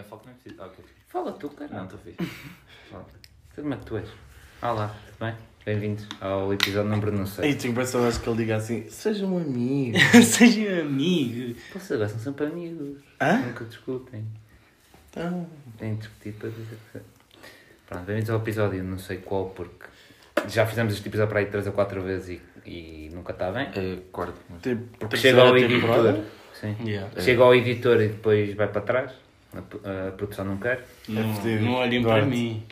Ninguém 0.00 0.04
fala 0.08 0.20
que 0.22 0.26
não 0.26 0.32
é 0.32 0.36
preciso. 0.36 0.62
Ok. 0.62 0.84
Fala 1.08 1.32
tu, 1.32 1.48
cara. 1.50 1.74
Não, 1.74 1.84
estou 1.84 1.98
fixe. 1.98 2.30
Fala. 2.90 3.06
Como 3.54 3.74
é 3.74 3.76
que 3.76 3.84
tu 3.84 3.96
és? 3.98 4.08
Olá, 4.62 4.94
tudo 5.06 5.26
bem? 5.26 5.34
Bem-vindos 5.66 6.06
ao 6.22 6.52
episódio 6.54 6.90
número 6.90 7.12
não 7.12 7.26
sei. 7.26 7.44
Aí 7.50 7.54
tenho 7.54 7.72
impressão 7.72 8.06
acho 8.08 8.18
que 8.20 8.28
ele 8.30 8.38
diga 8.38 8.56
assim, 8.56 8.88
seja 8.88 9.26
um 9.26 9.36
amigo. 9.36 9.98
Sejam 10.24 10.80
amigos. 10.86 11.62
Vocês 11.72 11.92
agora 11.92 12.08
são 12.08 12.18
sempre 12.18 12.46
amigos. 12.46 13.02
Hã? 13.20 13.38
Nunca 13.40 13.64
discutem. 13.66 14.26
Então, 15.10 15.46
Têm 15.76 15.96
discutido 15.96 16.38
para 16.38 16.48
dizer 16.48 16.78
que... 16.92 17.00
Pronto, 17.86 18.04
bem-vindos 18.06 18.30
ao 18.30 18.38
episódio 18.38 18.82
não 18.82 18.98
sei 18.98 19.18
qual, 19.18 19.50
porque 19.50 19.84
já 20.48 20.64
fizemos 20.66 20.94
este 20.94 21.08
episódio 21.08 21.28
para 21.28 21.40
aí 21.40 21.46
3 21.46 21.66
ou 21.66 21.72
4 21.74 22.02
vezes 22.02 22.40
e, 22.64 22.70
e 22.70 23.10
nunca 23.12 23.32
está 23.32 23.50
bem. 23.50 23.68
É 23.74 23.98
quarto. 24.10 24.38
mas- 24.48 24.62
tipo, 24.62 24.82
Porque 24.98 25.08
terceira 25.18 25.38
chega 25.44 25.50
ao 25.50 25.68
temporada? 25.68 26.08
editor. 26.10 26.24
Sim. 26.54 26.76
Yeah. 26.88 27.20
Chega 27.20 27.42
ao 27.42 27.54
editor 27.54 28.00
e 28.00 28.08
depois 28.08 28.54
vai 28.54 28.68
para 28.68 28.80
trás. 28.80 29.12
A, 29.54 30.08
a 30.08 30.12
produção 30.12 30.44
não 30.44 30.56
quer. 30.58 30.86
Não, 31.08 31.34
fedido. 31.36 31.64
não 31.64 31.74
olhem 31.74 32.02
Duarte. 32.02 32.20
para 32.20 32.30
mim. 32.30 32.66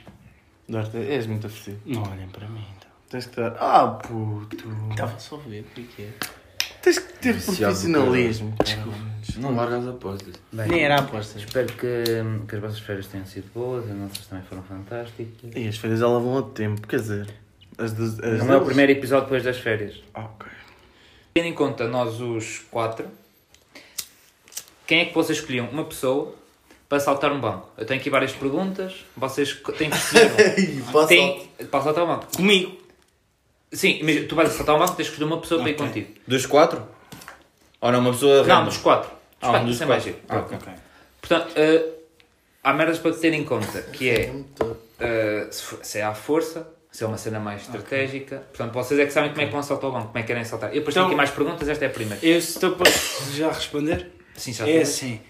Duarte, 0.69 0.97
és 0.97 1.27
muito 1.27 1.47
oferecido. 1.47 1.81
Não 1.87 2.03
olhem 2.03 2.29
para 2.29 2.47
mim. 2.49 2.65
Então. 2.77 2.91
Tens 3.09 3.27
que 3.27 3.37
dar. 3.37 3.57
Ah, 3.59 3.87
puto. 3.89 4.65
Estava 4.91 5.19
só 5.19 5.37
a 5.37 5.39
ver 5.39 5.61
o 5.61 5.65
que 5.65 6.03
é. 6.03 6.13
Tens 6.83 6.99
que 6.99 7.13
ter 7.15 7.33
Viciado 7.33 7.75
profissionalismo. 7.75 8.55
Não 9.39 9.55
largas 9.55 9.83
as 9.85 9.95
apostas. 9.95 10.35
Bem, 10.53 10.69
Nem 10.69 10.85
era 10.85 10.97
a 10.97 11.01
aposta. 11.01 11.39
Espero 11.39 11.67
que, 11.73 12.05
que 12.49 12.55
as 12.55 12.61
vossas 12.61 12.79
férias 12.79 13.07
tenham 13.09 13.27
sido 13.27 13.51
boas, 13.53 13.91
as 13.91 13.97
nossas 13.97 14.27
também 14.27 14.45
foram 14.45 14.63
fantásticas. 14.63 15.51
E 15.55 15.67
as 15.69 15.77
férias 15.77 16.01
já 16.01 16.07
levam 16.07 16.29
outro 16.33 16.53
tempo, 16.53 16.87
quer 16.87 17.01
dizer. 17.01 17.29
As 17.77 17.93
de, 17.93 18.03
as 18.25 18.45
Não 18.45 18.55
é 18.55 18.57
o 18.57 18.65
primeiro 18.65 18.93
episódio 18.93 19.25
depois 19.25 19.43
das 19.43 19.59
férias. 19.59 20.03
Ah, 20.15 20.25
ok. 20.25 20.49
Tendo 21.35 21.47
em 21.47 21.55
conta 21.55 21.87
nós 21.89 22.21
os 22.21 22.61
quatro, 22.71 23.07
quem 24.87 25.01
é 25.01 25.05
que 25.07 25.15
vocês 25.15 25.39
escolhiam? 25.39 25.69
Uma 25.69 25.85
pessoa 25.85 26.35
para 26.89 27.01
saltar 27.01 27.33
um 27.33 27.41
banco. 27.41 27.69
Eu 27.77 27.85
tenho 27.85 28.01
aqui 28.01 28.09
várias 28.11 28.33
perguntas, 28.33 29.05
vocês 29.17 29.53
têm 29.77 29.91
que 29.91 29.97
escolher. 29.99 30.83
Passa. 30.93 31.09
Tem, 31.09 31.51
para 31.71 31.83
saltar 31.83 32.05
um 32.05 32.07
banco. 32.07 32.27
Comigo. 32.37 32.79
Sim, 33.73 33.99
imagina, 34.01 34.27
tu 34.27 34.35
vais 34.35 34.51
saltar 34.53 34.75
um 34.75 34.79
banco, 34.79 34.95
tens 34.97 35.07
que 35.09 35.13
escolher 35.13 35.27
uma 35.31 35.41
pessoa 35.41 35.61
para 35.61 35.71
ir 35.71 35.75
contigo. 35.77 36.09
Dos 36.27 36.47
quatro? 36.47 36.83
Ou 37.81 37.93
não, 37.93 38.01
uma 38.01 38.13
pessoa 38.13 38.43
Não, 38.45 38.65
dos 38.65 38.79
quatro. 38.79 39.11
Dos 39.11 39.49
Ah, 39.49 39.51
quatro, 39.53 39.67
dos 39.69 39.77
sem 39.77 39.87
mais 39.87 40.03
quatro. 40.03 40.19
giro. 40.21 40.25
Ah, 40.29 40.35
Pronto. 40.43 40.55
ok. 40.63 40.73
Ok. 40.73 40.83
Portanto, 41.21 41.53
eh, 41.57 41.85
há 42.65 42.73
merdas 42.73 42.99
para 42.99 43.13
ter 43.13 43.33
em 43.35 43.45
conta, 43.45 43.83
que 43.83 44.09
é 44.09 44.35
eh, 45.01 45.47
se, 45.51 45.63
for- 45.63 45.79
se 45.85 45.99
é 45.99 46.03
à 46.03 46.15
força, 46.15 46.67
se 46.91 47.05
é 47.05 47.07
uma 47.07 47.19
cena 47.19 47.39
mais 47.39 47.61
estratégica. 47.63 48.39
Portanto, 48.49 48.73
vocês 48.73 48.99
é 48.99 49.05
que 49.05 49.13
sabem 49.13 49.31
como 49.31 49.43
é 49.43 49.47
que 49.47 49.53
vão 49.53 49.63
saltar 49.63 49.91
o 49.91 49.93
banco, 49.93 50.07
como 50.07 50.19
é 50.19 50.23
que 50.23 50.29
querem 50.29 50.45
saltar. 50.45 50.71
Eu 50.71 50.77
depois 50.77 50.95
tenho 50.95 51.03
Então- 51.05 51.09
aqui 51.11 51.17
mais 51.17 51.31
perguntas, 51.31 51.69
esta 51.69 51.85
é 51.85 51.89
a 51.89 51.91
primeira. 51.91 52.25
Eu 52.25 52.39
estou 52.39 52.73
posso 52.73 53.33
já 53.35 53.53
responder? 53.53 54.11
Sim, 54.35 54.53
já 54.55 54.67
É 54.67 54.79
assim. 54.81 55.21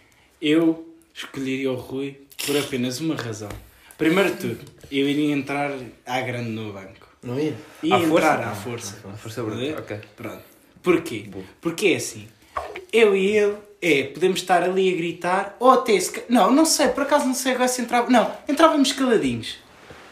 Eu 0.40 0.87
escolheria 1.24 1.70
o 1.72 1.74
Rui 1.76 2.20
por 2.46 2.56
apenas 2.56 3.00
uma 3.00 3.14
razão. 3.16 3.48
Primeiro 3.96 4.30
de 4.34 4.36
tudo, 4.36 4.60
eu 4.90 5.08
iria 5.08 5.32
entrar 5.34 5.72
à 6.06 6.20
grande 6.20 6.50
no 6.50 6.72
banco. 6.72 7.08
Não 7.22 7.38
ia? 7.38 7.54
Ia 7.82 7.96
À 7.96 8.00
entrar 8.00 8.36
força? 8.36 8.50
à 8.50 8.54
força. 8.54 9.08
A 9.12 9.16
força 9.16 9.42
bruta, 9.42 9.78
ok. 9.80 10.00
Pronto. 10.16 10.42
Porquê? 10.82 11.26
Porque 11.60 11.88
é 11.88 11.96
assim. 11.96 12.28
Eu 12.92 13.16
e 13.16 13.26
ele, 13.36 13.56
é, 13.82 14.04
podemos 14.04 14.40
estar 14.40 14.62
ali 14.62 14.92
a 14.92 14.96
gritar, 14.96 15.56
ou 15.58 15.70
até 15.72 15.98
se... 15.98 16.12
ca- 16.12 16.22
Não, 16.28 16.50
não 16.52 16.64
sei, 16.64 16.88
por 16.88 17.02
acaso 17.02 17.26
não 17.26 17.34
sei 17.34 17.52
agora 17.52 17.68
se 17.68 17.82
entrava... 17.82 18.08
Não, 18.08 18.32
entrávamos 18.48 18.92
caladinhos. 18.92 19.56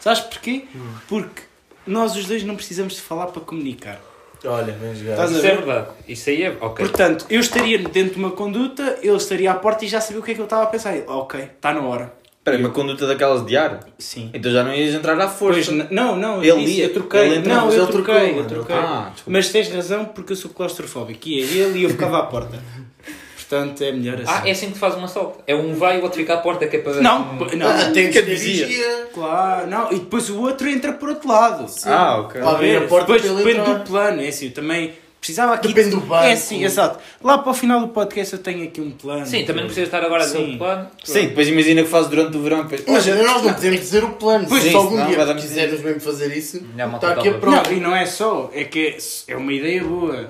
Sabes 0.01 0.19
porquê? 0.21 0.65
Porque 1.07 1.41
nós 1.85 2.15
os 2.15 2.25
dois 2.25 2.43
não 2.43 2.55
precisamos 2.55 2.95
de 2.95 3.01
falar 3.01 3.27
para 3.27 3.41
comunicar. 3.41 4.01
Olha, 4.47 4.73
vem 4.73 4.95
jogar. 4.95 5.25
Isso 5.25 5.37
é 5.37 5.41
ver? 5.41 5.57
verdade. 5.57 5.87
Isso 6.07 6.29
aí 6.29 6.43
é. 6.43 6.57
Ok. 6.61 6.85
Portanto, 6.87 7.25
eu 7.29 7.39
estaria 7.39 7.77
dentro 7.79 8.13
de 8.15 8.19
uma 8.19 8.31
conduta, 8.31 8.97
ele 9.01 9.15
estaria 9.17 9.51
à 9.51 9.55
porta 9.55 9.85
e 9.85 9.87
já 9.87 9.99
sabia 10.01 10.19
o 10.21 10.23
que 10.23 10.31
é 10.31 10.33
que 10.35 10.39
eu 10.41 10.45
estava 10.45 10.63
a 10.63 10.67
pensar. 10.67 10.95
Eu, 10.95 11.03
ok, 11.07 11.39
está 11.41 11.73
na 11.73 11.81
hora. 11.81 12.13
Espera 12.39 12.55
aí, 12.57 12.63
uma 12.63 12.71
conduta 12.71 13.05
daquelas 13.05 13.45
de 13.45 13.57
ar? 13.57 13.81
Sim. 13.99 14.29
Então 14.33 14.49
já 14.49 14.63
não 14.63 14.73
ias 14.73 14.95
entrar 14.95 15.19
à 15.19 15.27
força. 15.27 15.69
Pois, 15.69 15.89
não, 15.91 16.15
não, 16.15 16.37
Ele 16.41 16.49
eu, 16.51 16.57
disse, 16.59 16.77
ia- 16.79 16.85
eu 16.85 16.93
troquei. 16.93 17.19
ele 17.21 17.35
entrava, 17.39 17.59
não, 17.59 17.65
mas 17.67 17.75
eu 17.75 17.83
ele 17.83 17.91
troquei, 17.91 18.15
trocou, 18.15 18.39
eu 18.39 18.45
troquei. 18.47 18.75
Ah, 18.75 19.11
mas 19.27 19.49
tens 19.51 19.69
razão 19.69 20.05
porque 20.05 20.31
eu 20.31 20.37
sou 20.37 20.49
claustrofóbico. 20.51 21.27
Ia 21.27 21.43
ele 21.65 21.79
e 21.79 21.83
eu 21.83 21.89
ficava 21.89 22.19
à 22.19 22.23
porta. 22.23 22.57
Portanto, 23.49 23.81
é 23.81 23.91
melhor 23.93 24.15
assim. 24.15 24.25
Ah, 24.27 24.41
é 24.45 24.51
assim 24.51 24.71
que 24.71 24.77
faz 24.77 24.95
um 24.95 25.05
assalto. 25.05 25.39
É 25.47 25.55
um 25.55 25.73
vai 25.73 25.95
e 25.95 25.99
o 25.99 26.03
outro 26.03 26.19
fica 26.19 26.33
à 26.33 26.37
porta 26.37 26.67
que 26.67 26.75
é 26.75 26.79
para 26.79 26.93
ver. 26.93 27.01
Não, 27.01 27.37
p- 27.37 27.55
não. 27.55 27.67
Ah, 27.67 27.91
tem 27.93 28.11
que 28.11 28.21
vigia. 28.21 29.07
Claro, 29.13 29.67
não. 29.67 29.89
E 29.91 29.95
depois 29.95 30.29
o 30.29 30.41
outro 30.41 30.67
entra 30.67 30.91
por 30.91 31.07
outro 31.09 31.29
lado. 31.29 31.65
Ah, 31.85 32.17
ok. 32.19 32.41
Lá 32.41 32.55
vem 32.55 32.75
a 32.75 32.79
Ver, 32.81 32.87
porta 32.89 33.13
depois 33.13 33.37
depende 33.37 33.59
entrar. 33.61 33.73
do 33.75 33.83
plano. 33.85 34.21
É 34.21 34.27
assim, 34.27 34.45
eu 34.47 34.51
também 34.51 34.93
precisava 35.19 35.53
aqui. 35.53 35.69
Depende 35.69 35.91
do 35.91 36.01
banco. 36.01 36.25
É 36.25 36.33
assim, 36.33 36.65
exato. 36.65 36.99
Lá 37.23 37.37
para 37.37 37.51
o 37.51 37.53
final 37.53 37.79
do 37.79 37.87
podcast 37.87 38.33
eu 38.33 38.39
tenho 38.39 38.65
aqui 38.65 38.81
um 38.81 38.91
plano. 38.91 39.25
Sim, 39.25 39.45
também 39.45 39.61
não 39.61 39.67
precisa 39.67 39.85
estar 39.85 40.03
agora 40.03 40.23
a 40.23 40.25
dizer 40.25 40.39
Sim. 40.39 40.55
o 40.55 40.57
plano. 40.57 40.87
Sim, 41.05 41.27
depois 41.27 41.47
imagina 41.47 41.83
que 41.83 41.89
fazes 41.89 42.09
durante 42.09 42.35
o 42.35 42.41
verão. 42.41 42.65
Depois... 42.65 42.83
Mas 42.85 43.05
nós 43.05 43.43
não 43.43 43.53
podemos 43.53 43.79
dizer 43.79 44.03
o 44.03 44.09
plano. 44.09 44.45
Pois, 44.49 44.61
se 44.61 44.69
sim, 44.71 44.75
algum 44.75 45.05
dia 45.05 45.33
quisermos 45.35 45.81
mesmo 45.81 46.01
fazer 46.01 46.35
isso, 46.35 46.61
Não, 46.75 46.85
uma 46.87 46.95
está 46.97 47.11
aqui 47.13 47.29
a 47.29 47.33
prova. 47.35 47.63
Não, 47.63 47.71
e 47.71 47.79
não 47.79 47.95
é 47.95 48.05
só, 48.05 48.49
é 48.53 48.65
que 48.65 48.97
é 49.29 49.37
uma 49.37 49.53
ideia 49.53 49.81
boa. 49.85 50.29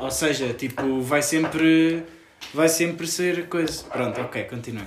Ou 0.00 0.10
seja, 0.10 0.48
tipo, 0.52 1.00
vai 1.00 1.22
sempre. 1.22 2.02
Vai 2.54 2.68
sempre 2.68 3.06
ser 3.06 3.48
coisa. 3.48 3.84
Pronto, 3.84 4.20
ok, 4.20 4.44
continue. 4.44 4.84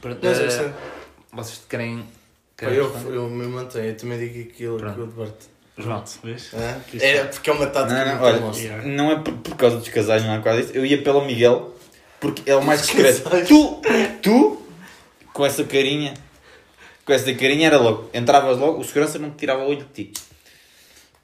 Pronto, 0.00 0.18
Mas 0.22 0.40
eh, 0.40 0.46
essa- 0.46 0.74
Vocês 1.32 1.60
querem. 1.68 2.04
Querem 2.56 2.76
Eu, 2.76 2.92
eu 3.12 3.28
me 3.28 3.46
mantenho, 3.46 3.86
eu 3.86 3.96
também 3.96 4.18
digo 4.18 4.48
aquilo 4.50 4.76
que 4.76 4.82
Pronto. 4.84 5.00
o 5.02 5.06
Duarte. 5.06 5.46
João. 5.76 6.04
Vês? 6.22 6.50
Hã? 6.54 6.80
Isso. 6.92 7.04
É 7.04 7.24
porque 7.24 7.50
é 7.50 7.52
uma 7.52 7.66
tática 7.66 8.04
Não, 8.04 8.14
não, 8.16 8.22
olha. 8.22 8.56
Yeah. 8.56 8.86
não 8.86 9.10
é 9.10 9.16
por, 9.18 9.32
por 9.38 9.56
causa 9.56 9.76
dos 9.78 9.88
casais, 9.88 10.22
não 10.24 10.34
é 10.34 10.38
quase 10.40 10.60
isso. 10.62 10.72
Eu 10.72 10.86
ia 10.86 11.02
pelo 11.02 11.24
Miguel, 11.24 11.74
porque 12.20 12.48
é 12.48 12.54
o 12.54 12.62
mais 12.62 12.82
discreto. 12.82 13.22
Tu, 13.48 13.80
tu, 14.22 14.62
com 15.32 15.44
essa 15.44 15.64
carinha, 15.64 16.14
com 17.04 17.12
essa 17.12 17.34
carinha 17.34 17.66
era 17.66 17.78
logo. 17.78 18.08
Entravas 18.14 18.56
logo, 18.56 18.78
o 18.80 18.84
segurança 18.84 19.18
não 19.18 19.30
te 19.30 19.38
tirava 19.38 19.64
o 19.64 19.68
olho 19.68 19.84
de 19.92 20.04
ti. 20.04 20.12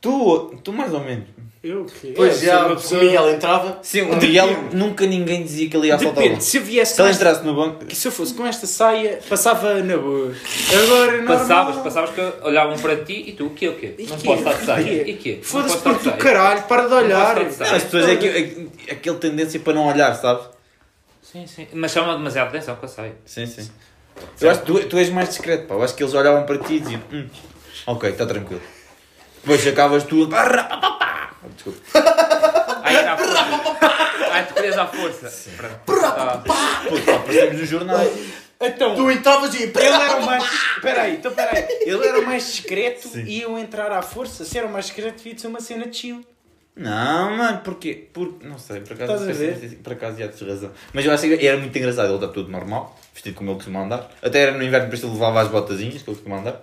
Tu, 0.00 0.54
tu 0.64 0.72
mais 0.72 0.92
ou 0.94 1.00
menos. 1.00 1.26
Eu 1.62 1.84
que. 1.84 2.12
Pois 2.12 2.40
já, 2.40 2.64
uma 2.64 2.72
o 2.72 2.76
pessoa- 2.76 3.02
Miguel 3.04 3.30
entrava. 3.34 3.78
Sim, 3.82 4.00
o 4.02 4.16
Miguel 4.16 4.46
nunca 4.72 5.04
ninguém 5.06 5.42
dizia 5.42 5.68
que 5.68 5.76
ele 5.76 5.88
ia 5.88 5.96
assaltar 5.96 6.16
o 6.18 6.22
Depende, 6.22 6.42
se 6.44 6.56
eu 6.56 6.62
viesse 6.62 6.92
Se 6.92 6.96
com 6.96 7.02
ele 7.02 7.10
esta, 7.10 7.22
entrasse 7.22 7.44
no 7.46 7.54
banco, 7.54 7.94
se 7.94 8.08
eu 8.08 8.12
fosse 8.12 8.32
com 8.32 8.46
esta 8.46 8.66
saia, 8.66 9.20
passava 9.28 9.74
na 9.82 9.98
boa. 9.98 10.32
Agora 10.72 11.12
é 11.12 11.16
normal. 11.18 11.38
Passavas, 11.38 11.76
passavas 11.82 12.10
que 12.14 12.20
olhavam 12.46 12.78
para 12.78 12.96
ti 13.04 13.24
e 13.28 13.32
tu, 13.32 13.44
o 13.46 13.50
quê, 13.50 13.68
o 13.68 13.76
quê? 13.76 13.94
E 13.98 14.06
Não 14.06 14.16
quê? 14.16 14.24
posso 14.26 14.38
estar 14.38 14.54
de 14.58 14.64
saia. 14.64 15.10
E 15.10 15.14
quê? 15.18 15.38
Foda-se 15.42 15.74
Não 15.74 15.82
posso 15.82 15.96
porque 15.98 16.08
estar 16.08 16.12
do 16.12 16.16
de 16.16 16.22
saia. 16.22 16.34
caralho, 16.34 16.62
para 16.62 16.88
de 16.88 16.94
olhar. 16.94 17.36
Não 17.36 17.44
posso 17.44 17.50
estar 17.52 17.64
de 17.64 17.70
Não, 17.70 17.76
as 17.76 17.82
pessoas 17.84 18.08
é 18.08 18.16
que, 18.16 18.26
é, 18.88 18.92
aquele 18.94 19.16
tendência 19.18 19.60
para 19.60 19.72
não 19.74 19.86
olhar, 19.86 20.14
sabes? 20.14 20.44
Sim, 21.22 21.46
sim. 21.46 21.66
Mas 21.74 21.92
chama 21.92 22.14
demasiada 22.16 22.48
atenção 22.48 22.74
com 22.76 22.86
a 22.86 22.88
saia. 22.88 23.12
Sim, 23.26 23.44
sim. 23.44 23.68
Eu 24.40 24.50
acho 24.50 24.60
que 24.60 24.66
tu, 24.66 24.82
tu 24.88 24.96
és 24.96 25.10
mais 25.10 25.28
discreto, 25.28 25.66
pá. 25.66 25.74
Eu 25.74 25.82
acho 25.82 25.94
que 25.94 26.02
eles 26.02 26.14
olhavam 26.14 26.44
para 26.46 26.56
ti 26.56 26.76
e 26.76 26.80
diziam, 26.80 27.02
hum, 27.12 27.26
ok, 27.86 28.08
está 28.10 28.24
tranquilo. 28.24 28.62
Depois 29.42 29.66
acabas 29.66 30.04
tu. 30.04 30.26
Desculpa. 31.54 31.80
Aí 32.84 32.96
era 32.96 33.12
à 33.12 33.16
força. 33.16 34.32
Aí 34.32 34.44
tu 34.46 34.54
querias 34.54 34.78
à 34.78 34.86
força. 34.86 35.50
Pronto. 35.56 36.04
Ah, 36.04 36.42
Pô, 36.88 36.96
pá, 37.00 37.14
aparecemos 37.16 37.60
nos 37.60 37.68
jornais. 37.68 38.10
Então, 38.62 38.94
Tu 38.94 39.10
entravas 39.10 39.54
e. 39.54 39.62
ele 39.62 39.72
era 39.78 40.16
o 40.18 40.26
mais. 40.26 40.44
Peraí, 40.82 41.14
então 41.14 41.32
peraí. 41.32 41.66
Ele 41.80 42.06
era 42.06 42.20
o 42.20 42.26
mais 42.26 42.44
discreto 42.46 43.08
Sim. 43.08 43.24
e 43.24 43.40
eu 43.40 43.58
entrar 43.58 43.90
à 43.90 44.02
força. 44.02 44.44
Se 44.44 44.58
era 44.58 44.66
o 44.66 44.70
mais 44.70 44.84
discreto, 44.86 45.16
devia 45.16 45.34
de 45.34 45.40
ser 45.40 45.46
uma 45.46 45.60
cena 45.60 45.86
de 45.86 45.96
chill. 45.96 46.24
Não, 46.76 47.36
mano, 47.36 47.58
porquê? 47.64 48.08
Por... 48.12 48.36
Não 48.42 48.58
sei, 48.58 48.80
por 48.80 48.92
acaso, 48.92 49.12
Estás 49.14 49.30
a 49.30 49.32
ver? 49.32 49.56
se- 49.70 49.76
por 49.76 49.92
acaso 49.94 50.18
já 50.18 50.28
tens 50.28 50.48
razão. 50.48 50.70
Mas 50.92 51.04
eu 51.04 51.12
acho 51.12 51.22
que 51.24 51.46
era 51.46 51.56
muito 51.58 51.76
engraçado, 51.76 52.06
ele 52.08 52.14
está 52.14 52.28
tudo 52.28 52.50
normal, 52.50 52.98
vestido 53.12 53.34
como 53.34 53.50
ele 53.50 53.56
costuma 53.56 53.80
andar. 53.80 54.08
Até 54.22 54.40
era 54.42 54.52
no 54.52 54.62
inverno, 54.62 54.88
por 54.88 54.94
isso 54.94 55.06
ele 55.06 55.12
levava 55.14 55.40
as 55.42 55.48
botazinhas 55.48 56.02
que 56.02 56.08
ele 56.08 56.16
costuma 56.16 56.38
andar. 56.38 56.60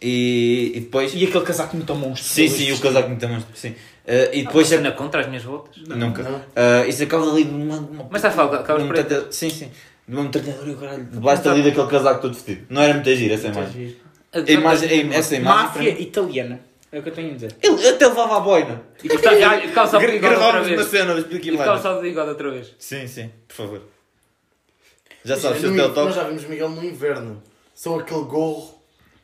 E, 0.00 0.72
e 0.74 0.80
depois. 0.80 1.14
E 1.14 1.24
aquele 1.24 1.44
casaco 1.44 1.76
muito 1.76 1.94
monstro. 1.94 2.28
Sim, 2.28 2.48
sim, 2.48 2.72
o 2.72 2.78
casaco 2.78 3.08
muito 3.08 3.28
monstro, 3.28 3.56
sim. 3.56 3.70
Uh, 3.70 3.74
e 4.32 4.42
depois. 4.44 4.68
Depois 4.68 4.82
na 4.82 4.92
contra 4.92 5.20
as 5.22 5.26
minhas. 5.26 5.44
Nunca. 5.44 6.22
Não. 6.22 6.36
Uh, 6.38 6.88
isso 6.88 7.02
acaba 7.02 7.30
ali 7.30 7.44
de 7.44 7.50
uma. 7.54 7.76
uma 7.78 8.04
Mas 8.10 8.22
estás 8.22 8.34
a 8.34 8.36
falar 8.36 8.80
um 8.80 8.86
metralhador- 8.86 9.32
Sim, 9.32 9.50
sim. 9.50 9.70
De 10.06 10.14
uma 10.14 10.24
metralhadora 10.24 10.68
e 10.68 10.72
o 10.72 10.76
caralho. 10.76 11.04
Debaixo 11.04 11.48
ali 11.48 11.62
daquele 11.62 11.88
casaco 11.88 12.20
todo 12.20 12.34
vestido. 12.34 12.66
Não 12.68 12.82
era 12.82 12.94
muito 12.94 13.14
giro 13.14 13.34
essa 13.34 13.48
imagem. 13.48 13.96
A 14.32 14.38
imagem, 14.50 14.88
a- 15.12 15.14
essa 15.16 15.34
imagem. 15.36 15.62
Máfia 15.64 16.00
italiana. 16.00 16.60
É 16.92 17.00
o 17.00 17.02
que 17.02 17.08
eu 17.08 17.14
tenho 17.14 17.30
a 17.30 17.34
dizer. 17.34 17.56
Ele 17.60 17.88
até 17.88 18.06
levava 18.06 18.36
a 18.36 18.40
boina. 18.40 18.82
E 19.02 19.08
ficava 19.08 19.56
e 19.56 19.68
ficava 19.68 19.90
só 19.90 19.98
de 19.98 20.06
bigode 20.06 20.24
outra 20.26 20.38
Gravávamos 20.38 20.68
uma 20.68 20.76
vez. 20.76 20.88
cena 20.88 21.14
do 21.14 21.20
E 21.20 21.22
ficava 21.24 21.40
Blinders. 21.40 21.82
só 21.82 21.94
de 21.96 22.02
bigode 22.02 22.28
outra 22.28 22.50
vez. 22.52 22.74
Sim, 22.78 23.06
sim, 23.08 23.30
por 23.48 23.54
favor. 23.54 23.82
Já 25.24 25.36
sabes, 25.36 25.58
o 25.64 25.72
teu 25.74 25.74
Nós 25.74 25.94
toque. 25.94 26.12
já 26.14 26.22
vimos 26.24 26.44
Miguel 26.44 26.68
no 26.68 26.84
inverno. 26.84 27.42
Só 27.74 27.98
aquele 27.98 28.22
gorro. 28.24 28.75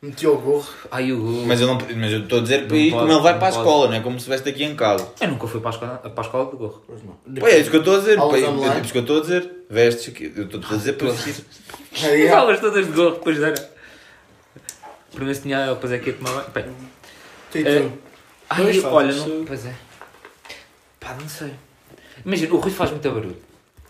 Metia 0.03 0.29
o 0.29 0.37
gorro. 0.37 0.67
Ai, 0.91 1.13
o... 1.13 1.17
Mas 1.47 1.61
eu 1.61 1.67
não 1.67 1.75
mas 1.75 2.11
eu 2.11 2.19
estou 2.23 2.39
a 2.39 2.41
dizer 2.41 2.67
para 2.67 2.75
Não 2.75 2.83
ir 2.83 2.91
pode, 2.91 3.01
como 3.03 3.13
ele 3.13 3.21
vai 3.21 3.31
não 3.31 3.39
para 3.39 3.47
a 3.47 3.51
pode. 3.51 3.63
escola, 3.63 3.87
não 3.87 3.95
é 3.95 3.99
como 4.01 4.19
se 4.19 4.29
estivesse 4.29 4.49
aqui 4.49 4.63
em 4.65 4.75
casa. 4.75 5.07
Eu 5.21 5.27
nunca 5.29 5.47
fui 5.47 5.61
para 5.61 5.69
a 5.69 5.73
escola, 5.73 5.91
para 5.97 6.11
a 6.15 6.25
escola 6.25 6.51
de 6.51 6.57
gorro. 6.57 6.83
Pois 6.85 6.99
não. 7.03 7.13
Pô, 7.39 7.47
é 7.47 7.57
isso 7.57 7.69
que 7.69 7.75
eu 7.77 7.79
estou 7.79 7.95
a 7.95 7.99
dizer. 7.99 8.17
Pá. 8.17 8.23
É 8.25 8.81
isso 8.81 8.91
que 8.91 8.97
eu 8.97 9.01
estou 9.01 9.17
a 9.17 9.21
dizer. 9.21 9.51
Vestes 9.69 10.13
aqui. 10.13 10.33
Eu 10.35 10.43
estou 10.43 10.59
a 10.59 10.75
dizer 10.75 10.93
para 10.93 11.07
vestir. 11.13 11.45
Aí, 12.03 12.27
As 12.27 12.33
aulas 12.33 12.59
todas 12.59 12.85
de 12.85 12.91
gorro, 12.91 13.11
depois 13.11 13.41
era. 13.41 13.71
Primeiro 15.13 15.35
se 15.35 15.41
tinha, 15.43 15.67
depois 15.73 15.93
é 15.93 15.99
que 15.99 16.09
ia 16.09 16.15
tomar 16.17 16.31
banho. 16.49 16.75
Bem, 17.53 17.63
tu. 17.63 17.91
Ai, 18.49 18.63
Pois, 18.63 18.83
olha, 18.83 19.13
não. 19.13 19.45
Pois 19.45 19.65
é. 19.65 19.73
Pá, 20.99 21.15
não 21.17 21.29
sei. 21.29 21.53
Imagina, 22.25 22.53
o 22.53 22.57
Rui 22.59 22.71
faz 22.71 22.91
muito 22.91 23.09
barulho. 23.09 23.37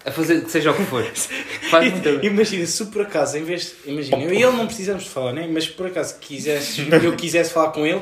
A 0.06 0.12
fazer 0.12 0.44
que 0.44 0.52
seja 0.52 0.72
o 0.72 0.74
que 0.76 0.84
for. 0.84 1.06
Imagina, 2.24 2.66
se 2.66 2.86
por 2.88 3.02
acaso, 3.04 3.38
em 3.38 3.44
vez 3.44 3.76
de. 3.84 3.92
Imagina, 3.92 4.18
eu 4.22 4.34
e 4.34 4.44
ele 4.44 4.52
não 4.58 4.66
precisamos 4.68 5.04
de 5.04 5.10
falar, 5.10 5.32
né? 5.34 5.48
Mas 5.50 5.66
se 5.66 5.72
por 5.72 5.88
acaso 5.88 6.20
quisesse, 6.20 6.88
eu 6.92 7.16
quisesse 7.16 7.54
falar 7.54 7.72
com 7.72 7.86
ele, 7.86 8.02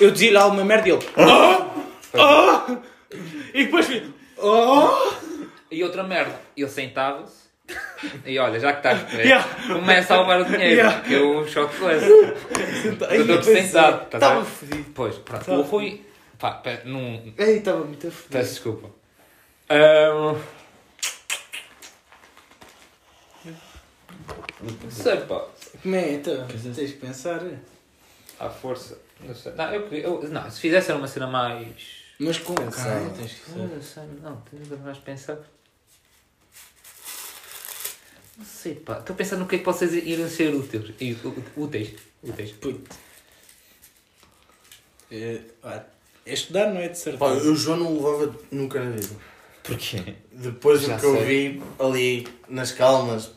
eu 0.00 0.10
dizia-lhe 0.10 0.36
alguma 0.36 0.64
merda 0.64 0.88
e 0.88 0.92
ele. 0.92 1.06
Oh! 1.16 2.18
Oh! 2.18 2.76
E 3.52 3.64
depois. 3.64 3.86
Oh! 4.38 5.12
E 5.70 5.82
outra 5.84 6.02
merda, 6.02 6.40
ele 6.56 6.68
sentava-se 6.68 7.50
e 8.24 8.38
olha, 8.38 8.58
já 8.58 8.72
que 8.72 8.78
estás 8.78 9.00
preso, 9.02 9.22
Yeah. 9.28 9.48
começa 9.68 10.14
a 10.14 10.20
levar 10.20 10.40
o 10.40 10.44
dinheiro, 10.44 10.74
Yeah. 10.76 11.00
que 11.02 11.12
eu 11.14 11.46
shot 11.46 11.72
less. 11.82 12.04
Ai, 13.08 13.18
Eu 13.18 13.22
estou 13.22 13.42
sentado, 13.42 14.06
a 14.12 14.16
Estava 14.16 14.44
fodido. 14.44 14.86
Pois, 14.94 15.16
pronto. 15.16 15.44
Tava 15.44 15.58
O 15.58 15.62
Rui. 15.62 16.00
Pá, 16.38 16.52
pá, 16.52 16.78
não. 16.84 17.22
Ei, 17.38 17.58
estava 17.58 17.84
muito 17.84 18.10
fodido. 18.10 18.30
Peço 18.32 18.50
desculpa. 18.54 18.88
Ahm, 19.68 20.36
Não 23.44 24.90
sei, 24.90 25.16
pá. 25.22 25.46
Como 25.82 25.94
é? 25.94 26.12
Então, 26.14 26.46
tens 26.46 26.92
que 26.92 26.98
pensar. 26.98 27.40
À 28.38 28.48
força. 28.50 28.98
Não 29.20 29.34
sei. 29.34 29.52
Não, 29.52 29.72
eu, 29.74 29.92
eu, 29.92 30.28
não, 30.30 30.50
se 30.50 30.60
fizesse 30.60 30.90
era 30.90 30.98
uma 30.98 31.08
cena 31.08 31.26
mais. 31.26 32.00
Mas 32.18 32.38
com 32.38 32.54
calma, 32.54 32.70
tens 33.16 33.32
que 33.32 33.40
pensar. 33.50 33.58
não 33.66 33.82
sei, 33.82 34.02
não, 34.22 34.36
tenho 34.42 34.62
de 34.64 34.76
mais 34.76 34.98
pensar. 34.98 35.38
Não 38.36 38.44
sei, 38.44 38.74
pá. 38.74 38.98
Estou 38.98 39.14
a 39.14 39.16
pensar 39.16 39.36
no 39.36 39.46
que 39.46 39.56
é 39.56 39.58
que 39.58 39.64
vocês 39.64 39.92
iriam 39.94 40.28
ser 40.28 40.54
úteis. 40.54 40.94
E- 41.00 41.16
Úteis. 41.56 41.94
Úteis. 42.22 42.52
Puto. 42.52 42.90
É, 45.10 45.40
é 46.24 46.32
estudar, 46.32 46.72
não 46.72 46.80
é 46.80 46.88
de 46.88 46.94
Pá, 46.94 46.94
certeza. 46.94 47.24
eu 47.46 47.52
o 47.52 47.56
João 47.56 47.76
não 47.78 47.94
levava 47.96 48.34
nunca 48.50 48.82
na 48.82 48.90
vida. 48.90 49.14
Porquê? 49.70 50.14
Depois 50.32 50.82
Já 50.82 50.96
do 50.96 51.00
que 51.00 51.06
eu 51.06 51.16
sei. 51.16 51.24
vi 51.24 51.62
ali 51.78 52.28
nas 52.48 52.72
calmas, 52.72 53.30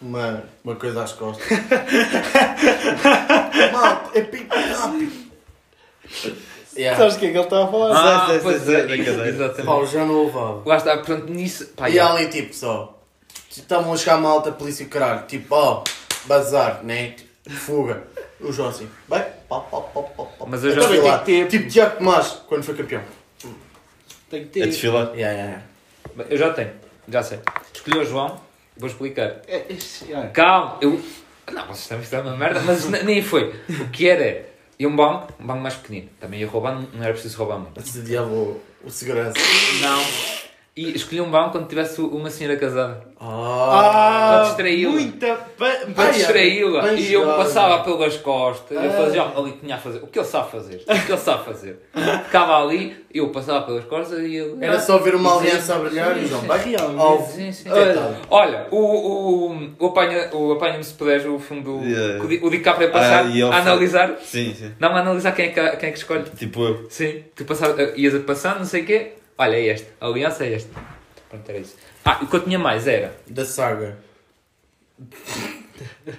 uma, 0.00 0.44
uma 0.64 0.76
coisa 0.76 1.02
às 1.02 1.12
costas. 1.12 1.44
Malta, 3.72 4.18
é 4.18 4.22
pico 4.22 4.54
rápido. 4.54 5.12
Yeah. 6.76 6.98
Sabes 6.98 7.16
o 7.16 7.18
que 7.18 7.26
é 7.26 7.30
que 7.32 7.36
ele 7.36 7.44
está 7.44 7.64
a 7.64 7.68
falar? 7.68 7.92
Ah, 8.24 8.26
sei, 8.28 8.38
pois 8.40 8.62
sei, 8.62 8.76
é, 8.76 8.80
cadeira. 8.86 9.28
exatamente. 9.28 9.66
Pá, 9.66 9.84
João 9.84 10.06
não 10.06 10.24
levava. 10.26 10.62
Lá 10.64 10.76
está, 10.76 10.96
portanto, 10.96 11.28
nisso. 11.30 11.66
Pá, 11.76 11.90
E 11.90 11.94
já. 11.96 12.10
ali 12.12 12.28
tipo 12.28 12.54
só. 12.54 12.98
Estavam 13.50 13.92
a 13.92 13.96
chegar 13.96 14.16
malta, 14.18 14.48
a 14.48 14.52
polícia 14.52 14.82
e 14.82 14.86
o 14.86 14.88
caralho. 14.88 15.26
Tipo, 15.26 15.54
ó, 15.54 15.84
bazar, 16.24 16.82
né? 16.82 17.10
Tipo, 17.44 17.56
fuga. 17.56 18.04
O 18.40 18.50
João 18.52 18.70
assim, 18.70 18.88
vai, 19.06 19.20
pá, 19.48 19.60
pá, 19.60 19.80
pá, 19.82 20.02
pá, 20.02 20.22
pá. 20.24 20.46
Mas 20.48 20.64
eu 20.64 20.70
já 20.70 20.76
Então, 20.80 20.90
sei 20.92 21.00
lá, 21.02 21.18
ter- 21.18 21.46
Tipo 21.48 21.68
Tiago 21.68 21.98
Tomás, 21.98 22.38
quando 22.48 22.62
foi 22.64 22.74
campeão. 22.74 23.02
Tem 24.30 24.44
que 24.46 24.60
A 24.60 24.64
ter. 24.64 24.70
desfilar? 24.70 25.08
Yeah, 25.14 25.32
yeah, 25.32 25.44
yeah. 25.44 25.62
Eu 26.28 26.36
já 26.36 26.52
tenho, 26.52 26.70
já 27.08 27.22
sei. 27.22 27.38
Escolhi 27.74 27.98
o 27.98 28.04
João, 28.04 28.40
vou 28.76 28.88
explicar. 28.88 29.40
É, 29.48 29.64
olha, 30.14 30.28
Calma, 30.28 30.78
eu. 30.80 31.00
Não, 31.52 31.66
vocês 31.66 31.86
também 31.88 32.04
estão 32.04 32.22
uma 32.22 32.36
merda, 32.36 32.60
mas 32.60 32.88
nem 32.88 33.22
foi. 33.22 33.54
O 33.68 33.88
que 33.90 34.08
era? 34.08 34.46
E 34.78 34.86
um 34.86 34.94
banco, 34.96 35.32
um 35.40 35.46
banco 35.46 35.60
mais 35.60 35.74
pequenino. 35.74 36.08
Também 36.20 36.40
ia 36.40 36.46
roubar, 36.48 36.74
não- 36.74 37.02
era 37.02 37.12
preciso 37.12 37.36
roubar 37.38 37.58
muito. 37.58 37.78
Assediava 37.78 38.28
o, 38.28 38.60
o 38.84 38.90
segurança. 38.90 39.38
Não. 39.80 40.41
E 40.74 40.96
escolhi 40.96 41.20
um 41.20 41.30
banco 41.30 41.50
quando 41.52 41.68
tivesse 41.68 42.00
uma 42.00 42.30
senhora 42.30 42.56
casada. 42.56 43.04
Ah, 43.20 44.30
Para 44.32 44.44
distraí-la. 44.44 44.90
Muita. 44.92 45.34
pa- 45.58 45.76
Para 45.94 46.10
distraí-la. 46.12 46.92
E 46.94 47.12
eu 47.12 47.26
passava 47.26 47.84
pelas 47.84 48.16
costas. 48.16 48.82
Eu 48.82 48.88
Ah. 48.90 48.94
fazia 48.94 49.22
ali 49.22 49.52
tinha 49.60 49.74
a 49.76 49.78
fazer. 49.78 49.98
O 49.98 50.06
que 50.06 50.18
ele 50.18 50.26
sabe 50.26 50.50
fazer? 50.50 50.76
O 50.88 51.06
que 51.06 51.12
ele 51.12 51.18
sabe 51.20 51.44
fazer? 51.44 51.78
Ficava 52.24 52.56
ali, 52.62 52.96
eu 53.12 53.28
passava 53.28 53.66
pelas 53.66 53.84
costas 53.84 54.18
e 54.20 54.34
ele. 54.34 54.56
Era 54.64 54.80
só 54.80 54.96
ver 54.96 55.14
uma 55.14 55.36
aliança 55.38 55.76
a 55.76 55.78
brilhar 55.80 56.16
e 56.16 56.26
João, 56.26 56.40
sim. 57.52 57.68
Olha. 58.30 58.66
O, 58.70 58.78
o, 58.78 59.68
o 59.78 59.86
Apanha- 59.88 60.30
o 60.32 60.52
Apanha-me 60.52 60.82
se 60.84 60.94
puderes, 60.94 61.26
o 61.26 61.38
filme 61.38 61.62
do. 61.62 61.80
Yeah. 61.84 62.24
O, 62.24 62.26
Di- 62.26 62.40
o 62.42 62.48
DiCaprio 62.48 62.88
a 62.88 62.90
passar 62.92 63.26
Ah, 63.26 63.54
a 63.54 63.58
analisar. 63.58 64.16
Sim, 64.22 64.54
sim. 64.54 64.72
Não, 64.80 64.96
a 64.96 65.00
analisar 65.00 65.32
quem 65.32 65.46
é 65.46 65.48
que, 65.50 65.76
quem 65.76 65.88
é 65.90 65.92
que 65.92 65.98
escolhe. 65.98 66.24
Tipo 66.34 66.64
eu. 66.64 66.86
Sim. 66.88 67.24
Tu 67.36 67.44
passava, 67.44 67.80
ias 67.94 68.14
passando, 68.24 68.60
não 68.60 68.64
sei 68.64 68.82
o 68.82 68.86
quê. 68.86 69.12
Olha, 69.38 69.56
é 69.56 69.66
este. 69.66 69.88
A 70.00 70.06
aliança 70.06 70.44
é 70.44 70.52
este. 70.52 70.70
Pronto, 71.28 71.48
era 71.48 71.58
isso. 71.58 71.76
Ah, 72.04 72.18
e 72.20 72.24
o 72.24 72.28
que 72.28 72.36
eu 72.36 72.44
tinha 72.44 72.58
mais 72.58 72.86
era. 72.86 73.16
Da 73.26 73.44
saga. 73.44 73.98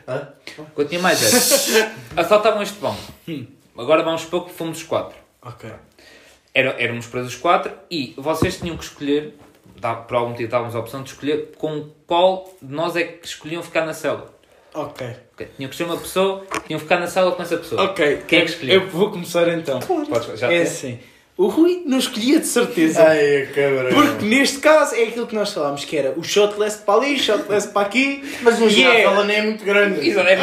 Hã? 0.08 0.30
O 0.58 0.66
que 0.66 0.82
eu 0.82 0.88
tinha 0.88 1.02
mais 1.02 1.22
era. 1.24 1.92
Assaltavam 2.18 2.62
este 2.62 2.78
banco. 2.80 3.02
Agora 3.78 4.04
vamos 4.04 4.22
supor 4.22 4.46
que 4.46 4.54
fomos 4.54 4.78
os 4.80 4.84
quatro. 4.84 5.18
Ok. 5.42 5.70
Era, 6.54 6.70
éramos 6.82 7.08
presos 7.08 7.34
os 7.34 7.40
quatro 7.40 7.72
e 7.90 8.14
vocês 8.18 8.58
tinham 8.58 8.78
que 8.78 8.84
escolher, 8.84 9.36
dá, 9.78 9.96
por 9.96 10.16
algum 10.18 10.30
motivo 10.32 10.50
dávamos 10.52 10.76
a 10.76 10.80
opção 10.80 11.02
de 11.02 11.10
escolher 11.10 11.54
com 11.58 11.90
qual 12.06 12.48
de 12.62 12.72
nós 12.74 12.96
é 12.96 13.04
que 13.04 13.26
escolhiam 13.26 13.64
ficar 13.64 13.86
na 13.86 13.94
cela. 13.94 14.34
Ok. 14.74 15.08
Ok, 15.34 15.48
Tinham 15.56 15.70
que 15.70 15.76
escolher 15.76 15.92
uma 15.92 16.00
pessoa, 16.02 16.46
tinham 16.68 16.80
que 16.80 16.86
ficar 16.86 17.00
na 17.00 17.08
sala 17.08 17.32
com 17.32 17.42
essa 17.42 17.58
pessoa. 17.58 17.84
Ok. 17.84 18.24
Quem 18.28 18.40
é 18.40 18.46
que 18.46 18.52
escolheu? 18.52 18.82
Eu 18.82 18.90
vou 18.90 19.10
começar 19.12 19.48
então. 19.50 19.80
Podes, 19.80 20.40
já 20.40 20.52
É 20.52 20.62
assim. 20.62 21.00
O 21.36 21.48
Rui 21.48 21.82
não 21.88 21.98
escolhia 21.98 22.40
de 22.40 22.46
certeza. 22.46 23.04
Ai, 23.08 23.42
a 23.44 23.48
câmara. 23.48 23.90
Porque 23.90 24.24
neste 24.26 24.60
caso 24.60 24.94
é 24.94 25.04
aquilo 25.06 25.26
que 25.26 25.34
nós 25.34 25.52
falámos, 25.52 25.84
que 25.84 25.98
era 25.98 26.12
o 26.16 26.24
shotless 26.24 26.78
para 26.78 26.94
ali, 27.02 27.18
shotless 27.18 27.68
para 27.70 27.88
aqui. 27.88 28.24
Mas 28.44 28.60
no 28.60 28.68
E 28.68 28.70
geral 28.70 28.94
é- 28.94 29.02
ela 29.02 29.24
nem 29.26 29.38
é 29.38 29.42
muito 29.42 29.66
grande. 29.66 30.08
Isso, 30.08 30.20
é. 30.20 30.34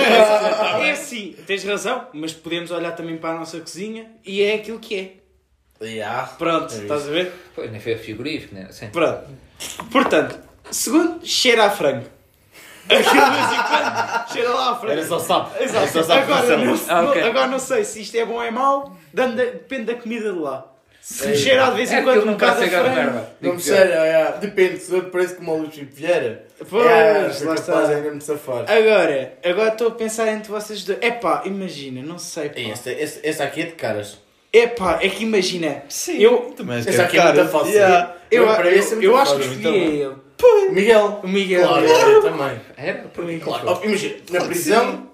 É 0.88 0.90
assim, 0.90 1.36
tens 1.46 1.62
razão, 1.62 2.08
mas 2.12 2.32
podemos 2.32 2.72
olhar 2.72 2.90
também 2.92 3.16
para 3.16 3.30
a 3.30 3.38
nossa 3.38 3.60
cozinha 3.60 4.10
e 4.26 4.42
é 4.42 4.54
aquilo 4.54 4.80
que 4.80 4.96
é. 5.80 5.84
Yeah. 5.86 6.26
Pronto, 6.36 6.74
É 6.74 6.78
estás 6.78 7.06
a 7.06 7.10
ver? 7.10 7.32
Pois, 7.54 7.70
nem 7.70 7.80
foi 7.80 7.94
a 7.94 7.98
frigorífico, 7.98 8.54
né? 8.54 8.66
Sim. 8.70 8.88
Pronto. 8.88 9.22
Portanto, 9.92 10.38
segundo, 10.72 11.24
cheira 11.24 11.66
a 11.66 11.70
frango. 11.70 12.04
Aquilo 12.88 14.32
cheira 14.32 14.50
lá 14.50 14.72
a 14.72 14.74
frango. 14.76 14.92
Era 14.92 15.06
só 15.06 15.18
sapo. 15.20 15.54
Era 15.54 15.64
Exato. 15.64 15.88
só 15.92 16.02
sapo 16.02 16.20
Agora 16.32 16.56
não. 16.56 16.80
Ah, 16.88 17.02
ok. 17.04 17.22
agora 17.22 17.46
não 17.46 17.58
sei 17.60 17.84
se 17.84 18.02
isto 18.02 18.16
é 18.16 18.24
bom 18.26 18.34
ou 18.34 18.42
é 18.42 18.50
mau, 18.50 18.96
depende 19.14 19.84
da 19.84 19.94
comida 19.94 20.32
de 20.32 20.38
lá. 20.38 20.66
Se 21.00 21.26
me 21.26 21.36
cheira 21.36 21.70
de 21.70 21.76
vez 21.76 21.90
É 21.90 21.98
em 22.00 22.02
quando 22.04 22.16
aquilo 22.18 22.30
um 22.30 22.34
bocado 22.34 22.62
a 22.62 22.68
frango. 22.68 23.26
Não 23.40 23.54
me 23.54 23.70
é, 23.70 24.34
depende, 24.40 24.78
se 24.78 24.92
eu 24.92 25.02
parece 25.04 25.34
como 25.34 25.52
o 25.52 25.58
Luís 25.58 25.74
Filipe 25.74 25.94
Vieira. 25.94 26.44
Pois, 26.68 26.86
é, 26.86 27.22
lá 27.22 27.32
sou 27.32 27.54
está. 27.54 27.88
ainda 27.88 28.10
me 28.10 28.20
safar. 28.20 28.64
Agora, 28.70 29.32
agora 29.44 29.68
estou 29.70 29.88
a 29.88 29.90
pensar 29.92 30.28
entre 30.28 30.50
vocês 30.52 30.84
dois. 30.84 30.98
Epá, 31.02 31.42
imagina, 31.46 32.02
não 32.02 32.18
sei. 32.18 32.50
Pá. 32.50 32.60
Esta 33.22 33.44
aqui 33.44 33.62
é 33.62 33.66
de 33.66 33.72
caras. 33.72 34.18
Epá, 34.52 34.98
é 35.00 35.08
que 35.08 35.22
imagina. 35.22 35.82
Sim. 35.88 36.18
Eu, 36.18 36.52
Também 36.56 36.78
acho 36.78 36.88
aqui 37.00 37.16
é 37.18 37.22
cara. 37.22 37.34
muito 37.34 37.50
fácil. 37.52 37.72
Yeah. 37.72 38.16
eu, 38.30 38.44
Eu, 38.44 38.52
eu, 38.52 38.72
esse 38.72 38.88
é 38.92 38.96
muito 38.96 39.04
eu 39.06 39.16
acho 39.16 39.36
que 39.36 39.42
fácil, 39.42 39.56
escolhi 39.58 39.86
então. 39.94 40.10
ele. 40.10 40.70
Miguel. 40.72 41.20
O 41.22 41.28
Miguel. 41.28 41.68
Claro, 41.68 41.86
eu 41.86 42.22
também. 42.22 42.60
Era? 42.76 42.98
Por 43.08 43.24
mim, 43.24 43.38
Claro. 43.38 43.62
claro. 43.62 43.80
Imagina, 43.84 44.14
na 44.30 44.40
prisão, 44.44 45.09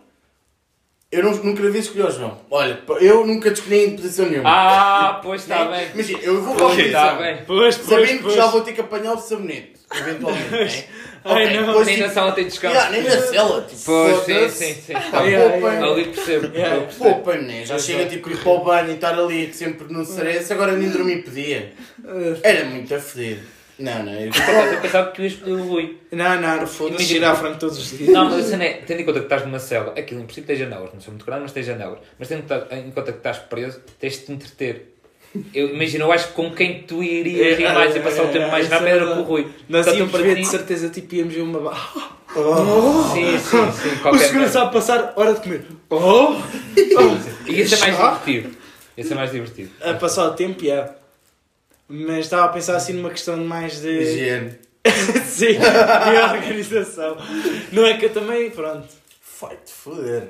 eu 1.16 1.22
não, 1.24 1.32
nunca 1.32 1.62
devia 1.62 1.80
escolher 1.80 2.06
o 2.06 2.10
João. 2.10 2.38
Olha, 2.50 2.78
eu 3.00 3.26
nunca 3.26 3.50
te 3.50 3.54
escolhi 3.60 3.84
em 3.86 3.96
posição 3.96 4.26
nenhuma. 4.26 4.48
Ah, 4.48 5.20
pois 5.22 5.42
está 5.42 5.64
bem. 5.64 5.88
Imagina, 5.94 6.18
eu 6.22 6.42
vou 6.42 6.54
a 6.54 6.56
Pois 6.58 6.78
está 6.78 7.14
bem. 7.14 7.38
Pois, 7.46 7.76
pois, 7.78 7.88
Sabendo 7.88 8.18
que 8.18 8.22
pois. 8.24 8.34
já 8.34 8.46
vou 8.46 8.60
ter 8.60 8.72
que 8.72 8.80
apanhar 8.80 9.14
o 9.14 9.18
sabonete, 9.18 9.72
eventualmente. 9.98 10.50
né? 10.50 10.84
Ai, 11.28 11.44
Ok, 11.46 11.56
não. 11.60 11.66
depois, 11.66 11.86
Nem 11.88 11.96
na 11.98 12.08
sala 12.08 12.32
tem 12.32 12.44
descanso. 12.44 12.74
yeah, 12.76 12.90
nem 12.92 13.02
na 13.02 13.10
cela. 13.10 13.60
Tipo, 13.62 13.80
Pois, 13.84 14.22
sim, 14.24 14.48
sim, 14.48 14.74
sim. 14.74 14.92
Yeah, 14.92 15.50
poupa- 15.50 15.68
yeah. 15.72 15.86
Ali 15.92 16.04
percebo. 16.04 16.56
Yeah. 16.56 16.86
Poupa, 16.98 17.34
né? 17.34 17.64
Já 17.66 17.78
chega 17.80 18.06
tipo 18.06 18.30
ir 18.30 18.36
para 18.36 18.50
o 18.52 18.62
banho 18.64 18.90
e 18.90 18.94
estar 18.94 19.18
ali 19.18 19.52
sempre 19.52 19.92
no 19.92 20.02
stress, 20.02 20.52
agora 20.52 20.72
nem 20.72 20.88
dormir 20.88 21.22
podia. 21.24 21.72
Era 22.44 22.64
muito 22.66 22.94
afedido. 22.94 23.40
Não, 23.78 24.02
não, 24.04 24.12
eu... 24.12 24.30
Eu 24.72 24.80
pensava 24.80 25.10
que 25.10 25.16
tu 25.16 25.22
ias 25.22 25.32
escolher 25.34 25.52
o 25.52 25.64
Rui. 25.68 25.98
Não, 26.12 26.40
não, 26.40 26.56
não 26.60 26.66
foda-se. 26.66 26.94
Imagina- 26.94 27.06
Cheirar 27.08 27.32
a 27.32 27.36
frango 27.36 27.58
todos 27.58 27.78
os 27.78 27.90
dias. 27.98 28.10
Não, 28.10 28.24
mas 28.24 28.34
a 28.34 28.42
cena 28.50 28.64
é, 28.64 28.72
tendo 28.86 29.00
em 29.00 29.04
conta 29.04 29.18
que 29.20 29.26
estás 29.26 29.44
numa 29.44 29.58
cela, 29.58 29.92
aquilo 29.98 30.20
em 30.20 30.24
princípio 30.24 30.46
tem 30.46 30.56
janelas, 30.56 30.90
não 30.94 31.00
são 31.00 31.12
muito 31.12 31.26
grandes, 31.26 31.42
mas 31.44 31.52
tem 31.52 31.62
janelas. 31.62 31.98
Mas 32.18 32.28
tendo 32.28 32.44
em 32.72 32.90
conta 32.90 33.12
que 33.12 33.18
estás 33.18 33.38
preso, 33.38 33.80
tens 34.00 34.14
de 34.14 34.18
te 34.26 34.32
entreter. 34.32 34.92
Eu 35.52 35.68
imagino, 35.74 36.04
eu 36.04 36.12
acho 36.12 36.28
que 36.28 36.32
com 36.32 36.50
quem 36.54 36.82
tu 36.84 37.02
irias 37.02 37.58
rir 37.58 37.64
mais 37.74 37.94
e 37.94 38.00
passar 38.00 38.22
o 38.24 38.28
tempo 38.28 38.50
mais 38.50 38.66
é 38.66 38.68
rápido 38.70 38.88
era 38.88 39.06
com 39.14 39.20
o. 39.20 39.24
Rui. 39.24 39.46
Nós 39.68 39.86
íamos 39.98 40.12
ver 40.12 40.34
ti- 40.36 40.40
de 40.40 40.46
certeza, 40.46 40.88
tipo, 40.88 41.14
íamos 41.14 41.34
ver 41.34 41.42
uma. 41.42 41.60
ba- 41.60 41.76
Sim, 43.12 43.38
sim, 43.38 43.72
sim. 43.72 43.96
O 43.96 44.00
Qualquer 44.00 44.26
segurança 44.26 44.62
a 44.62 44.66
passar, 44.68 45.12
hora 45.16 45.34
de 45.34 45.40
comer. 45.40 45.62
Oh! 45.90 46.36
E 47.46 47.52
ia 47.52 47.66
ser 47.68 47.76
mais 47.78 47.96
divertido. 47.96 48.56
Ia 48.96 49.04
ser 49.04 49.14
mais 49.14 49.30
divertido. 49.32 49.70
A 49.82 49.94
passar 49.94 50.28
o 50.28 50.30
tempo, 50.34 50.64
já. 50.64 50.90
Mas 51.88 52.24
estava 52.24 52.46
a 52.46 52.48
pensar 52.48 52.76
assim 52.76 52.94
numa 52.94 53.10
questão 53.10 53.36
mais 53.38 53.80
de. 53.80 53.88
Higiene. 53.88 54.58
Sim, 55.26 55.56
e 55.56 56.36
organização. 56.36 57.16
Não 57.72 57.84
é 57.84 57.94
que 57.94 58.06
eu 58.06 58.12
também, 58.12 58.50
pronto. 58.50 58.86
Vai-te 59.40 59.72
foder. 59.72 60.28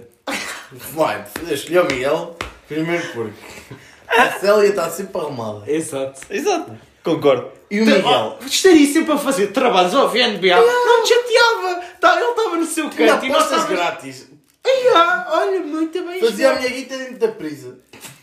Vai-te 0.72 1.30
foder. 1.38 1.54
Escolhi 1.54 1.78
o 1.78 1.84
Miguel, 1.84 2.36
primeiro 2.66 3.06
porque 3.12 3.74
a 4.08 4.30
Célia 4.32 4.68
está 4.68 4.90
sempre 4.90 5.20
arrumada. 5.20 5.70
Exato. 5.70 6.20
Exato. 6.30 6.72
Concordo. 7.02 7.52
E 7.70 7.80
o 7.80 7.86
Miguel? 7.86 8.38
Oh, 8.40 8.44
estaria 8.44 8.86
sempre 8.92 9.12
a 9.12 9.18
fazer 9.18 9.48
trabalhos 9.48 9.94
ao 9.94 10.08
VNBA. 10.08 10.56
Não 10.56 11.02
te 11.02 11.08
chateava. 11.08 11.82
Tá, 12.00 12.20
ele 12.20 12.30
estava 12.30 12.56
no 12.56 12.66
seu 12.66 12.90
Tinha 12.90 13.08
canto 13.08 13.26
e 13.26 13.28
nós 13.28 13.42
apostas 13.42 13.62
estávamos... 13.62 13.84
grátis. 13.84 14.35
Ai, 14.66 14.88
ah, 14.94 15.26
olha, 15.30 15.60
muito 15.60 16.04
bem. 16.04 16.20
Fazia 16.20 16.50
a 16.52 16.56
minha 16.58 16.68
guita 16.70 16.98
dentro 16.98 17.18
da 17.18 17.28
prisa. 17.28 17.78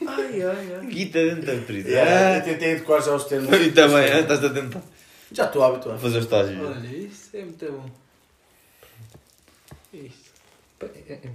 Ai, 0.05 0.41
ai, 0.41 0.75
ai. 0.79 0.85
Guita 0.87 1.19
dentro 1.23 1.45
da 1.45 1.65
prisão. 1.65 1.91
Yeah, 1.91 2.37
eu 2.37 2.43
tentei 2.43 2.73
adequar 2.73 3.01
já 3.01 3.15
os 3.15 3.23
termos. 3.23 3.49
E 3.55 3.71
também, 3.71 4.11
ah, 4.11 4.19
estás 4.19 4.43
a 4.43 4.49
tentar 4.49 4.81
Já 5.31 5.45
estou 5.45 5.63
habituado. 5.63 5.99
fazer 5.99 6.17
o 6.17 6.21
estágio. 6.21 6.67
Olha, 6.67 6.87
isso 6.87 7.29
é 7.33 7.41
muito 7.45 7.65
bom. 7.71 7.89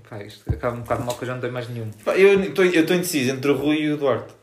Pá, 0.09 0.23
isto 0.23 0.51
acaba 0.53 0.77
um 0.77 0.81
bocado 0.83 1.05
mal 1.05 1.17
que 1.17 1.23
eu 1.25 1.27
já 1.29 1.35
não 1.35 1.41
tenho 1.41 1.53
mais 1.53 1.69
nenhum. 1.69 1.91
Pá, 2.05 2.17
Eu 2.17 2.39
estou 2.43 2.65
eu 2.65 2.83
estou 2.83 2.97
indeciso 2.97 3.31
entre 3.31 3.51
o 3.51 3.57
Rui 3.57 3.77
e 3.77 3.93
o 3.93 3.97
Duarte. 3.97 4.35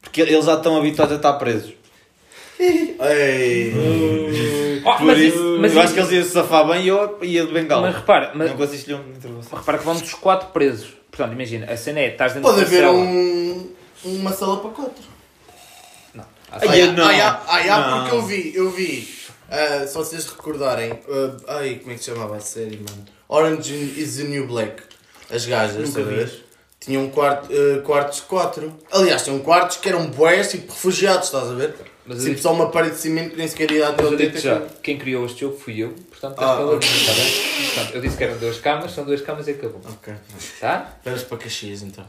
Porque 0.00 0.20
eles 0.20 0.44
já 0.44 0.54
estão 0.54 0.76
habituados 0.76 1.14
a 1.14 1.16
estar 1.16 1.32
presos. 1.34 1.74
Ei. 2.62 3.72
Oh, 4.84 4.96
Por 4.98 5.16
isso, 5.16 5.36
isso, 5.36 5.58
mas 5.60 5.74
eu 5.74 5.80
acho 5.80 5.94
que 5.94 6.00
eles 6.00 6.12
iam 6.12 6.24
se 6.24 6.30
safar 6.30 6.66
bem 6.66 6.84
e 6.84 6.88
eu 6.88 7.18
ia 7.22 7.46
de 7.46 7.52
bengala. 7.52 7.82
Mas 7.88 7.96
repara, 7.96 8.32
mas, 8.34 8.50
Não 8.50 8.64
escolher 8.64 8.96
um 8.96 9.40
repara 9.56 9.78
que 9.78 9.84
vamos 9.84 10.02
os 10.02 10.14
quatro 10.14 10.48
presos. 10.48 10.88
Portanto, 11.10 11.32
imagina, 11.34 11.70
a 11.70 11.76
cena 11.76 12.00
é, 12.00 12.08
estás 12.08 12.32
dentro 12.34 12.48
Pode 12.48 12.62
da 12.62 12.66
haver 12.66 12.80
cela. 12.80 12.92
um, 12.94 13.70
uma 14.04 14.32
sala 14.32 14.56
para 14.60 14.70
quatro. 14.70 15.04
Não. 16.14 16.24
Ai, 16.50 16.60
Ah, 17.46 17.60
eu 17.60 17.66
já, 17.66 17.78
não. 17.80 17.90
Não. 17.90 18.00
porque 18.02 18.16
eu 18.16 18.22
vi, 18.22 18.52
eu 18.56 18.70
vi. 18.70 19.08
ah, 19.50 19.86
se 19.86 19.94
vocês 19.94 20.26
recordarem, 20.26 20.92
ah, 21.08 21.36
ai, 21.58 21.76
como 21.76 21.92
é 21.92 21.94
que 21.94 22.02
se 22.04 22.10
chamava 22.10 22.36
a 22.36 22.40
série, 22.40 22.76
mano? 22.78 23.04
Orange 23.28 23.72
is 23.74 24.16
the 24.16 24.24
New 24.24 24.46
Black. 24.46 24.82
As 25.30 25.46
gajas, 25.46 25.90
sabes? 25.90 26.42
Tinham 26.80 27.08
quarto, 27.10 27.48
ah, 27.52 27.82
quartos 27.82 28.20
quatro. 28.20 28.76
Aliás, 28.90 29.22
tinham 29.22 29.38
quartos 29.38 29.76
que 29.76 29.88
eram 29.88 30.06
boés, 30.06 30.50
tipo 30.50 30.72
refugiados, 30.72 31.26
estás 31.26 31.48
a 31.50 31.54
ver? 31.54 31.74
Mas 32.04 32.18
tipo 32.18 32.30
digo- 32.30 32.42
só 32.42 32.52
uma 32.52 32.68
parede 32.70 32.96
de 32.96 33.00
cimento 33.00 33.30
que 33.30 33.36
nem 33.36 33.46
sequer 33.46 33.70
ia 33.70 33.80
dar 33.82 33.92
Mas 33.92 34.00
eu 34.00 34.08
teu 34.08 34.16
digo 34.18 34.32
tempo. 34.32 34.42
já, 34.44 34.60
quem 34.82 34.98
criou 34.98 35.24
este 35.24 35.40
jogo 35.42 35.56
fui 35.58 35.78
eu, 35.78 35.90
portanto 35.90 36.36
tens 36.36 36.48
Ah, 36.48 36.56
que 36.56 36.62
valer, 36.62 36.76
ok. 36.76 36.88
está 36.88 37.12
bem? 37.12 37.64
Portanto, 37.66 37.94
eu 37.94 38.00
disse 38.00 38.16
que 38.16 38.24
eram 38.24 38.38
duas 38.38 38.58
camas, 38.58 38.90
são 38.92 39.04
duas 39.04 39.20
camas 39.20 39.46
e 39.46 39.50
acabou. 39.52 39.80
Ok. 39.88 40.14
Tá? 40.60 40.98
Vamos 41.04 41.22
para 41.22 41.38
Caxias 41.38 41.82
então. 41.82 42.04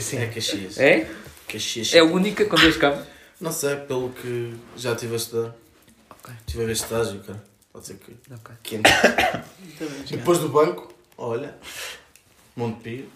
Sim. 0.00 0.18
É 0.18 0.26
Caxias. 0.26 0.78
É? 0.78 1.08
Caxias. 1.48 1.92
É 1.94 1.98
a 1.98 2.04
única 2.04 2.44
com 2.44 2.56
duas 2.56 2.76
camas. 2.76 3.04
Não 3.40 3.50
sei, 3.52 3.74
pelo 3.76 4.10
que 4.10 4.54
já 4.76 4.92
estive 4.92 5.14
a 5.14 5.16
estudar. 5.16 5.54
Ok. 6.10 6.34
Estive 6.46 6.62
a 6.62 6.66
ver 6.66 6.72
estágio, 6.72 7.20
cara. 7.26 7.42
Pode 7.72 7.86
ser 7.86 7.94
que. 7.94 8.12
Ok. 8.32 8.54
Quente. 8.62 8.90
Depois 10.10 10.38
do 10.38 10.48
banco, 10.48 10.92
olha. 11.18 11.56
Montepio. 12.56 13.08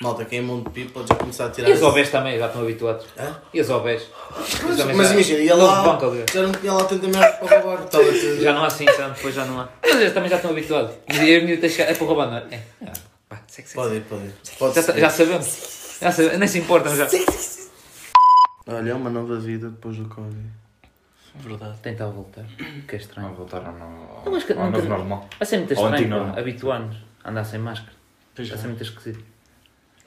Malta, 0.00 0.24
quem 0.24 0.40
é 0.40 0.42
Montepio 0.42 0.90
pode 0.90 1.08
já 1.08 1.14
começar 1.14 1.46
a 1.46 1.50
tirar. 1.50 1.68
E 1.68 1.72
as 1.72 1.82
OBs 1.82 2.10
também, 2.10 2.38
já 2.38 2.46
estão 2.46 2.62
habituados. 2.62 3.06
Hã? 3.18 3.36
E 3.52 3.60
as 3.60 3.70
OBs? 3.70 4.02
Mas, 4.30 4.64
mas 4.64 4.76
já- 4.78 4.92
imagina, 4.92 5.38
ia 5.38 5.54
lá. 5.54 5.82
banco 5.84 6.06
ali. 6.06 6.24
Já 6.32 6.42
não 6.42 6.52
tinha 6.52 6.72
lá 6.72 6.84
tanta 6.84 7.06
merda 7.06 7.32
para 7.38 7.60
roubar. 7.60 7.84
Tudo. 7.88 8.40
Já 8.42 8.52
não 8.52 8.64
há 8.64 8.66
assim, 8.66 8.86
sabe? 8.90 9.14
Depois 9.14 9.34
já 9.34 9.44
não 9.44 9.60
há. 9.60 9.68
Mas 9.82 9.94
eles 10.00 10.12
também 10.12 10.28
já 10.30 10.36
estão 10.36 10.50
habituados. 10.50 10.96
Mas 11.08 11.18
eu 11.18 11.24
e 11.26 11.36
a 11.36 11.40
menina 11.40 11.60
tens 11.60 11.70
que 11.70 11.76
chegar. 11.76 11.90
É 11.92 11.94
para 11.94 12.06
roubar, 12.06 12.26
não 12.26 12.36
é? 12.38 12.44
É. 12.82 12.92
Pá, 13.28 13.40
segue, 13.46 13.68
segue, 13.68 13.74
Pode 13.82 13.94
ir, 13.96 14.00
pode 14.02 14.24
ir. 14.24 14.34
Pode 14.58 14.74
Já, 14.74 14.82
ser. 14.82 14.98
já 14.98 15.10
sabemos. 15.10 15.98
Já 16.00 16.12
sabemos. 16.12 16.38
Nem 16.38 16.48
se 16.48 16.58
importam 16.58 16.96
já. 16.96 17.08
Olha, 18.66 18.90
é 18.90 18.94
uma 18.94 19.10
nova 19.10 19.38
vida 19.38 19.68
depois 19.70 19.96
do 19.96 20.08
Covid. 20.08 20.36
Verdade. 21.36 21.78
Tentar 21.82 22.06
voltar. 22.06 22.44
Que 22.88 22.96
é 22.96 22.98
Não 22.98 23.04
estranho. 23.04 23.34
voltaram 23.34 23.66
ao, 23.82 24.22
Eu 24.26 24.34
acho 24.36 24.46
que 24.46 24.52
ao 24.52 24.58
nunca- 24.66 24.78
novo 24.78 24.88
normal. 24.88 25.28
Vai 25.38 25.46
ser 25.46 25.58
muito 25.58 25.78
Ao 25.78 25.84
estranho, 25.94 26.38
habituar-nos 26.38 26.96
a 27.22 27.30
andar 27.30 27.44
sem 27.44 27.58
máscara. 27.58 27.92
Vai 28.36 28.46
é. 28.46 28.56
ser 28.56 28.66
muito 28.68 28.82
esquisito. 28.82 29.24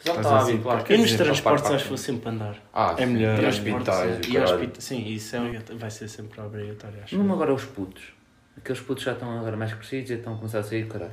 Já 0.08 0.14
Mas 0.14 0.26
estão 0.26 0.38
assim, 0.38 0.94
Eu 0.94 0.98
nos 1.00 1.14
transportes 1.16 1.72
acho 1.72 1.84
que 1.84 1.90
vou 1.90 1.98
sempre 1.98 2.30
andar. 2.30 2.56
Ah, 2.74 2.96
É 2.98 3.06
melhor. 3.06 3.38
E 3.38 3.42
Transportes, 3.42 3.88
hospitais. 3.90 4.28
é. 4.28 4.30
e 4.30 4.38
hospitais. 4.40 4.84
Sim, 4.84 5.06
isso 5.08 5.36
é, 5.36 5.62
vai 5.78 5.92
ser 5.92 6.08
sempre 6.08 6.42
obrigatório, 6.42 7.04
acho. 7.04 7.18
Mesmo 7.18 7.34
agora 7.34 7.54
os 7.54 7.66
putos. 7.66 8.14
Aqueles 8.58 8.82
putos 8.82 9.04
já 9.04 9.14
estão 9.14 9.38
agora 9.38 9.56
mais 9.58 9.74
crescidos 9.74 10.10
e 10.12 10.14
estão 10.16 10.34
a 10.34 10.38
começar 10.38 10.60
a 10.60 10.64
sair, 10.64 10.88
caralho. 10.88 11.12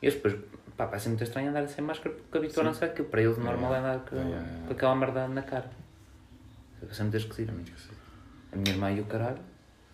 E 0.00 0.06
eles 0.06 0.14
depois, 0.14 0.36
pá, 0.76 0.86
vai 0.86 0.98
ser 1.00 1.08
muito 1.08 1.24
estranho 1.24 1.50
andar 1.50 1.66
sem 1.68 1.82
máscara 1.84 2.14
porque 2.14 2.38
habituaram-se 2.38 2.84
àquilo. 2.84 3.08
Para 3.08 3.22
eles 3.22 3.36
o 3.36 3.40
normal 3.40 3.74
é 3.74 3.78
andar 3.78 3.98
com, 4.00 4.16
É, 4.16 4.20
é, 4.20 4.22
é. 4.34 4.66
com 4.66 4.72
aquela 4.72 4.94
merda 4.94 5.26
na 5.28 5.42
cara. 5.42 5.70
Vai 6.82 6.94
ser 6.94 7.02
muito 7.04 7.16
esquisito. 7.16 7.52
A 8.52 8.56
minha 8.56 8.70
irmã 8.74 8.92
e 8.92 9.00
o 9.00 9.04
caralho, 9.06 9.38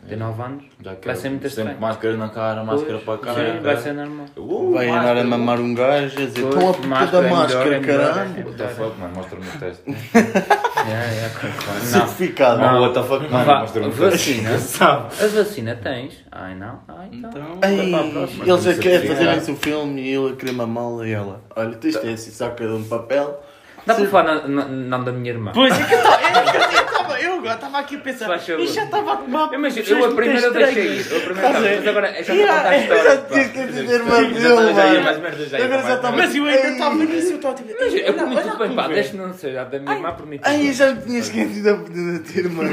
tem 0.09 0.19
9 0.19 0.43
anos, 0.43 0.65
Já 0.83 0.93
vai 1.05 1.17
ser 1.17 1.29
muito 1.29 1.43
sempre 1.43 1.47
estranho. 1.49 1.81
máscara 1.81 2.17
na 2.17 2.29
cara, 2.29 2.65
máscara 2.65 2.99
Pois, 3.05 3.21
para 3.21 3.31
a 3.31 3.35
cara. 3.35 3.53
Sim, 3.55 3.61
vai 3.61 3.77
ser 3.77 3.93
normal. 3.93 4.27
Uh, 4.37 4.73
Vai 4.73 4.89
andar 4.89 5.17
a 5.17 5.25
mamar 5.25 5.61
um 5.61 5.75
gajo 5.75 6.21
a 6.21 6.27
dizer: 6.27 6.45
Estão 6.45 6.71
a 6.71 6.75
puta 6.75 6.89
máscara 6.89 7.23
da 7.23 7.29
é 7.29 7.31
máscara, 7.31 7.65
melhor, 7.65 7.75
é 7.75 7.81
melhor, 7.81 8.15
caralho. 8.15 8.31
é 8.41 8.43
What 8.45 8.57
the 8.57 8.69
fuck, 8.69 9.01
mano, 9.01 9.15
mostra-me 9.15 9.47
o 9.47 9.59
teste. 9.59 9.83
Yeah, 10.81 11.13
yeah, 11.13 11.35
claro, 11.39 11.55
claro. 11.63 11.79
Não. 11.79 11.87
Certificado. 11.87 12.61
Não, 12.61 12.81
what 12.81 12.95
the 12.95 13.03
fuck, 13.03 13.31
mano, 13.31 13.61
mostra-me 13.61 13.87
o 13.89 13.91
teste. 13.93 14.41
vacina. 14.41 14.51
A 15.21 15.27
vacina 15.29 15.75
tens? 15.77 16.25
Ai 16.33 16.55
não? 16.55 16.81
Ai 16.89 17.09
então. 17.13 17.31
Então, 17.31 17.71
Ei, 17.71 17.91
Para 17.91 18.01
a 18.07 18.11
próxima. 18.11 18.45
eles 18.49 18.63
já 18.65 18.75
querem 18.75 19.07
fazer 19.09 19.27
é. 19.29 19.37
esse 19.37 19.55
filme 19.57 20.01
e 20.01 20.15
ele 20.15 20.33
a 20.33 20.37
querer 20.37 20.53
mamá-la 20.53 21.07
e 21.07 21.13
ela. 21.13 21.43
Olha, 21.55 21.77
isto 21.85 22.07
é 22.07 22.13
assim, 22.15 22.31
saca 22.31 22.67
de 22.67 22.73
um 22.73 22.83
papel. 22.85 23.41
Dá 23.87 23.95
para 23.95 24.07
falar 24.09 24.25
na- 24.25 24.49
na- 24.49 24.65
nome 24.67 25.05
da 25.05 25.13
minha 25.13 25.31
irmã? 25.33 25.53
Pois 25.55 25.73
é 25.79 25.85
que 25.85 25.95
eu 25.95 25.99
estava 26.01 27.21
eu 27.21 27.33
agora 27.35 27.55
estava 27.55 27.79
aqui 27.79 27.97
a 27.97 27.99
pensar. 28.01 28.37
Isto 28.37 28.75
já 28.75 28.85
estava 28.85 29.13
a 29.13 29.17
tomar. 29.17 29.53
Imagina, 29.55 29.87
eu 29.89 30.05
a 30.05 30.15
primeira 30.15 30.47
eu 30.47 30.53
deixei 30.53 30.87
ir. 30.99 31.11
Eu 31.11 31.17
a 31.17 31.21
primeira 31.21 31.49
a 31.49 31.53
mas 31.61 31.87
agora 31.89 32.23
já 32.25 32.33
a 32.33 32.37
Yeah, 32.37 32.57
contar 32.63 32.71
a 32.71 32.77
história. 32.79 33.05
já 33.05 33.17
tinha 33.23 33.49
que 33.49 33.67
dizer 33.67 33.91
irmã 33.91 34.23
dele, 34.23 34.75
já 34.75 34.87
ia 34.95 35.01
mais 35.03 35.19
merda, 35.19 35.47
já 35.47 35.59
ia. 35.59 35.69
Mas 36.13 36.35
eu 36.35 36.45
ainda 36.45 36.69
estava 36.69 36.97
nisso, 36.97 37.31
eu 37.33 37.37
estava 37.37 37.55
tipo. 37.55 37.71
Eu 37.71 38.15
olha 38.17 38.43
tudo 38.43 38.53
a 38.53 38.57
bem, 38.67 38.77
pá, 38.77 38.89
deixa 38.89 39.17
não 39.17 39.33
ser, 39.35 39.53
já 39.55 39.65
da 39.65 39.79
minha 39.79 39.95
irmã 39.95 40.13
por 40.13 40.27
mim 40.27 40.37
tudo 40.39 40.47
Ai, 40.49 40.69
eu 40.69 40.73
já 40.73 40.95
me 40.95 41.03
tinha 41.03 41.19
esquecido 41.19 41.69
a 41.71 41.73
da 42.13 42.19
tua 42.33 42.41
irmã. 42.41 42.65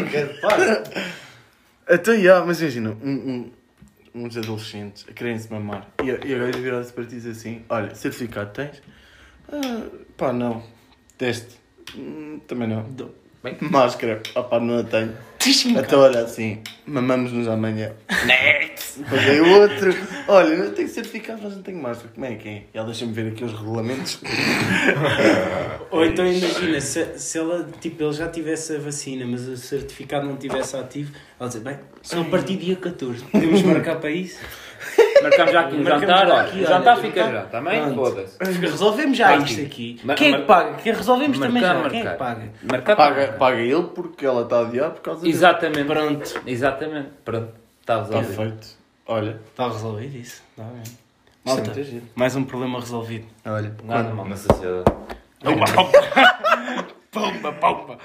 Para. 0.41 0.83
Então, 1.89 2.13
já, 2.19 2.43
mas 2.45 2.61
imagina, 2.61 2.97
um, 3.01 3.09
um- 3.09 3.51
uns 4.25 4.35
adolescentes 4.37 5.05
a 5.09 5.13
querem-se 5.13 5.51
mamar 5.51 5.87
e, 6.03 6.07
e 6.07 6.35
agora 6.35 6.51
virar-se 6.51 6.91
para 6.91 7.05
ti 7.05 7.15
e 7.23 7.29
assim: 7.29 7.61
Olha, 7.69 7.93
certificado 7.95 8.51
tens? 8.53 8.81
Ah, 9.51 9.83
pá, 10.17 10.33
não. 10.33 10.61
Teste? 11.17 11.55
Hum, 11.95 12.39
também 12.47 12.67
não. 12.67 12.83
Dou. 12.83 13.13
Bem. 13.43 13.57
Máscara? 13.61 14.21
Ah, 14.35 14.43
pá, 14.43 14.59
não 14.59 14.79
a 14.79 14.83
tenho. 14.83 15.13
Então, 15.77 16.01
olha 16.01 16.21
assim, 16.21 16.61
mamamos-nos 16.85 17.47
amanhã. 17.47 17.93
Next! 18.25 18.99
Depois 18.99 19.23
veio 19.23 19.61
outro. 19.61 19.95
Olha, 20.27 20.47
eu 20.49 20.73
tenho 20.73 20.89
certificado, 20.89 21.39
mas 21.41 21.55
não 21.55 21.61
tenho 21.61 21.81
máscara. 21.81 22.09
Como 22.13 22.25
é 22.25 22.35
que 22.35 22.49
é? 22.49 22.63
E 22.73 22.77
ela 22.77 22.85
deixa-me 22.85 23.13
ver 23.13 23.31
aqui 23.31 23.45
os 23.45 23.53
regulamentos. 23.53 24.19
Ou 25.89 26.03
então 26.03 26.25
imagina, 26.25 26.81
se, 26.81 27.17
se 27.17 27.37
ela, 27.37 27.65
tipo, 27.79 28.03
ele 28.03 28.13
já 28.13 28.27
tivesse 28.27 28.75
a 28.75 28.79
vacina, 28.79 29.25
mas 29.25 29.47
o 29.47 29.55
certificado 29.55 30.25
não 30.25 30.35
tivesse 30.35 30.75
ativo, 30.75 31.13
ela 31.39 31.47
dizer, 31.47 31.61
bem, 31.61 31.79
só 32.01 32.19
a 32.19 32.25
partir 32.25 32.57
do 32.57 32.65
dia 32.65 32.75
14. 32.75 33.23
Podemos 33.23 33.61
marcar 33.61 33.99
para 34.01 34.11
isso? 34.11 34.39
Marcamos 35.23 35.51
já 35.51 35.61
aqui 35.61 35.75
um 35.75 35.83
Marcamos 35.83 36.01
jantar, 36.07 36.27
já 36.27 36.41
aqui, 36.41 36.59
O 36.61 36.67
jantar 36.67 36.93
olha. 36.97 37.01
fica 37.01 37.31
já, 37.31 37.41
também? 37.45 37.81
Pronto. 37.81 37.95
Foda-se. 37.95 38.51
Resolvemos 38.59 39.17
já 39.17 39.27
Marque. 39.29 39.51
isto 39.51 39.61
aqui. 39.65 39.99
Mar- 40.03 40.15
Quem 40.17 40.27
é 40.27 40.31
que 40.31 40.37
mar- 40.37 40.47
paga? 40.47 40.75
Quem 40.75 40.93
resolvemos 40.93 41.39
também 41.39 41.61
Marcar, 41.61 41.83
já. 41.83 41.89
Quem 41.89 41.99
é 41.99 42.01
que 42.03 42.07
marcar. 42.09 42.25
paga? 42.35 42.51
Marcar 42.63 42.95
Paga, 42.95 43.27
paga 43.33 43.57
ele 43.61 43.83
porque 43.83 44.25
ela 44.25 44.41
está 44.43 44.57
a 44.57 44.61
adiar 44.61 44.91
por 44.91 45.01
causa 45.01 45.21
dele. 45.21 45.33
Exatamente. 45.33 45.83
Pronto. 45.85 46.41
Exatamente. 46.45 47.09
Pronto. 47.25 47.53
Está 47.81 48.01
Está 48.01 48.17
resolvido. 48.19 48.35
feito. 48.35 48.67
Olha, 49.07 49.39
Está 49.51 49.67
resolvido 49.69 50.17
isso. 50.17 50.43
Está 50.51 50.63
bem. 50.63 50.81
é 50.83 51.49
Malta, 51.49 51.63
muito 51.63 51.83
giro. 51.83 52.05
mais 52.15 52.35
um 52.35 52.43
problema 52.43 52.79
resolvido. 52.79 53.25
Olha, 53.45 53.73
Nada 53.83 54.13
mal. 54.13 54.25
Na 54.25 54.35
sociedade. 54.35 54.83
Pomba, 57.11 57.51
pomba. 57.53 57.97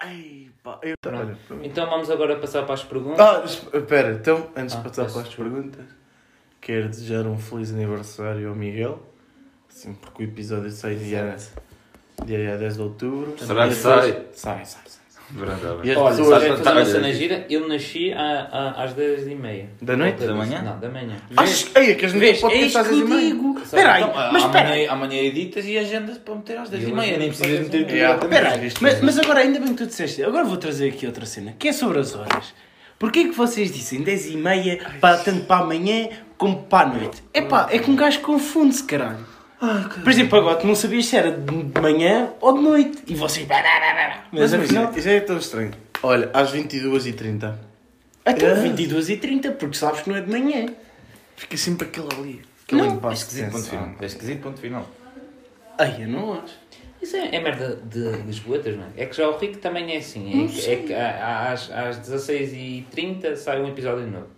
Ai, 0.00 0.48
pá, 0.62 0.78
eu... 0.82 0.94
Olha. 1.06 1.36
Então 1.62 1.88
vamos 1.88 2.10
agora 2.10 2.36
passar 2.36 2.62
para 2.64 2.74
as 2.74 2.82
perguntas. 2.82 3.20
Ah, 3.20 3.42
espera, 3.76 4.12
então, 4.12 4.48
antes 4.56 4.74
Ah, 4.74 4.78
de 4.78 4.84
passar 4.88 5.02
peço 5.02 5.14
para 5.18 5.28
as 5.28 5.34
perguntas, 5.34 5.84
quero 6.64 6.88
desejar 6.88 7.26
um 7.26 7.36
feliz 7.38 7.70
aniversário 7.70 8.48
ao 8.48 8.54
Miguel. 8.54 9.00
Assim, 9.70 9.92
porque 9.94 10.22
o 10.22 10.24
episódio 10.24 10.70
sai 10.70 10.94
dia, 10.94 11.36
dia 12.24 12.56
10 12.56 12.74
de 12.76 12.80
outubro. 12.82 13.34
Será 13.38 13.66
que 13.66 13.72
as 13.72 13.78
sai? 13.78 14.10
Sai, 14.32 14.64
sai, 14.64 14.64
sai. 14.64 15.04
Verdade. 15.30 15.64
E 15.84 15.90
as 15.90 15.96
Olha, 15.96 16.16
pessoas... 16.16 16.42
tá- 16.42 16.56
fazer 16.64 16.78
uma 16.80 16.84
cena 16.86 17.12
gira. 17.12 17.46
Eu 17.50 17.66
nasci 17.66 18.12
à- 18.12 18.48
à- 18.76 18.84
às 18.84 18.94
10h30. 18.94 19.66
Da 19.82 19.96
noite? 19.96 20.24
Da 20.26 20.34
manhã? 20.34 20.62
Não, 20.62 20.78
da 20.78 20.88
manhã. 20.88 21.16
Que... 21.28 21.78
Ei, 21.78 21.94
Vês, 22.18 22.42
é 22.42 22.78
às 22.78 22.88
que 22.88 22.94
eu 22.94 22.98
10 23.00 23.00
e 23.00 23.04
meia? 23.04 23.20
digo. 23.34 23.54
Sabe, 23.54 23.64
Espera 23.64 23.92
aí, 23.94 24.02
Então, 24.02 24.14
mas 24.32 24.44
espera 24.44 24.68
amanhã, 24.68 24.90
amanhã 24.92 25.22
editas 25.22 25.64
e 25.66 25.78
agendas 25.78 26.18
para 26.18 26.34
meter 26.34 26.58
às 26.58 26.68
10 26.70 26.82
e 26.82 26.90
Eu 26.90 26.96
meia. 26.96 27.18
Nem 27.18 27.30
agendo 27.30 27.36
precisas 27.36 27.60
meter 27.66 28.04
as 28.04 28.12
tudo. 28.20 28.24
Espera 28.24 28.50
aí, 28.52 28.72
mas, 28.80 29.00
agora 29.18 29.40
ainda 29.40 29.58
bem 29.60 29.68
que 29.70 29.74
tu 29.82 29.86
disseste, 29.86 30.22
agora 30.22 30.44
vou 30.44 30.56
trazer 30.58 30.90
aqui 30.90 31.06
outra 31.06 31.24
cena, 31.26 31.54
que 31.58 31.68
é 31.68 31.72
sobre 31.72 31.98
as 31.98 32.14
horas. 32.14 32.54
Porquê 32.98 33.24
que 33.24 33.32
vocês 33.32 33.72
dizem 33.72 34.02
10 34.02 34.26
e 34.30 34.36
meia, 34.36 34.78
para, 35.00 35.16
tanto 35.18 35.46
para 35.46 35.62
amanhã 35.64 36.08
como 36.44 36.62
para 36.64 36.90
a 36.90 36.92
noite? 36.92 37.22
É 37.32 37.40
pá, 37.40 37.68
é 37.70 37.78
que 37.78 37.90
um 37.90 37.96
gajo 37.96 38.20
confunde-se, 38.20 38.84
caralho. 38.84 39.24
Por 40.02 40.12
exemplo, 40.12 40.38
agora 40.38 40.56
tu 40.56 40.66
não 40.66 40.74
sabias 40.74 41.06
se 41.06 41.16
era 41.16 41.30
de 41.30 41.80
manhã 41.80 42.34
ou 42.38 42.52
de 42.52 42.62
noite. 42.62 43.02
E 43.06 43.14
vocês... 43.14 43.48
Mas, 43.48 44.52
Mas 44.52 44.52
afinal... 44.52 44.92
já 44.94 45.10
é 45.10 45.20
tão 45.20 45.38
estranho. 45.38 45.70
Olha, 46.02 46.28
às 46.34 46.52
22h30. 46.52 47.54
Até 48.26 48.44
É. 48.44 48.54
22 48.56 49.08
e 49.08 49.16
30, 49.16 49.52
porque 49.52 49.74
sabes 49.74 50.02
que 50.02 50.10
não 50.10 50.16
é 50.16 50.20
de 50.20 50.30
manhã. 50.30 50.66
Fica 51.34 51.56
sempre 51.56 51.88
aquele 51.88 52.08
ali. 52.12 52.42
Aquele 52.66 52.82
Não, 52.82 52.96
impasse 52.96 53.22
de 53.22 53.40
Esquisito, 53.40 53.52
ponto 53.52 53.70
final. 53.70 53.96
É 53.98 54.04
esquisito, 54.04 54.42
ponto 54.42 54.60
final. 54.60 54.90
Ai, 55.78 55.96
eu 56.00 56.08
não 56.08 56.34
acho. 56.34 56.54
Isso 57.00 57.16
é, 57.16 57.34
é 57.34 57.40
merda 57.40 57.76
de 57.76 58.22
Lisboetas, 58.26 58.76
não 58.76 58.84
é? 58.84 59.02
É 59.02 59.06
que 59.06 59.16
já 59.16 59.26
o 59.28 59.38
Rico 59.38 59.56
também 59.58 59.94
é 59.94 59.96
assim. 59.96 60.44
É 60.44 60.48
que, 60.48 60.70
é 60.70 60.76
que 60.76 60.94
às, 60.94 61.70
às 61.70 61.98
16h30 62.00 63.36
sai 63.36 63.62
um 63.62 63.68
episódio 63.68 64.06
novo. 64.06 64.28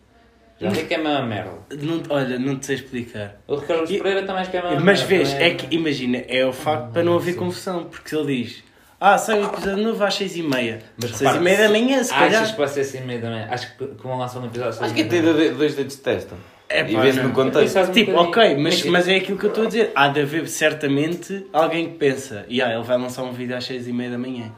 Já 0.61 0.69
o 0.69 0.73
Rico 0.73 0.93
é 0.93 0.97
a 0.97 0.99
mesma 0.99 1.23
merda. 1.23 1.51
Não, 1.83 2.03
olha, 2.09 2.39
não 2.39 2.57
te 2.59 2.67
sei 2.67 2.77
explicar. 2.77 3.37
O 3.47 3.57
Ricardo 3.57 3.91
E- 3.93 3.99
Pereira 3.99 4.23
também 4.25 4.41
acho 4.43 4.51
que 4.51 4.57
é 4.57 4.61
a 4.61 4.63
mesma 4.65 4.81
Mas 4.81 5.01
merda. 5.01 5.07
vês, 5.17 5.33
não 5.35 5.41
é 5.41 5.51
que 5.51 5.75
imagina, 5.75 6.19
é 6.29 6.47
o 6.47 6.53
facto 6.53 6.93
para 6.93 7.03
não 7.03 7.15
haver 7.17 7.37
confusão, 7.37 7.85
porque 7.85 8.09
se 8.09 8.17
ele 8.17 8.43
diz, 8.43 8.65
ah, 8.99 9.19
sai 9.19 9.39
um 9.41 9.45
episódio 9.45 9.85
novo 9.85 10.03
às 10.03 10.15
6 10.15 10.37
e 10.37 10.43
meia, 10.43 10.79
Mas 11.01 11.11
6 11.11 11.21
repara, 11.21 11.37
e 11.39 11.41
meia 11.45 11.59
da 11.59 11.69
manhã, 11.69 12.03
se 12.03 12.13
Achas 12.13 12.25
calhar. 12.33 12.51
que 12.53 12.59
vai 12.59 12.69
ser 12.69 12.81
assim 12.81 13.01
meio 13.03 13.21
da 13.21 13.29
manhã? 13.31 13.49
Acho 13.51 13.77
que, 13.77 13.87
que 13.87 14.03
vão 14.03 14.19
lançar 14.19 14.41
um 14.41 14.47
episódio 14.47 14.71
às 14.71 14.77
Acho 14.83 14.95
seis 14.95 15.09
que 15.09 15.15
e 15.15 15.19
é 15.19 15.23
ter 15.23 15.53
dois 15.55 15.75
dedos 15.75 15.97
de 15.97 16.01
testa. 16.03 16.35
É, 16.69 16.81
e 16.81 16.95
pá, 16.95 17.01
vês 17.03 17.15
não. 17.17 17.25
no 17.25 17.33
contexto. 17.33 17.79
Um 17.79 17.93
Tipo, 17.93 18.13
ok, 18.17 18.57
mas, 18.57 18.83
mas 18.87 19.07
é 19.07 19.17
aquilo 19.17 19.39
que 19.39 19.45
eu 19.45 19.51
estou 19.51 19.65
a 19.65 19.67
dizer. 19.69 19.93
Há 19.95 20.09
de 20.09 20.21
haver 20.23 20.49
certamente 20.49 21.47
alguém 21.53 21.91
que 21.91 21.99
pensa, 21.99 22.45
e 22.49 22.61
ah, 22.63 22.73
ele 22.75 22.83
vai 22.83 22.99
lançar 22.99 23.23
um 23.23 23.33
vídeo 23.33 23.57
às 23.57 23.65
6 23.65 23.87
e 23.87 23.93
meia 23.93 24.11
da 24.11 24.19
manhã. 24.19 24.51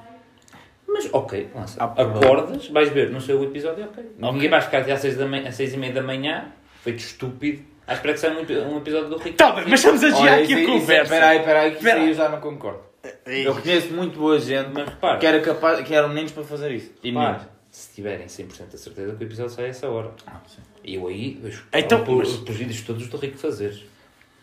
Mas 0.89 1.09
ok, 1.13 1.51
lança. 1.55 1.85
Acordas, 1.85 2.69
vais 2.69 2.89
ver 2.89 3.11
no 3.11 3.21
seu 3.21 3.43
episódio, 3.45 3.85
ok. 3.85 4.05
Ninguém 4.19 4.49
vai 4.49 4.61
ficar 4.61 4.79
até 4.79 4.93
às 4.93 5.01
6, 5.01 5.17
da 5.17 5.27
manhã, 5.27 5.49
às 5.49 5.55
6 5.55 5.75
e 5.75 5.77
meia 5.77 5.93
da 5.93 6.03
manhã, 6.03 6.47
feito 6.83 6.99
estúpido, 7.01 7.63
à 7.87 7.93
espera 7.95 8.15
que 8.15 8.21
saia 8.21 8.35
um, 8.37 8.41
epi- 8.41 8.59
um 8.59 8.79
episódio 8.79 9.09
do 9.11 9.17
Rico. 9.19 9.37
Tá 9.37 9.53
bem, 9.53 9.65
mas 9.69 9.81
estamos 9.81 10.03
a 10.03 10.09
desviar 10.09 10.35
Olha, 10.35 10.45
aqui 10.45 10.55
a 10.55 10.67
conversa. 10.67 11.03
Espera 11.15 11.29
aí, 11.29 11.39
espera 11.39 11.61
aí, 11.61 11.75
que 11.77 11.89
aí 11.89 12.09
eu 12.09 12.15
já 12.15 12.29
não 12.29 12.41
concordo. 12.41 12.81
Eu 13.27 13.55
conheço 13.55 13.93
muito 13.95 14.19
boa 14.19 14.39
gente 14.41 14.71
Mas 14.75 14.89
repara, 14.89 15.19
que, 15.19 15.27
era 15.27 15.41
capaz, 15.41 15.81
que 15.87 15.95
eram 15.95 16.09
meninos 16.09 16.33
para 16.33 16.43
fazer 16.43 16.73
isso. 16.73 16.93
E 17.03 17.11
repara, 17.11 17.49
se 17.71 17.95
tiverem 17.95 18.27
100% 18.27 18.75
a 18.75 18.77
certeza 18.77 19.15
que 19.15 19.25
o 19.25 19.27
episódio 19.27 19.53
sai 19.53 19.67
a 19.67 19.69
essa 19.69 19.89
hora. 19.89 20.11
Ah, 20.27 20.41
sim. 20.47 20.61
E 20.85 20.95
eu 20.97 21.07
aí 21.07 21.39
vejo 21.43 21.65
Então, 21.73 22.03
por, 22.03 22.17
mas- 22.19 22.29
os 22.43 22.57
vídeos 22.57 22.81
todos 22.83 23.07
do 23.09 23.17
Rico 23.19 23.37
fazeres. 23.39 23.83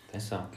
Atenção. 0.09 0.47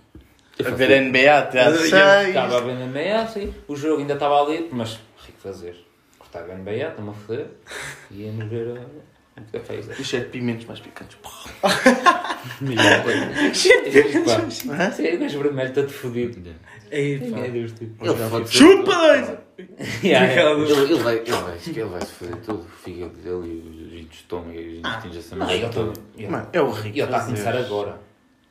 A 0.65 0.71
ver 0.71 1.01
NBA 1.03 1.39
até 1.39 1.61
às 1.61 1.81
Estava 1.83 2.17
a 2.17 2.51
6. 2.51 2.63
ver 2.65 2.75
na 2.75 2.87
NBA, 2.87 3.27
sim. 3.29 3.55
O 3.69 3.77
jogo 3.77 4.01
ainda 4.01 4.15
estava 4.15 4.43
ali, 4.43 4.69
mas 4.73 4.99
fazer. 5.43 5.77
Cortava 6.19 6.53
a 6.53 6.57
NBA, 6.57 6.73
estão-me 6.89 7.11
a 7.11 7.15
foder. 7.15 7.47
E 8.11 8.23
íamos 8.23 8.47
ver 8.49 8.67
uh, 8.69 8.81
o 9.39 9.53
café. 9.53 9.79
Os 9.79 10.09
sete 10.09 10.29
pimentos 10.31 10.67
mais 10.67 10.81
picantes. 10.81 11.17
Melhor 12.61 13.03
coisa. 13.03 13.27
O 15.15 15.19
gajo 15.19 15.41
vermelho 15.43 15.73
todo 15.73 15.89
fodido. 15.91 16.51
Ei, 16.91 17.19
Quem 17.19 17.31
pá. 17.33 17.39
é 17.41 17.49
Deus, 17.51 17.73
tipo? 17.73 18.05
Ele 18.05 18.15
pode 18.31 18.49
ser- 18.49 18.59
Chupa 18.59 18.95
dois! 18.95 19.31
Ele, 20.03 20.95
vai, 21.03 21.17
ele 21.19 21.33
vai, 21.85 22.01
se 22.01 22.13
foder 22.13 22.37
todo. 22.37 22.61
O 22.61 22.65
fígado 22.65 23.13
dele 23.15 23.99
e 24.01 24.05
de 24.05 24.15
estômago 24.15 24.53
e 24.53 24.81
os 24.81 25.05
intestinos 25.07 25.51
ele- 25.51 26.29
Mano, 26.29 26.49
é 26.53 26.61
o 26.61 26.71
rico. 26.71 26.89
ele 26.97 27.03
está 27.03 27.17
a 27.19 27.25
começar 27.25 27.57
agora. 27.57 27.99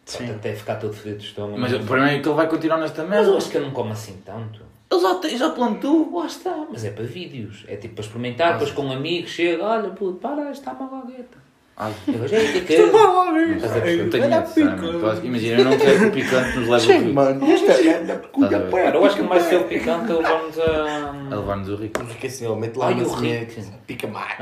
Sim. 0.05 0.29
Até 0.31 0.53
ficar 0.53 0.75
todo 0.75 0.93
fodido 0.93 1.17
de 1.17 1.25
estômago. 1.25 1.57
Mas 1.59 1.71
o 1.73 1.79
problema 1.79 2.11
é 2.11 2.19
que 2.19 2.27
ele 2.27 2.35
vai 2.35 2.47
continuar 2.47 2.77
nesta 2.77 3.03
Mas 3.03 3.09
merda. 3.11 3.29
eu 3.31 3.37
acho 3.37 3.49
que 3.49 3.57
ele 3.57 3.65
não 3.65 3.71
come 3.73 3.91
assim 3.91 4.21
tanto. 4.25 4.61
Ele 4.97 5.01
já, 5.01 5.15
tem- 5.15 5.37
já 5.37 5.49
plantou. 5.49 6.17
Lá 6.17 6.25
está, 6.25 6.65
mas 6.71 6.83
é 6.85 6.89
para 6.91 7.03
vídeos. 7.05 7.63
É 7.67 7.75
tipo 7.75 7.95
para 7.95 8.03
experimentar, 8.03 8.53
depois 8.53 8.71
com 8.71 8.91
amigos, 8.91 9.29
chega, 9.31 9.63
olha 9.63 9.89
puto, 9.89 10.17
para, 10.19 10.51
está 10.51 10.71
uma 10.73 11.01
bagueta. 11.01 11.45
Ah, 11.79 11.91
Eu 12.07 12.25
que 12.65 12.73
é? 12.73 12.79
A 12.79 13.87
eu 13.87 14.09
tenho 14.09 14.23
medo, 14.29 15.07
acho 15.07 15.21
que- 15.21 15.27
Imagina, 15.27 15.59
eu 15.59 15.65
não 15.65 15.77
quero 15.77 15.99
que 15.99 16.05
o 16.07 16.11
picante 16.11 16.57
nos 16.57 16.69
leve 16.69 16.85
Sim, 16.87 16.93
ao 16.93 16.99
rico. 17.01 17.13
mano, 17.13 17.53
isto 17.53 17.69
é 17.71 17.73
a? 17.75 18.49
Cara, 18.49 18.97
eu 18.97 19.05
acho 19.05 19.15
que 19.15 19.21
mais 19.21 19.43
ser 19.43 19.55
o 19.57 19.63
picante, 19.65 20.11
ele 20.11 20.23
vamos 20.23 20.57
A 20.59 21.11
a. 21.31 21.35
levar-nos 21.35 21.69
o 21.69 21.75
rico. 21.75 22.03
Porque 22.03 22.25
assim, 22.25 22.45
ele 22.47 22.55
mete 22.55 22.75
lá 22.77 22.87
Ai, 22.87 22.93
o 22.95 22.97
rico. 23.13 23.77
pica 23.85 24.07
mais. 24.07 24.33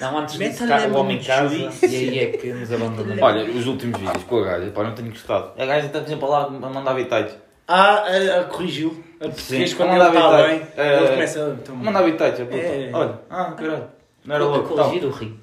Não, 0.00 0.10
não 0.12 0.18
antes 0.18 0.38
disso, 0.38 0.66
cá, 0.66 0.88
o 0.88 0.94
homem 0.96 1.18
casa 1.22 1.48
juice. 1.56 1.86
e 1.86 1.96
aí 1.96 2.18
é 2.18 2.26
que 2.32 2.52
nos 2.52 2.72
abandonamos. 2.72 3.22
Olha, 3.22 3.44
os 3.44 3.66
últimos 3.68 4.00
vídeos 4.00 4.24
com 4.24 4.38
a 4.38 4.44
gaja, 4.44 4.70
pá, 4.72 4.82
não 4.82 4.94
tenho 4.96 5.10
gostado. 5.10 5.52
A 5.56 5.66
gaja 5.66 5.86
está 5.86 6.04
sempre 6.04 6.26
lá 6.26 6.46
a 6.46 6.50
mandar 6.50 6.94
bitites. 6.94 7.36
Ah, 7.68 8.02
a, 8.06 8.40
a 8.40 8.44
corrigiu. 8.44 9.04
A 9.20 9.28
português 9.28 9.74
quando 9.74 9.90
manda 9.90 10.04
ele 10.06 10.16
está 10.16 10.28
habitar. 10.28 10.48
bem. 10.48 10.66
É, 10.76 10.96
ele 10.96 11.06
é. 11.06 11.10
começa 11.10 11.58
a. 11.68 11.72
Manda 11.72 12.02
bitites, 12.02 12.40
a 12.40 12.44
puta. 12.44 12.56
É. 12.56 12.90
Olha, 12.92 13.20
ah, 13.30 13.52
caralho. 13.52 13.88
Não 14.24 14.34
era 14.34 14.44
louco. 14.44 14.74
tal. 14.74 14.84
corrigir 14.86 15.08
o 15.08 15.10
rico. 15.10 15.38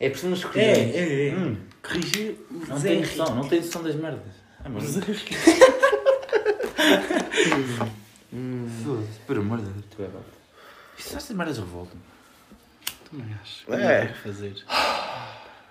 É 0.00 0.08
preciso 0.08 0.30
nos 0.30 0.40
É, 0.40 0.42
corrigir. 0.48 0.96
é, 0.96 1.28
é. 1.28 1.32
Hum, 1.34 1.56
Corrigir 1.82 2.36
o 2.50 2.66
não 2.68 2.80
tem 2.80 3.00
noção, 3.00 3.34
não 3.34 3.48
tem 3.48 3.60
noção 3.60 3.82
das 3.82 3.94
merdas. 3.94 4.20
É, 4.64 4.68
mano. 4.68 4.80
Foda-se, 4.86 5.24
Por 9.26 9.38
amor 9.38 9.58
de 9.58 9.64
Deus. 9.64 9.84
Tu 9.96 10.02
é 10.02 10.06
bom. 10.06 10.20
Isso, 10.98 11.16
Estas 11.16 11.36
merdas 11.36 11.58
revoltam. 11.58 11.98
Também 13.10 13.26
acho. 13.42 13.72
É. 13.72 14.02
Rico 14.04 14.18
fazer. 14.18 14.54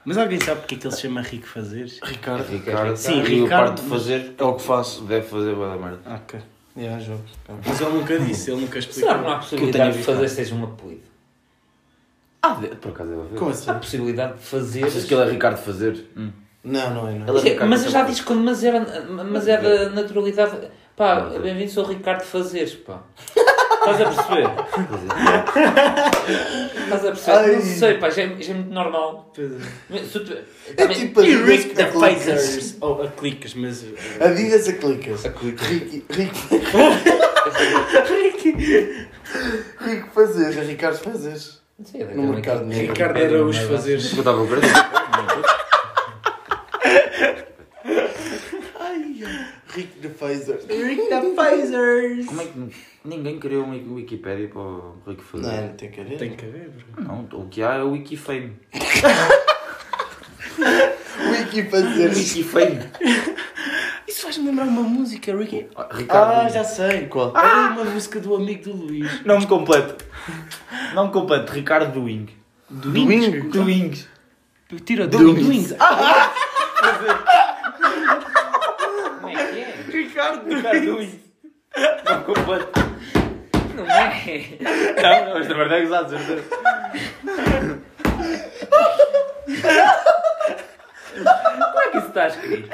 Mas 0.06 0.18
alguém 0.18 0.40
sabe 0.40 0.62
porque 0.62 0.76
é 0.76 0.78
que 0.78 0.88
ele 0.88 0.96
se 0.96 1.02
chama 1.02 1.22
Rico 1.22 1.48
Fazeres? 1.48 2.00
Ricardo. 2.04 2.44
Ricardo, 2.50 2.96
Sim, 2.98 3.20
e 3.20 3.22
o 3.22 3.44
Ricardo, 3.44 3.66
parte 3.68 3.84
de 3.84 3.90
fazer, 3.90 4.34
É 4.38 4.44
o 4.44 4.54
que 4.56 4.64
faço. 4.64 5.04
deve 5.04 5.28
fazer 5.28 5.54
boa 5.56 5.70
da 5.70 5.78
merda. 5.78 6.00
Ah, 6.06 6.16
ok. 6.16 6.40
É, 6.80 6.94
há 6.94 7.00
jogos. 7.00 7.32
Mas 7.66 7.82
ele 7.82 7.90
nunca 7.92 8.20
disse, 8.20 8.52
ele 8.52 8.62
nunca 8.62 8.80
explicou. 8.80 9.04
Será 9.04 9.18
que 9.20 9.24
não 9.24 9.30
há 9.30 9.34
eu 9.34 9.40
possibilidade 9.40 9.92
tenho 9.92 9.98
de 9.98 10.04
fazer 10.04 10.28
seja 10.30 10.56
um 10.56 10.64
apelido? 10.64 11.02
Ah, 12.42 12.54
de- 12.54 12.68
por 12.70 12.92
acaso 12.92 13.10
deve 13.10 13.22
haver. 13.22 13.38
Como 13.38 13.50
Há 13.52 13.54
assim? 13.54 13.74
possibilidade 13.74 14.34
de 14.38 14.44
fazer. 14.46 14.86
Achas 14.86 15.04
que 15.04 15.14
ele 15.14 15.24
é 15.24 15.32
Ricardo 15.32 15.58
fazer? 15.58 16.06
Hum. 16.16 16.32
Não, 16.64 16.94
não 16.94 17.08
é, 17.10 17.14
não. 17.14 17.28
Ele 17.28 17.38
é 17.38 17.42
Sim, 17.42 17.50
Ricardo 17.50 17.70
mas 17.70 17.84
eu 17.86 17.92
já 17.92 18.00
Fazer. 18.00 18.12
disse 18.12 18.24
com 18.24 18.36
demasiada, 18.36 19.06
mas 19.24 19.48
é 19.48 19.58
da 19.58 19.90
naturalidade. 19.90 20.58
Pá, 20.96 21.22
bem-vindo, 21.42 21.72
sou 21.72 21.86
o 21.86 21.88
Ricardo 21.88 22.24
Fazeres, 22.24 22.76
pá. 22.76 23.02
Estás 23.92 24.02
a 24.02 24.24
perceber? 24.24 24.50
Estás 26.84 27.06
a 27.06 27.12
perceber? 27.12 27.38
Ai. 27.38 27.56
Não 27.56 27.62
sei, 27.62 27.94
pá, 27.98 28.10
já 28.10 28.22
é, 28.24 28.36
já 28.42 28.54
é 28.54 28.56
muito 28.56 28.74
normal. 28.74 29.32
Mas 29.90 30.02
se 30.12 30.20
tu- 30.20 30.34
É 30.34 30.74
também- 30.74 30.98
tipo 30.98 31.22
E 31.22 31.34
Adidas 31.36 31.48
Rick 31.50 31.72
a 31.72 31.74
da 31.86 31.92
clicas. 31.92 32.24
Fazers. 32.24 32.78
Oh, 32.82 33.02
a 33.02 33.08
clicas, 33.08 33.54
mas. 33.56 33.86
Adidas 34.20 34.68
a 34.68 34.74
clicas. 34.74 35.26
A 35.26 35.30
clicas. 35.30 35.68
Rick, 35.68 36.04
Rick, 36.10 36.40
Rico 39.82 40.10
fazeres, 40.14 40.58
é 40.58 40.64
Ricardo 40.64 40.98
fazeres. 40.98 41.60
Sim, 41.84 42.02
é 42.02 42.06
No 42.14 42.34
mercado 42.34 42.66
negro. 42.66 42.94
Ricardo 42.94 43.18
era 43.18 43.44
os 43.46 43.58
fazeres. 43.58 44.12
Eu 44.14 44.20
estava 44.20 44.42
a 44.42 44.46
Rico. 49.74 49.90
Rick 50.70 51.10
da 51.10 51.22
Fazers. 51.36 52.26
Como 52.26 52.42
é 52.42 52.46
que 52.46 52.72
ninguém 53.06 53.40
criou 53.40 53.64
uma 53.66 53.76
Wikipédia 53.76 54.48
para 54.48 54.60
o 54.62 54.96
Rico 55.08 55.22
fazer? 55.22 55.48
Não, 55.48 55.68
não 55.68 55.74
tem 55.76 55.92
que 55.92 56.02
haver. 56.02 56.18
Tem 56.18 56.36
que 56.36 56.46
haver, 56.46 56.70
bro. 56.70 57.04
Não, 57.04 57.28
o 57.40 57.48
que 57.48 57.62
há 57.64 57.76
é 57.76 57.84
o 57.84 57.92
Wikifame. 57.92 58.58
Wiki 61.20 61.64
fazeres. 61.70 62.18
Wikifame. 62.18 62.80
Isso 64.08 64.24
faz-me 64.24 64.48
lembrar 64.48 64.66
uma 64.66 64.82
música, 64.82 65.36
Ricky. 65.36 65.68
Ricardo. 65.92 66.46
Ah, 66.46 66.50
já 66.50 66.64
sei. 66.64 67.08
Qual? 67.08 67.36
Era 67.38 67.72
uma 67.72 67.86
música 67.86 68.20
do 68.20 68.36
amigo 68.36 68.64
do 68.64 68.74
Luís. 68.76 69.24
Nome 69.26 69.46
completo. 69.48 70.04
Nome 70.94 71.12
completo. 71.12 71.52
Ricardo 71.54 71.94
Duing. 71.94 72.28
Do 72.70 72.92
Domingo? 72.92 73.50
Duing. 73.50 73.94
Tira 74.86 75.08
do 75.08 75.18
Domingo. 75.18 75.50
Wings. 75.50 75.76
Ah, 75.80 76.32
Como 79.20 79.30
é 79.30 79.46
que 79.52 79.60
é? 79.60 79.86
Duing. 80.86 81.20
Nome 82.06 82.24
completo. 82.26 82.80
Não 83.76 83.86
é? 83.86 84.50
Não, 85.02 85.34
mas 85.36 85.48
na 85.48 85.54
verdade 85.56 85.82
é 85.82 85.86
exato, 85.86 86.10
certeza. 86.10 86.44
Como 91.14 91.80
é 91.80 91.88
que 91.90 91.98
isso 91.98 92.08
está 92.08 92.28
escrito? 92.28 92.70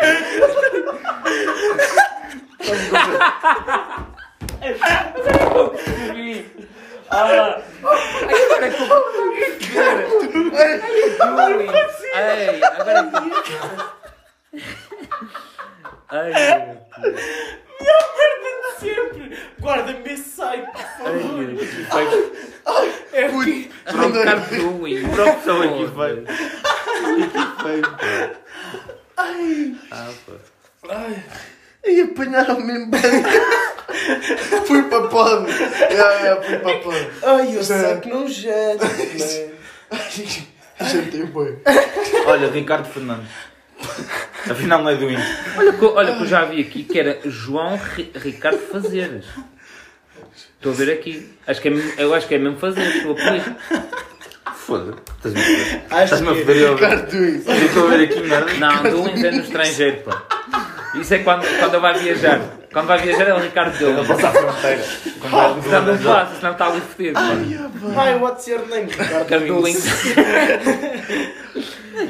Mas 5.13 5.27
era 5.27 5.49
pouco 5.49 5.77
percebi. 5.77 6.67
Ah, 7.09 7.61
ai, 7.83 8.43
agora 8.43 8.65
é 8.65 8.69
que 8.71 8.81
eu 8.81 8.87
vou 8.87 9.01
perceber. 9.03 10.15
Ai, 11.21 11.67
Ai, 12.15 12.63
agora 12.63 12.99
é 12.99 13.03
que 13.03 13.55
Ai, 16.09 16.31
meu 16.31 17.11
Deus. 17.11 17.21
sempre. 18.79 19.37
Guarda-me 19.59 20.13
esse 20.13 20.29
site, 20.29 20.65
por 20.71 20.81
favor. 20.81 21.45
É 23.13 23.29
Puto. 23.29 23.69
From 23.85 24.11
Cartoon. 24.23 24.79
Pronto, 25.13 25.43
só 25.43 25.59
Wikifame. 25.59 26.25
Wikifame. 27.15 28.35
Ah, 29.91 30.11
pá. 30.25 30.33
Ai, 30.89 32.01
apanharam 32.01 32.59
mesmo 32.59 32.87
bem. 32.91 33.01
Fui 34.65 34.83
para 34.83 35.07
pod. 35.07 35.51
Já, 35.51 36.19
já, 36.25 36.41
fui 36.41 36.57
para 36.59 36.79
pod. 36.79 37.09
Ai, 37.23 37.55
eu 37.55 37.63
sei 37.63 37.97
que 37.97 38.09
não 38.09 38.27
janta, 38.27 38.85
Jantei 40.81 41.23
bem. 41.23 41.57
Olha, 42.27 42.49
Ricardo 42.49 42.89
Fernandes. 42.89 43.29
Afinal 44.49 44.83
não 44.83 44.89
é 44.89 44.95
Duing. 44.95 45.17
Olha 45.57 45.73
que, 45.73 45.85
olha 45.85 46.15
que 46.15 46.21
eu 46.23 46.27
já 46.27 46.45
vi 46.45 46.61
aqui 46.61 46.83
que 46.83 46.99
era 46.99 47.19
João 47.25 47.77
Ri- 47.95 48.11
Ricardo 48.15 48.59
Fazeres. 48.59 49.25
Estou 50.55 50.71
a 50.71 50.75
ver 50.75 50.91
aqui. 50.93 51.29
Acho 51.47 51.61
que 51.61 51.67
é, 51.67 51.71
mesmo- 51.71 51.93
eu 51.99 52.13
acho 52.13 52.27
que 52.27 52.35
é 52.35 52.39
mesmo 52.39 52.57
Fazeres, 52.59 53.03
o 53.05 53.11
apelido. 53.11 53.55
Foda-se. 54.55 54.99
Estás-me 55.17 55.39
a 55.39 55.43
foder. 55.43 55.81
Acho 55.91 56.03
Estás-me 56.03 56.29
a 56.29 56.33
que- 56.33 56.39
foder 56.41 56.57
eu 56.57 56.75
Duis. 57.11 57.47
Eu 57.47 57.65
estou 57.65 57.87
a 57.87 57.89
ver 57.91 58.03
aqui 58.05 58.19
merda. 58.21 58.53
Não, 58.55 58.83
Duins 58.83 59.23
é 59.23 59.31
no 59.31 59.41
estrangeiro, 59.41 59.97
pá. 60.03 60.74
Isso 60.99 61.13
é 61.13 61.19
quando, 61.19 61.45
quando 61.59 61.73
ele 61.73 61.81
vai 61.81 61.93
viajar. 61.99 62.41
Quando 62.71 62.87
vai 62.87 62.97
viajar 62.99 63.27
é 63.27 63.33
o 63.33 63.39
Ricardo 63.39 63.77
Duins. 63.77 64.07
Passar 64.07 64.29
a 64.29 64.31
fronteira. 64.31 64.83
Senão 64.83 65.85
não 65.85 65.97
passa, 65.97 66.35
senão 66.35 66.51
está 66.51 66.67
ali 66.67 66.81
fodido. 66.81 67.13
pá. 67.13 68.01
Ai, 68.01 68.17
what's 68.17 68.47
your 68.47 68.67
name? 68.67 68.87
Ricardo 68.91 69.45
Duins. 69.47 69.85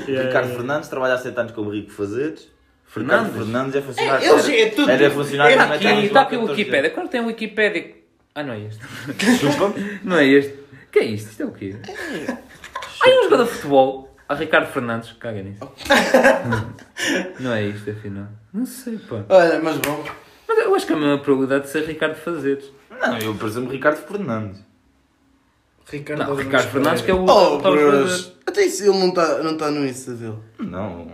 Ricardo 0.07 0.49
Fernandes 0.55 0.89
trabalha 0.89 1.13
há 1.13 1.17
7 1.17 1.39
anos 1.39 1.51
como 1.51 1.69
Rico 1.69 1.91
Fazeres. 1.91 2.51
Ricardo 2.95 3.31
Fernandes? 3.31 3.35
Fernandes 3.35 3.75
é 3.75 3.81
funcionário. 3.81 4.25
É, 4.25 4.29
ele 4.29 4.61
é 4.61 4.69
tudo. 4.69 4.89
Era 4.89 5.11
funcionário 5.11 5.55
É 5.55 5.59
Aqui, 5.59 6.05
está 6.05 6.21
aqui 6.21 6.35
o 6.35 6.39
14 6.39 6.51
Wikipedia. 6.61 6.89
Quando 6.91 7.09
tem 7.09 7.21
o 7.21 7.25
Wikipedia. 7.25 7.95
Ah, 8.33 8.43
não 8.43 8.53
é 8.53 8.59
este. 8.61 8.81
Desculpa. 9.13 9.73
Não 10.03 10.17
é 10.17 10.25
este. 10.27 10.53
O 10.53 10.91
que 10.91 10.99
é 10.99 11.03
isto? 11.05 11.29
Isto 11.31 11.43
é 11.43 11.45
o 11.45 11.51
quê? 11.51 11.75
Ai, 13.03 13.19
um 13.19 13.23
jogador 13.23 13.43
de 13.45 13.49
futebol. 13.51 14.14
Ah, 14.27 14.33
Ricardo 14.33 14.67
Fernandes, 14.67 15.11
caga 15.13 15.43
nisso. 15.43 15.59
não 17.39 17.53
é 17.53 17.63
isto, 17.67 17.89
afinal. 17.91 18.27
Não 18.51 18.65
sei, 18.65 18.97
pá. 18.97 19.23
Olha, 19.29 19.59
mas 19.61 19.77
bom. 19.77 20.03
Mas 20.47 20.57
eu 20.59 20.73
acho 20.75 20.87
que 20.87 20.93
a 20.93 20.97
mesma 20.97 21.19
probabilidade 21.19 21.65
de 21.65 21.69
ser 21.69 21.85
Ricardo 21.85 22.15
Fazeres. 22.15 22.71
Não, 22.89 23.17
eu, 23.19 23.35
por 23.35 23.47
exemplo, 23.47 23.71
Ricardo 23.71 23.97
Fernandes. 23.97 24.63
Ricardo, 25.91 26.23
Não, 26.23 26.35
Ricardo 26.35 26.71
Fernandes 26.71 27.01
que 27.03 27.11
é 27.11 27.13
o 27.13 27.23
Oh, 27.27 27.59
bros. 27.59 28.33
Até 28.45 28.65
isso 28.65 28.83
ele 28.83 28.97
não 28.97 29.09
está 29.09 29.43
não 29.43 29.57
tá 29.57 29.69
no 29.69 29.85
Insta 29.85 30.13
dele. 30.13 30.37
Não. 30.57 31.07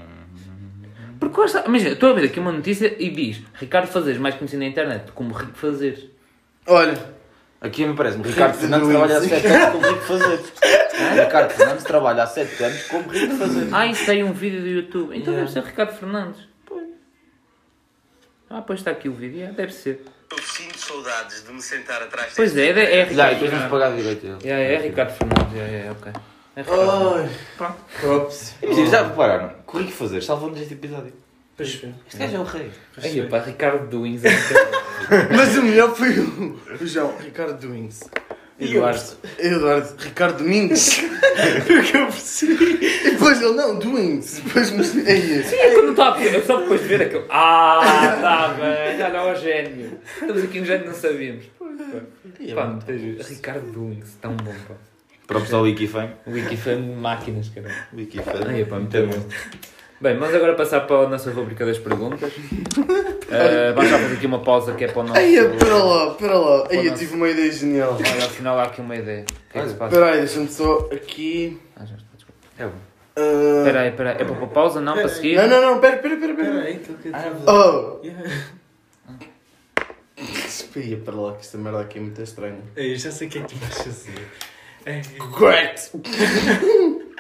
Porque 1.20 1.40
lá 1.40 1.66
imagina, 1.68 1.92
estou 1.92 2.10
a 2.10 2.14
ver 2.14 2.26
aqui 2.26 2.40
uma 2.40 2.52
notícia 2.52 2.96
e 2.98 3.10
diz 3.10 3.42
Ricardo 3.54 3.88
Fazeres, 3.88 4.20
mais 4.20 4.36
conhecido 4.36 4.60
na 4.60 4.66
internet 4.68 5.12
como 5.12 5.34
Rico 5.34 5.58
Fazeres. 5.58 6.06
Olha, 6.66 6.98
Aqui 7.62 7.86
me 7.86 7.96
parece-me 7.96 8.24
Ricardo 8.28 8.56
Fernandes 8.58 8.88
trabalha 8.90 9.18
há 9.18 9.22
7 9.22 9.46
anos 9.48 9.72
como 9.72 9.88
Rico 9.88 10.02
Fazer. 10.02 10.40
Ricardo 11.24 11.50
Fernandes 11.52 11.84
trabalha 11.84 12.24
há 12.24 12.28
7 12.28 12.64
anos 12.64 12.84
como 12.88 13.10
Rico 13.10 13.36
Fazer. 13.36 13.68
Ah, 13.72 13.86
isso 13.88 14.06
tem 14.06 14.24
um 14.24 14.34
vídeo 14.34 14.62
do 14.62 14.68
YouTube. 14.68 15.16
Então 15.16 15.34
Yeah. 15.34 15.40
deve 15.42 15.52
ser 15.52 15.64
Ricardo 15.64 15.94
Fernandes. 15.98 16.42
Ah, 18.50 18.62
pois 18.62 18.80
está 18.80 18.92
aqui 18.92 19.08
o 19.08 19.14
vídeo. 19.14 19.54
Deve 19.54 19.72
ser. 19.74 20.04
Eu 20.32 20.38
sinto 20.44 20.78
saudades 20.78 21.44
de 21.46 21.52
me 21.54 21.62
sentar 21.62 22.02
atrás 22.04 22.34
Pois 22.36 22.56
é, 22.58 22.68
é, 22.70 23.02
é 23.02 23.06
Já, 23.14 23.30
Ricardo 23.30 23.34
depois 23.34 23.52
vamos 23.52 23.52
Fernandes. 23.52 23.70
pagar 23.70 23.96
direito 23.96 24.22
dele. 24.22 24.38
É, 24.52 24.74
é 24.74 24.78
Ricardo 24.80 25.12
Fernandes, 25.12 25.56
é, 25.58 25.86
é, 25.88 25.92
ok. 25.92 26.12
É 26.56 26.62
Ricardo 26.62 26.80
Fernandes. 26.92 27.32
ai, 27.32 27.40
Pronto. 27.58 27.78
props. 28.02 28.56
Imagina, 28.62 28.88
já 28.90 29.04
repararam? 29.08 29.50
Que 29.68 29.76
o 29.76 29.80
Rico 29.80 29.92
Fazer 29.92 30.22
salvou-nos 30.24 30.60
este 30.60 30.74
episódio. 30.74 31.14
Pois 31.62 31.84
é. 31.84 31.94
Este 32.08 32.18
gajo 32.18 32.36
é 32.36 32.40
o 32.40 32.44
rei. 32.44 32.72
Aí, 33.04 33.28
pá, 33.28 33.40
Ricardo 33.40 33.88
Doings. 33.88 34.24
é 34.26 34.30
muito- 34.32 35.36
Mas 35.36 35.58
o 35.58 35.64
melhor 35.64 35.96
foi 35.96 36.20
o, 36.20 36.60
o 36.82 36.88
João, 36.88 37.16
Ricardo 37.18 37.60
Doings. 37.60 38.00
Eduardo. 38.60 39.02
Eduardo, 39.40 39.96
Ricardo 39.98 40.38
Domingos. 40.38 41.00
Porque 41.66 41.98
eu 41.98 42.06
percebi. 42.06 42.78
E 43.08 43.12
depois 43.12 43.42
ele, 43.42 43.54
não, 43.54 43.80
Doings. 43.80 44.40
Depois 44.44 44.70
mas 44.72 44.96
é 45.08 45.18
esse. 45.18 45.56
É 45.56 45.72
quando 45.74 45.90
estava 45.92 46.10
a 46.10 46.14
perceber, 46.14 46.38
eu 46.38 46.46
só 46.46 46.58
depois 46.62 46.82
de 46.82 46.88
ver 46.88 47.02
aquilo. 47.02 47.26
Ah, 47.30 47.80
está 48.16 48.48
bem, 48.50 49.02
olha 49.04 49.32
o 49.34 49.36
gênio. 49.36 50.00
Estamos 50.22 50.44
aqui 50.44 50.60
um 50.62 50.66
gênio 50.66 50.82
que 50.84 50.90
não 50.90 50.96
sabíamos. 50.96 51.46
Pois, 51.58 51.80
pá. 51.80 52.56
Pá, 52.56 52.66
muito. 52.68 53.28
Ricardo 53.30 53.72
Doings, 53.72 54.14
tão 54.22 54.36
bom, 54.36 54.54
pá. 54.68 54.76
Para 55.26 55.38
o 55.40 55.42
pessoal 55.42 55.64
Wikifame. 55.64 56.12
O 56.28 56.32
Wiki 56.32 56.58
foi 56.58 56.76
máquinas, 56.76 57.50
caralho. 57.50 57.74
Wikifame. 57.96 58.46
Ai, 58.48 58.66
pá, 58.66 58.76
muito 58.78 59.08
bom. 59.08 59.28
Bem, 60.02 60.18
vamos 60.18 60.34
agora 60.34 60.56
passar 60.56 60.82
para 60.82 61.06
a 61.06 61.10
nossa 61.10 61.32
rubrica 61.32 61.64
das 61.64 61.78
perguntas. 61.78 62.34
Uh, 62.34 63.74
vamos 63.76 63.90
já 63.90 64.00
fazer 64.00 64.16
aqui 64.16 64.26
uma 64.26 64.40
pausa 64.40 64.74
que 64.74 64.84
é 64.84 64.88
para 64.88 65.00
o 65.02 65.04
nosso. 65.04 65.20
Ai, 65.20 65.36
pera 65.60 65.76
lá, 65.76 66.14
pera 66.16 66.38
lá. 66.40 66.68
Ai, 66.72 66.78
eu 66.80 66.84
nosso- 66.86 66.98
tive 66.98 67.14
uma 67.16 67.30
ideia 67.30 67.52
genial. 67.52 67.94
Olha, 67.94 68.26
afinal 68.26 68.60
há 68.60 68.64
aqui 68.64 68.82
uma 68.82 68.96
ideia. 68.96 69.22
O 69.22 69.52
que 69.52 69.60
é 69.60 69.62
que 69.62 69.70
se 69.70 69.76
passa? 69.76 69.96
Espera 69.96 70.12
aí, 70.14 70.18
deixa-me 70.20 70.48
só 70.48 70.90
aqui. 70.92 71.62
Ah, 71.76 71.86
já 71.86 71.96
está, 71.96 72.08
desculpa. 72.16 72.40
É 72.58 72.66
bom. 72.66 72.74
ah, 73.16 73.58
Espera 73.60 73.82
aí, 73.82 73.90
espera 73.90 74.10
aí. 74.10 74.16
É 74.22 74.26
para 74.26 74.36
pôr 74.36 74.48
pausa? 74.48 74.82
Não, 74.82 74.94
para 74.94 75.08
seguir? 75.08 75.36
Não, 75.36 75.48
não, 75.48 75.62
não, 75.62 75.80
pera, 75.80 75.98
pera, 75.98 76.18
pera, 76.18 76.34
pera. 76.34 76.52
Peraí, 76.52 76.80
que 76.80 76.90
eu 76.90 76.98
quero- 76.98 77.18
Oh! 77.48 78.04
Yeah. 78.04 78.30
Espia 80.48 80.98
para 80.98 81.16
lá 81.16 81.34
que 81.34 81.42
esta 81.42 81.58
merda 81.60 81.82
aqui 81.82 82.00
é 82.00 82.02
muito 82.02 82.20
estranha. 82.22 82.58
Ei, 82.76 82.94
eu 82.94 82.98
já 82.98 83.12
sei 83.12 83.28
o 83.28 83.30
que 83.32 83.38
é 83.38 83.42
que 83.44 83.54
tu 83.54 83.60
vais 83.60 83.78
fazer. 83.78 84.28
Ei, 84.88 85.02
Correct! 85.20 85.92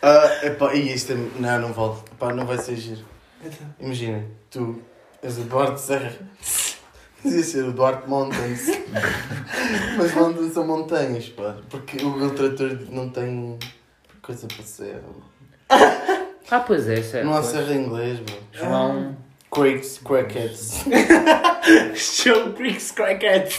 Ah, 0.00 0.27
epá, 0.42 0.74
e 0.74 0.92
isto 0.92 1.12
é... 1.12 1.16
Não, 1.40 1.60
não 1.60 1.72
vale. 1.72 2.00
Epá, 2.12 2.32
não 2.32 2.46
vai 2.46 2.58
ser 2.58 2.76
giro. 2.76 3.04
então. 3.44 3.66
Imagina, 3.80 4.24
tu 4.50 4.82
és 5.22 5.38
o 5.38 5.42
Duarte 5.42 5.80
Serra. 5.80 6.12
Dizia 7.24 7.42
ser 7.42 7.64
o 7.64 7.72
Duarte 7.72 8.08
Mountains. 8.08 8.66
Mas 9.98 10.14
Mountains 10.14 10.52
são 10.52 10.66
montanhas, 10.66 11.28
pá. 11.30 11.56
Porque 11.68 12.04
o 12.04 12.10
meu 12.16 12.34
trator 12.34 12.78
não 12.90 13.08
tem 13.10 13.58
coisa 14.22 14.46
para 14.46 14.64
serra. 14.64 15.02
Ah, 16.50 16.60
pois 16.60 16.88
é, 16.88 17.02
certo. 17.02 17.26
Não 17.26 17.34
há 17.34 17.42
pois. 17.42 17.52
serra 17.52 17.74
em 17.74 17.84
inglês, 17.84 18.20
bro. 18.20 18.36
João. 18.52 19.14
Quakes, 19.50 19.98
crackheads. 19.98 20.82
Show 21.94 22.52
Bricks 22.52 22.90
Crackhead. 22.92 23.54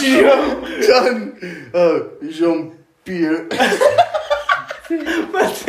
João! 0.00 0.60
John! 0.82 1.32
Oh, 1.72 2.26
João 2.28 2.72
Pierre. 3.04 3.46
Pois 5.30 5.68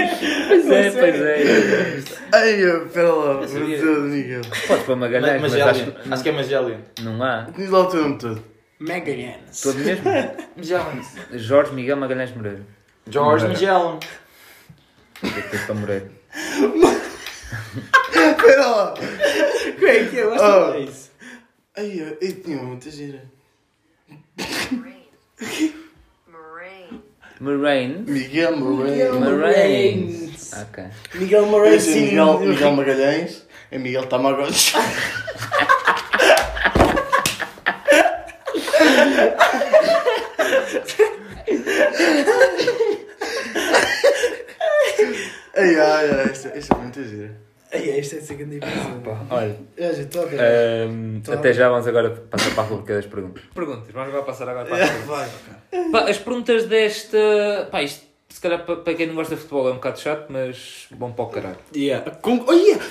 é, 0.70 0.92
pois 0.92 1.22
é. 1.22 2.04
Ai, 2.34 2.62
espera 2.62 3.14
lá, 3.14 3.42
Eu 3.42 3.48
sabia. 3.48 3.78
De 3.78 3.84
Miguel. 3.86 4.42
Podes 4.68 4.84
pôr 4.86 4.96
Magalhães, 4.96 5.42
mas 5.42 5.52
Magellan. 5.52 5.72
acho 5.72 6.14
Acho 6.14 6.24
que 6.24 6.30
é 6.30 6.32
Magellan. 6.32 6.78
que 6.96 7.02
não 7.04 7.24
há. 7.24 7.42
Diz 7.56 7.70
lá 7.70 7.80
o 7.80 7.86
teu 7.88 8.02
nome 8.02 8.18
todo. 8.18 8.44
Megalhans. 8.80 9.62
Todo 9.62 9.80
mesmo? 9.80 10.04
Magellan. 10.58 11.02
Jorge 11.34 11.74
Miguel 11.74 11.98
Magalhães 11.98 12.36
Moreira. 12.36 12.62
George. 13.10 13.48
Magellan. 13.48 14.00
Vou 15.22 15.32
ter 15.50 15.66
para 15.66 15.76
Moreira. 15.76 16.12
Espera 18.16 18.66
lá! 18.68 18.94
Como 18.94 19.88
é 19.88 20.04
que 20.06 20.18
é? 20.18 20.24
Eu 20.24 20.34
acho 20.34 20.44
Oh. 20.44 20.72
que 20.72 20.78
é 20.78 20.82
isso. 20.82 21.12
Ai, 21.78 21.94
eu, 22.00 22.18
eu 22.22 22.42
tinha 22.42 22.58
uma 22.58 22.68
muita 22.70 22.90
gira. 22.90 23.22
Moraine. 27.40 27.96
Moraine. 27.98 28.06
Miguel 28.08 28.56
Moreira. 28.56 29.14
Moraine. 29.14 30.34
Ok. 30.62 30.84
Miguel 31.16 31.46
Moreira, 31.48 31.76
Esse 31.76 31.98
é. 31.98 32.02
Miguel, 32.02 32.40
Miguel 32.40 32.72
Magalhães. 32.72 33.46
É 33.72 33.78
Miguel 33.78 34.06
Tamagotchi. 34.06 34.76
Ai, 45.58 45.76
ai, 45.80 46.10
ai, 46.12 46.30
esta, 46.32 46.50
esta 46.50 46.76
é 46.76 46.78
muito 46.78 47.04
gira. 47.04 47.45
Ai, 47.76 48.00
esta 48.00 48.16
é 48.16 48.20
a 48.20 48.22
segunda 48.22 48.56
episódio. 48.56 49.18
Olha. 49.30 49.56
Já 49.78 49.90
estou 49.90 50.24
a 50.24 50.26
ver. 50.28 50.40
Tá. 51.24 51.34
até 51.34 51.52
já 51.52 51.68
vamos 51.68 51.86
agora 51.86 52.10
passar 52.10 52.56
para 52.56 52.64
a 52.64 52.68
rubrica 52.68 52.94
das 52.96 53.06
perguntas. 53.06 53.44
Perguntas, 53.54 53.92
vamos 53.92 54.08
agora 54.10 54.24
passar 54.24 54.48
agora 54.48 54.66
para 54.66 54.80
as 54.84 54.90
perguntas. 54.90 55.32
Vai. 55.72 55.92
Pá, 55.92 56.10
as 56.10 56.18
perguntas 56.18 56.66
desta. 56.68 57.68
Pá, 57.70 57.84
isto 57.84 58.06
se 58.30 58.40
calhar 58.40 58.66
para, 58.66 58.78
para 58.78 58.94
quem 58.94 59.08
não 59.08 59.16
gosta 59.16 59.36
de 59.36 59.42
futebol 59.42 59.68
é 59.68 59.72
um 59.72 59.76
bocado 59.76 60.00
chato, 60.00 60.28
mas 60.30 60.88
bom 60.92 61.12
para 61.12 61.26
o 61.26 61.28
caralho. 61.28 61.58
Yeah. 61.76 62.12
Com... 62.22 62.46
Oh, 62.48 62.54
yeah. 62.54 62.82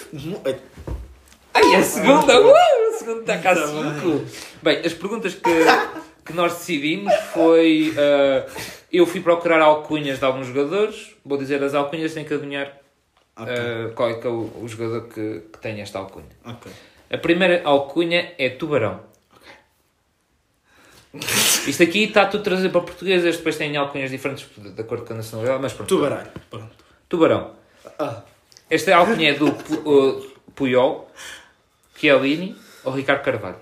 Ai, 1.54 1.74
a 1.76 1.82
segunda! 1.82 2.40
Uh, 2.40 2.52
a 2.52 2.98
segunda 2.98 3.20
está 3.20 3.38
cá 3.38 3.56
cinco! 3.56 4.22
Bem, 4.62 4.80
as 4.84 4.92
perguntas 4.92 5.34
que, 5.34 5.50
que 6.26 6.32
nós 6.34 6.52
decidimos 6.52 7.12
foi. 7.32 7.94
ah, 7.96 8.46
eu 8.92 9.06
fui 9.06 9.20
procurar 9.20 9.60
alcunhas 9.60 10.18
de 10.18 10.24
alguns 10.24 10.46
jogadores, 10.46 11.16
vou 11.24 11.36
dizer 11.36 11.62
as 11.64 11.74
alcunhas, 11.74 12.14
tem 12.14 12.24
que 12.24 12.32
adivinhar 12.32 12.83
ah, 13.36 13.90
qual 13.94 14.10
é 14.10 14.14
que 14.14 14.26
é 14.26 14.30
o, 14.30 14.50
o 14.62 14.68
jogador 14.68 15.08
que, 15.08 15.40
que 15.52 15.58
tem 15.58 15.80
esta 15.80 15.98
alcunha. 15.98 16.26
Ok. 16.44 16.70
A 17.10 17.18
primeira 17.18 17.62
alcunha 17.64 18.32
é 18.38 18.48
Tubarão. 18.50 19.00
Isto 21.66 21.82
aqui 21.84 22.04
está 22.04 22.26
tudo 22.26 22.42
trazido 22.42 22.70
para 22.70 22.80
português, 22.80 23.22
depois 23.22 23.56
têm 23.56 23.76
alcunhas 23.76 24.10
diferentes 24.10 24.46
de 24.56 24.80
acordo 24.80 25.04
com 25.04 25.12
a 25.14 25.16
nacionalidade, 25.18 25.62
mas 25.62 25.72
pronto. 25.72 25.88
Tubaralho. 25.88 26.30
Pronto. 26.50 26.84
Tubarão. 27.08 27.52
Ah. 27.98 28.22
Esta 28.68 28.96
alcunha 28.96 29.30
é 29.30 29.34
do 29.34 29.52
Pu- 29.52 29.82
uh, 29.88 30.30
Puyol, 30.56 31.08
Chiellini 31.96 32.56
ou 32.82 32.92
Ricardo 32.92 33.22
Carvalho. 33.22 33.56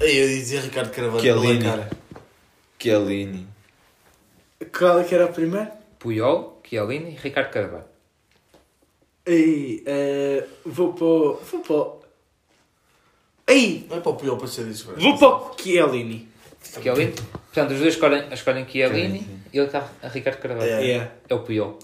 Eu 0.00 0.26
dizia 0.28 0.60
Ricardo 0.60 0.90
Carvalho 0.90 1.20
Chiellini. 1.20 1.64
cara. 1.64 1.88
Chiellini. 2.78 3.46
Qual 4.76 5.00
é 5.00 5.04
que 5.04 5.14
era 5.14 5.24
a 5.24 5.28
primeira? 5.28 5.72
Puyol, 5.98 6.60
Chiellini 6.68 7.12
e 7.12 7.16
Ricardo 7.16 7.50
Carvalho. 7.50 7.84
Ei, 9.28 9.82
eh, 9.84 10.44
vou 10.64 10.94
para 10.94 11.04
o... 11.04 11.34
Vou 11.34 11.60
para 11.60 11.76
o... 11.76 11.98
Ei, 13.46 13.86
Não 13.88 13.98
é 13.98 14.00
para 14.00 14.10
o 14.12 14.16
Puyol 14.16 14.38
para 14.38 14.46
ser 14.48 14.66
isso, 14.68 14.86
velho. 14.88 15.00
vou 15.00 15.18
para 15.18 15.28
o 15.28 15.56
Chiellini. 15.60 16.26
Chiellini. 16.62 17.12
Portanto, 17.12 17.72
os 17.72 17.78
dois 17.80 17.94
escolhem, 17.94 18.32
escolhem 18.32 18.66
Chiellini 18.66 19.26
e 19.52 19.58
ele 19.58 19.66
está 19.66 19.86
a 20.02 20.08
Ricardo 20.08 20.38
Carvalho. 20.40 20.70
É. 20.70 20.82
Yeah. 20.82 21.12
É 21.28 21.34
o 21.34 21.40
Puyol. 21.40 21.78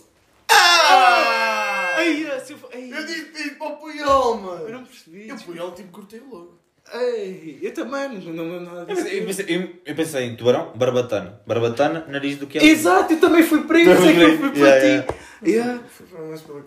Ai, 0.51 2.41
se 2.45 2.53
eu... 2.53 2.59
Ei, 2.73 2.93
Eu 2.93 3.07
disse 3.07 3.51
para 3.57 3.67
o 3.69 3.77
Puyol, 3.77 4.37
mano. 4.39 4.65
eu 4.67 4.73
não 4.73 4.85
percebi. 4.85 5.27
E 5.29 5.33
o 5.33 5.41
Puyol, 5.41 5.73
tipo, 5.73 5.91
cortei 5.91 6.21
logo. 6.21 6.59
Ei, 6.97 7.59
eu 7.61 7.75
também 7.75 8.09
não 8.09 8.45
me 8.45 8.53
lembro 8.53 8.61
nada 8.61 8.81
Eu 8.83 8.87
disso. 8.87 9.03
pensei, 9.03 9.21
eu 9.21 9.27
pensei- 9.27 9.71
eu- 9.85 9.95
pensei 9.97 10.25
em 10.27 10.37
tubarão, 10.37 10.71
barbatana. 10.77 11.41
Barbatana, 11.47 12.05
nariz 12.09 12.39
do 12.39 12.49
Chiellini. 12.51 12.73
Exato, 12.73 13.13
eu 13.15 13.21
também 13.21 13.43
fui 13.43 13.63
para 13.65 13.81
isso, 13.81 13.91
é 13.91 14.13
que 14.13 14.21
eu 14.21 14.39
fui 14.39 14.51
para 14.51 14.59
Yeah, 14.69 15.03
ti. 15.03 15.15
Yeah. 15.45 15.81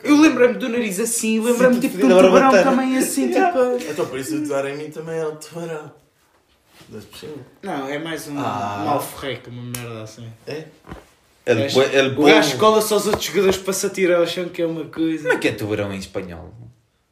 Eu 0.03 0.17
lembrei-me 0.19 0.55
do 0.55 0.67
nariz 0.69 0.99
assim, 0.99 1.39
lembrei-me 1.39 1.79
tipo 1.79 1.97
de 1.97 2.03
um 2.05 2.09
tubarão 2.09 2.31
barbatana. 2.31 2.63
também 2.71 2.97
assim, 2.97 3.27
tipo... 3.29 3.89
Então, 3.89 4.05
por 4.05 4.19
isso 4.19 4.35
o 4.35 4.37
Eduardo 4.39 4.67
em 4.69 4.77
mim 4.77 4.89
também 4.91 5.15
era 5.17 5.29
o 5.29 5.35
tubarão. 5.37 5.91
Não, 7.63 7.87
é 7.87 7.97
mais 7.97 8.27
um 8.27 8.37
Ah. 8.37 8.83
malferreco, 8.85 9.49
uma 9.49 9.63
merda 9.63 10.03
assim. 10.03 10.27
É? 10.45 10.65
Ele, 11.45 11.71
põe- 11.71 11.85
ele 11.93 12.09
O 12.09 12.15
põe- 12.15 12.31
gajo 12.33 12.57
cola 12.57 12.81
só 12.81 12.97
os 12.97 13.07
outros 13.07 13.23
jogadores 13.25 13.57
para 13.57 13.73
se 13.73 13.85
atirar 13.85 14.19
ao 14.19 14.27
chão, 14.27 14.49
que 14.49 14.61
é 14.61 14.65
uma 14.65 14.85
coisa. 14.85 15.23
Como 15.23 15.33
é 15.33 15.37
que 15.37 15.47
é 15.47 15.51
tubarão 15.53 15.93
em 15.93 15.97
espanhol? 15.97 16.53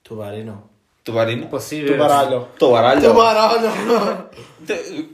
Tubarão 0.04 0.44
não. 0.44 0.75
Tubarino? 1.06 1.48
Possível. 1.48 1.94
Tubaralho. 1.94 2.48
Tubaralho. 2.58 3.02
Tubarão! 3.02 4.30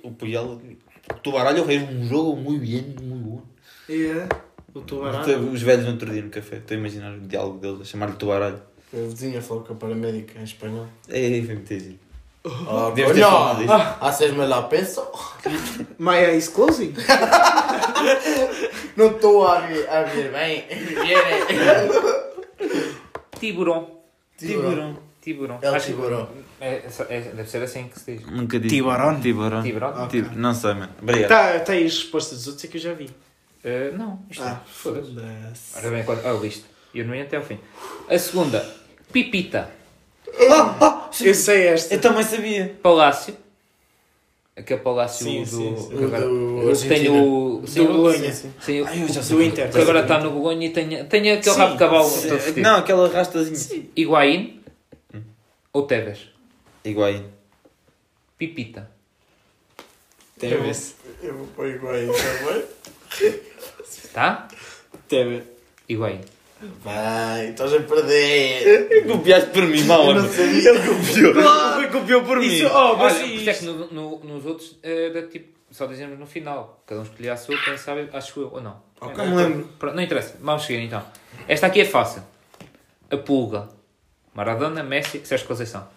O 0.03 0.11
Puyol. 0.11 0.61
O 1.09 1.13
Tubaralho 1.21 1.65
fez 1.65 1.83
um 1.83 2.07
jogo 2.07 2.37
muito 2.37 2.61
bem, 2.61 2.95
muito 3.01 3.29
bom. 3.29 3.41
É. 3.89 4.25
O 4.73 4.79
tubarão. 4.79 5.21
Teve 5.21 5.49
Os 5.49 5.61
velhos 5.61 5.83
no 5.85 5.91
outro 5.91 6.09
dia 6.09 6.21
no 6.21 6.29
café. 6.29 6.55
Estou 6.55 6.75
a 6.75 6.79
imaginar 6.79 7.11
o 7.11 7.19
diálogo 7.19 7.57
deles 7.59 7.81
a 7.81 7.83
chamar-lhe 7.83 8.13
tubaralho. 8.15 8.61
A 8.93 8.97
vizinha 8.97 9.41
falou 9.41 9.63
com 9.65 9.73
a 9.73 9.75
paramédica 9.75 10.39
em 10.39 10.43
espanhol. 10.43 10.87
Ei, 11.09 11.43
foi 11.45 11.55
muito 11.55 11.73
giro. 11.77 11.99
Ah, 12.45 12.91
Deves 12.95 13.13
ter 13.13 13.21
falado 13.21 13.57
disso. 13.59 13.73
Haces-me 13.99 14.45
la 14.47 14.61
peso? 14.63 15.03
My 15.99 16.15
eyes 16.15 16.47
closing. 16.47 16.93
Não 18.95 19.07
estou 19.11 19.45
a 19.45 19.59
ver, 19.59 19.89
a 19.89 20.03
ver 20.03 20.31
bem. 20.31 20.65
Viene. 20.69 21.91
Tiburão. 23.39 23.89
Tiburão. 24.37 25.10
Tiburão. 25.21 25.59
É 25.61 25.69
o 25.69 25.73
que- 25.75 25.79
tiburão. 25.81 26.27
É, 26.59 26.81
é- 27.09 27.19
deve 27.35 27.47
ser 27.49 27.61
assim 27.61 27.87
que 27.87 27.99
se 27.99 28.17
diz. 28.17 28.25
Nunca 28.27 28.59
disse. 28.59 28.75
Tiburão? 28.75 29.19
Tiburão. 29.21 29.61
Tiburão? 29.61 30.07
Ti- 30.07 30.25
Não 30.35 30.53
sei, 30.53 30.73
mano. 30.73 30.89
Obrigado. 31.01 31.29
Tá, 31.29 31.59
tá 31.59 31.73
aí 31.73 31.85
as 31.85 31.93
respostas 31.97 32.39
dos 32.39 32.47
outros 32.47 32.65
é 32.65 32.67
que 32.67 32.77
eu 32.77 32.81
já 32.81 32.93
vi. 32.93 33.09
Eh, 33.63 33.91
não, 33.95 34.19
isto 34.29 34.41
Ah, 34.43 34.59
foda-se. 34.65 35.09
foda-se. 35.13 35.77
Ora 35.77 35.89
bem, 35.91 36.03
quando... 36.03 36.25
oh, 36.25 36.43
isto. 36.45 36.65
Eu 36.95 37.05
não 37.05 37.13
ia 37.13 37.23
até 37.23 37.37
ao 37.37 37.43
fim. 37.43 37.59
A 38.09 38.17
segunda, 38.17 38.67
Pipita. 39.13 39.69
Eu 41.23 41.35
sei 41.35 41.67
esta. 41.67 41.93
Eu 41.93 42.01
também 42.01 42.23
sabia. 42.23 42.75
Palácio. 42.81 43.35
Aquele 44.55 44.79
palácio 44.81 45.23
Sim, 45.25 45.39
do. 45.43 45.45
sim, 45.47 45.75
sim. 45.77 45.97
que 45.97 46.03
agora- 46.03 46.21
Do 46.27 46.87
tenho 46.87 47.13
o. 47.23 47.67
Sim, 47.67 47.85
Do 47.85 47.89
o- 47.89 47.93
Bolonha. 47.93 48.33
Sim, 48.33 48.51
sim. 48.59 48.83
Ai, 48.85 49.03
eu 49.03 49.07
já 49.07 49.21
o- 49.21 49.23
sei 49.23 49.37
Do 49.37 49.43
Inter. 49.43 49.71
que 49.71 49.77
agora 49.79 50.01
está 50.01 50.19
no 50.19 50.31
Bolonha 50.31 50.67
e 50.67 50.69
tem, 50.71 51.05
tem 51.05 51.31
aquele 51.31 51.43
Sim, 51.53 51.59
rabo 51.59 51.73
de 51.73 51.79
cavalo. 51.79 52.09
Não, 52.57 52.75
aquela 52.77 53.07
rastazinha. 53.09 53.85
Higuaín 53.95 54.60
ou 55.73 55.83
Tevez? 55.87 56.29
Igual. 56.83 57.13
Pipita. 58.37 58.89
Teve. 60.39 60.71
Eu 61.21 61.37
vou 61.37 61.47
pôr 61.47 61.67
igual 61.67 61.93
aí, 61.93 62.07
tá 62.07 62.51
bem? 62.51 63.39
Tá? 64.13 64.47
Teve. 65.07 65.43
Higuaín. 65.87 66.21
Vai, 66.83 67.49
estás 67.49 67.73
a 67.73 67.79
perder. 67.81 69.05
Copiaste 69.07 69.49
por 69.51 69.63
mim, 69.63 69.83
mal. 69.83 70.13
Não 70.13 70.27
sabia. 70.27 70.69
Ele 70.69 70.79
copiou. 70.79 71.79
Ele 71.79 71.87
copiou 71.89 72.23
por 72.23 72.37
mim. 72.39 72.45
Isso, 72.47 72.67
oh, 72.67 72.95
mas 72.95 73.15
Olha, 73.17 73.25
isso 73.25 73.49
é 73.49 73.53
que 73.53 73.65
no- 73.65 73.87
no- 73.91 74.19
nos 74.19 74.45
outros 74.45 74.77
era 74.81 75.27
tipo. 75.27 75.59
Só 75.71 75.85
dizemos 75.85 76.19
no 76.19 76.25
final. 76.27 76.81
Cada 76.85 77.01
um 77.01 77.03
escolhia 77.03 77.33
a 77.33 77.37
sua, 77.37 77.57
quem 77.63 77.77
sabe, 77.77 78.09
acho 78.13 78.41
eu, 78.41 78.51
ou 78.53 78.61
não. 78.61 78.81
Ok. 78.99 79.15
Não 79.17 79.27
me 79.31 79.35
lembro. 79.35 79.67
Pronto, 79.79 79.95
não 79.95 80.03
interessa. 80.03 80.35
Vamos 80.41 80.63
seguir 80.65 80.79
então. 80.83 81.03
Esta 81.47 81.67
aqui 81.67 81.81
é 81.81 81.85
fácil. 81.85 82.21
A 83.09 83.17
pulga. 83.17 83.69
Maradona, 84.33 84.83
Messi, 84.83 85.25
Sérgio 85.25 85.47
Conceição. 85.47 85.87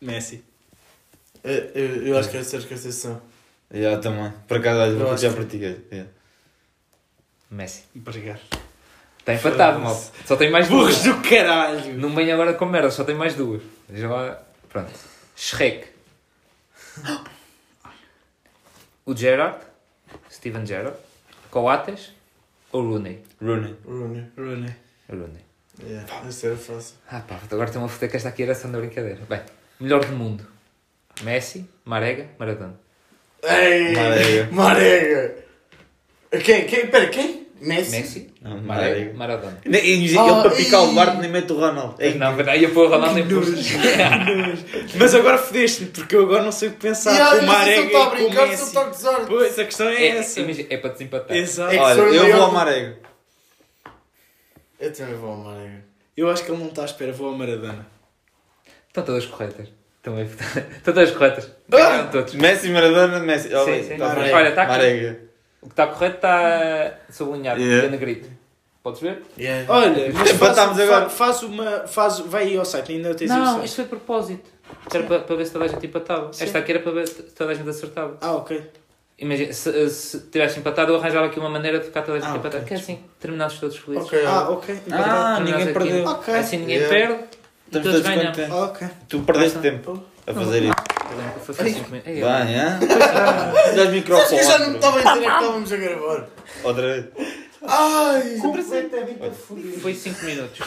Messi. 0.00 0.42
Eu, 1.42 1.52
eu, 1.52 2.06
eu 2.08 2.18
acho 2.18 2.30
que 2.30 2.36
é 2.38 2.42
Sérgio 2.42 2.68
Conceição. 2.68 3.20
Já, 3.70 3.98
também. 3.98 4.32
Por 4.48 4.56
acaso, 4.58 4.92
Eu 4.92 4.98
vou 4.98 5.16
já 5.16 5.28
que- 5.28 5.34
pratiquei. 5.36 5.86
Yeah. 5.90 6.10
Messi. 7.50 7.84
Obrigado. 7.94 8.40
Está 9.18 9.34
empatado, 9.34 9.80
mal. 9.80 9.94
Só 10.26 10.36
tem 10.36 10.50
mais 10.50 10.68
Burros 10.68 11.02
duas. 11.02 11.16
do 11.16 11.28
caralho. 11.28 11.94
Não 11.98 12.14
venho 12.14 12.34
agora 12.34 12.52
com 12.54 12.66
merda, 12.66 12.90
só 12.90 13.04
tem 13.04 13.14
mais 13.14 13.34
duas. 13.34 13.62
Veja 13.88 14.08
lá. 14.08 14.42
Pronto. 14.68 14.92
Shrek. 15.36 15.86
O 19.06 19.14
Gerrard. 19.16 19.58
Steven 20.30 20.64
Gerrard. 20.66 20.96
Coates. 21.50 22.12
Ou 22.72 22.82
Rooney. 22.82 23.22
Rooney. 23.40 23.76
Rooney. 23.86 24.26
Rooney. 24.36 24.74
Rooney. 25.08 25.44
Yeah, 25.82 26.06
isso 26.28 26.46
era 26.46 26.56
fácil. 26.56 26.94
Ah 27.10 27.20
pá, 27.20 27.38
agora 27.50 27.66
estão 27.68 27.84
a 27.84 27.88
foder 27.88 28.10
que 28.10 28.16
esta 28.16 28.28
aqui 28.28 28.42
era 28.44 28.54
só 28.54 28.68
da 28.68 28.78
brincadeira. 28.78 29.18
Bem, 29.28 29.40
melhor 29.80 30.04
do 30.04 30.12
mundo. 30.14 30.46
Messi, 31.22 31.68
Marega, 31.84 32.26
Maradona. 32.38 32.74
Ei! 33.42 33.92
Marega. 33.92 34.48
Marega! 34.52 35.34
Quem? 36.42 36.64
Quem? 36.66 36.86
Pera, 36.86 37.06
quem? 37.08 37.44
Messi? 37.60 37.90
Messi, 37.92 38.30
Não, 38.42 38.60
Marega, 38.60 38.94
Marega. 38.94 39.14
Maradona. 39.14 39.58
E, 39.64 39.70
e, 39.76 40.04
ele 40.08 40.18
Ah, 40.18 40.42
para 40.42 40.50
picar 40.50 40.82
e- 40.82 40.86
o 40.86 40.92
Bart 40.92 41.18
nem 41.18 41.30
mete 41.30 41.52
o 41.52 41.56
Ronaldo. 41.58 41.96
Não, 42.18 42.36
peraí, 42.36 42.62
eu 42.64 42.70
pôr 42.72 42.86
o 42.86 42.90
Ronaldo 42.90 43.18
em 43.18 43.26
pus. 43.28 43.48
Mas 44.98 45.14
agora 45.14 45.38
fodeste-me, 45.38 45.90
porque 45.90 46.14
eu 46.16 46.24
agora 46.24 46.42
não 46.42 46.52
sei 46.52 46.68
o 46.68 46.72
que 46.72 46.78
pensar 46.78 47.12
Yeah, 47.12 47.38
com 47.38 47.44
o 47.44 47.46
Marega 47.46 47.80
ele 47.80 47.86
está 47.86 47.98
a 47.98 48.02
e 48.02 48.06
com 48.10 48.14
o 48.14 48.26
brincar, 48.28 48.46
se 48.48 48.52
ele 48.76 48.86
Messi. 48.86 49.26
Pois, 49.26 49.58
a 49.58 49.64
questão 49.64 49.88
é, 49.88 49.94
É, 50.04 50.08
essa. 50.18 50.40
imagina, 50.40 50.68
é 50.70 50.76
para 50.76 50.90
desempatar. 50.90 51.36
Exato. 51.36 51.72
É 51.72 51.76
que 51.76 51.82
Olha, 51.82 51.94
sou 51.94 52.06
eu 52.14 52.24
eu. 52.26 52.36
vou 52.36 52.44
ao 52.46 52.52
Marega. 52.52 52.98
Eu 54.84 54.92
também 54.92 55.14
vou 55.14 55.30
ao 55.30 55.36
Marega. 55.36 55.84
Eu 56.16 56.30
acho 56.30 56.44
que 56.44 56.50
ele 56.50 56.60
não 56.60 56.68
está 56.68 56.82
à 56.82 56.84
espera, 56.84 57.12
vou 57.12 57.28
ao 57.28 57.34
Maradona. 57.36 57.86
Estão 58.88 59.04
todas 59.04 59.26
corretas. 59.26 59.68
Estão, 59.96 60.20
estão 60.22 60.94
todas 60.94 61.10
corretas. 61.10 61.50
Ganharam 61.68 62.08
todos. 62.10 62.34
Messi, 62.34 62.68
Maradona, 62.70 63.18
Messi. 63.20 63.48
Sim, 63.48 63.82
sim. 63.82 63.96
tá. 63.96 64.14
Olha, 64.16 64.48
está 64.50 64.62
aqui. 64.62 64.70
Marega. 64.72 65.20
O 65.62 65.66
que 65.66 65.72
está 65.72 65.86
correto 65.86 66.16
está 66.16 66.92
sublinhado, 67.10 67.60
Yeah. 67.60 67.88
negrito. 67.88 68.28
Podes 68.82 69.00
ver? 69.00 69.22
Yeah. 69.38 69.64
Olha, 69.72 70.12
mas 70.12 70.30
faz, 70.32 70.58
agora. 70.58 71.04
fa- 71.04 71.08
faz 71.08 71.42
uma. 71.42 71.86
Faz, 71.86 72.18
vai 72.20 72.44
aí 72.44 72.56
ao 72.58 72.66
site, 72.66 72.92
ainda 72.92 73.14
tens 73.14 73.30
Não, 73.30 73.56
isso. 73.56 73.64
isto 73.64 73.74
foi 73.76 73.84
de 73.84 73.90
propósito. 73.90 74.50
Isto 74.82 74.96
era 74.98 75.06
para, 75.06 75.18
para 75.20 75.36
ver 75.36 75.46
se 75.46 75.52
toda 75.52 75.64
a 75.64 75.68
gente 75.68 75.86
empatava. 75.86 76.30
Sim. 76.34 76.44
Esta 76.44 76.58
aqui 76.58 76.72
era 76.72 76.80
para 76.80 76.92
ver 76.92 77.08
se 77.08 77.22
toda 77.22 77.52
a 77.52 77.54
gente 77.54 77.68
acertava. 77.68 78.18
Ah, 78.20 78.32
ok. 78.34 78.62
Imagina, 79.18 79.52
se, 79.52 79.90
se 79.90 80.18
tivesse 80.30 80.58
empatado, 80.58 80.92
eu 80.92 80.96
arranjava 80.98 81.26
aqui 81.26 81.38
uma 81.38 81.48
maneira 81.48 81.78
de 81.78 81.84
ficar 81.86 82.02
toda 82.02 82.18
a 82.18 82.20
gente 82.20 82.30
Ah, 82.30 82.36
empatada. 82.36 82.56
ok. 82.58 82.66
Que 82.68 82.74
é 82.74 82.76
assim, 82.76 82.98
terminados 83.20 83.58
todos 83.60 83.76
felizes. 83.78 84.06
Ok, 84.06 84.26
Ah, 84.26 84.30
ah, 84.30 84.50
ok. 84.50 84.74
Ah, 84.90 85.34
Terminados 85.36 85.50
ninguém 85.50 85.72
perdeu. 85.72 86.04
Ok. 86.08 86.34
Assim 86.34 86.56
ninguém 86.58 86.76
Yeah. 86.78 86.94
perde 86.94 87.24
e 87.68 87.70
todos 87.70 87.86
todos 87.92 88.00
ganham. 88.02 88.32
Ah, 88.50 88.64
ok. 88.64 88.88
Tu 89.08 89.20
perdeste 89.20 89.58
tempo 89.60 90.02
a 90.26 90.34
fazer 90.34 90.62
isso. 90.64 90.74
Foi 91.44 91.54
foi 91.54 91.70
cinco 91.72 91.90
minutos. 91.90 92.12
Ei, 92.12 92.20
Vai, 92.20 92.54
hã? 92.56 92.78
Dá 93.76 93.82
os 93.84 93.88
microfones. 93.90 94.32
eu 94.32 94.44
já 94.44 94.58
não 94.58 94.70
me 94.70 94.74
estava 94.76 94.96
a 94.98 95.00
entender 95.00 95.20
que 95.26 95.32
estávamos 95.32 95.72
a 95.72 95.76
gravar. 95.76 96.26
Outra 96.64 96.82
vez. 96.82 97.04
Ai! 97.66 98.38
Foi 99.80 99.94
5 99.94 100.24
minutos. 100.24 100.60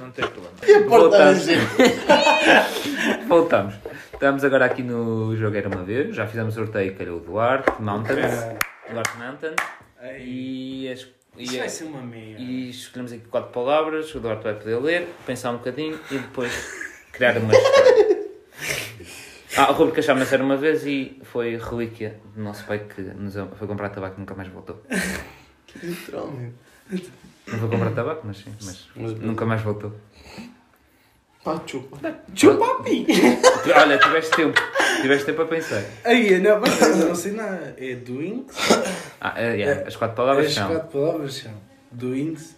Não 0.00 0.10
tem 0.10 0.26
problema. 0.26 0.54
Porta 0.88 1.08
Voltamos. 1.08 1.42
gente. 1.44 1.60
Voltamos. 3.28 3.74
Estamos 4.12 4.44
agora 4.44 4.64
aqui 4.64 4.82
no 4.82 5.36
Jogo 5.36 5.56
Era 5.56 5.68
Uma 5.68 5.84
Vez. 5.84 6.16
Já 6.16 6.26
fizemos 6.26 6.56
o 6.56 6.60
sorteio 6.64 6.94
calhou 6.96 7.18
o 7.18 7.20
Duarte 7.20 7.80
Mountains. 7.80 8.34
Duarte 8.90 9.16
Mountains. 9.18 9.56
E, 10.20 10.88
as, 10.90 11.06
e, 11.36 11.44
Isso 11.44 11.58
vai 11.58 11.68
ser 11.68 11.84
uma 11.84 12.02
meia. 12.02 12.36
e 12.38 12.70
escolhemos 12.70 13.12
aqui 13.12 13.26
quatro 13.28 13.50
palavras. 13.52 14.14
O 14.14 14.20
Duarte 14.20 14.42
vai 14.44 14.54
poder 14.54 14.76
ler, 14.80 15.08
pensar 15.26 15.50
um 15.50 15.58
bocadinho 15.58 15.98
e 16.10 16.18
depois 16.18 16.52
criar 17.12 17.36
uma 17.36 17.52
história. 17.52 18.08
Ah, 19.56 19.64
a 19.64 19.72
rubrica 19.72 20.00
chama-se 20.00 20.32
Era 20.34 20.42
Uma 20.44 20.56
Vez 20.56 20.86
e 20.86 21.20
foi 21.24 21.56
relíquia 21.56 22.20
do 22.34 22.42
nosso 22.42 22.64
pai 22.64 22.78
que 22.78 23.02
nos 23.02 23.34
foi 23.58 23.66
comprar 23.66 23.88
tabaco 23.90 24.16
e 24.16 24.20
nunca 24.20 24.34
mais 24.34 24.48
voltou. 24.48 24.80
Literalmente. 25.82 26.54
Não 27.46 27.58
foi 27.58 27.68
comprar 27.68 27.90
tabaco, 27.92 28.22
mas 28.26 28.38
sim. 28.38 28.52
Mas, 28.62 28.86
nunca 29.20 29.44
mais 29.46 29.62
voltou. 29.62 29.92
Pá, 31.44 31.60
chupa. 31.66 31.98
Chupapi! 32.34 33.06
Olha, 33.74 33.98
tiveste 33.98 34.36
tempo. 34.36 34.60
Tiveste 35.00 35.26
tempo 35.26 35.42
a 35.42 35.46
pensar. 35.46 35.82
Aí, 36.04 36.38
não, 36.40 36.60
mas 36.60 36.80
eu 36.80 36.96
não 37.08 37.14
sei 37.14 37.32
nada. 37.32 37.74
É 37.78 37.94
doing. 37.94 38.46
Ah, 39.20 39.34
é, 39.40 39.54
yeah, 39.56 39.86
as 39.88 39.96
quatro 39.96 40.16
palavras 40.16 40.46
As 40.46 40.54
são. 40.54 40.68
quatro 40.68 40.88
palavras 40.88 41.34
são 41.34 41.52
Doings, 41.90 42.54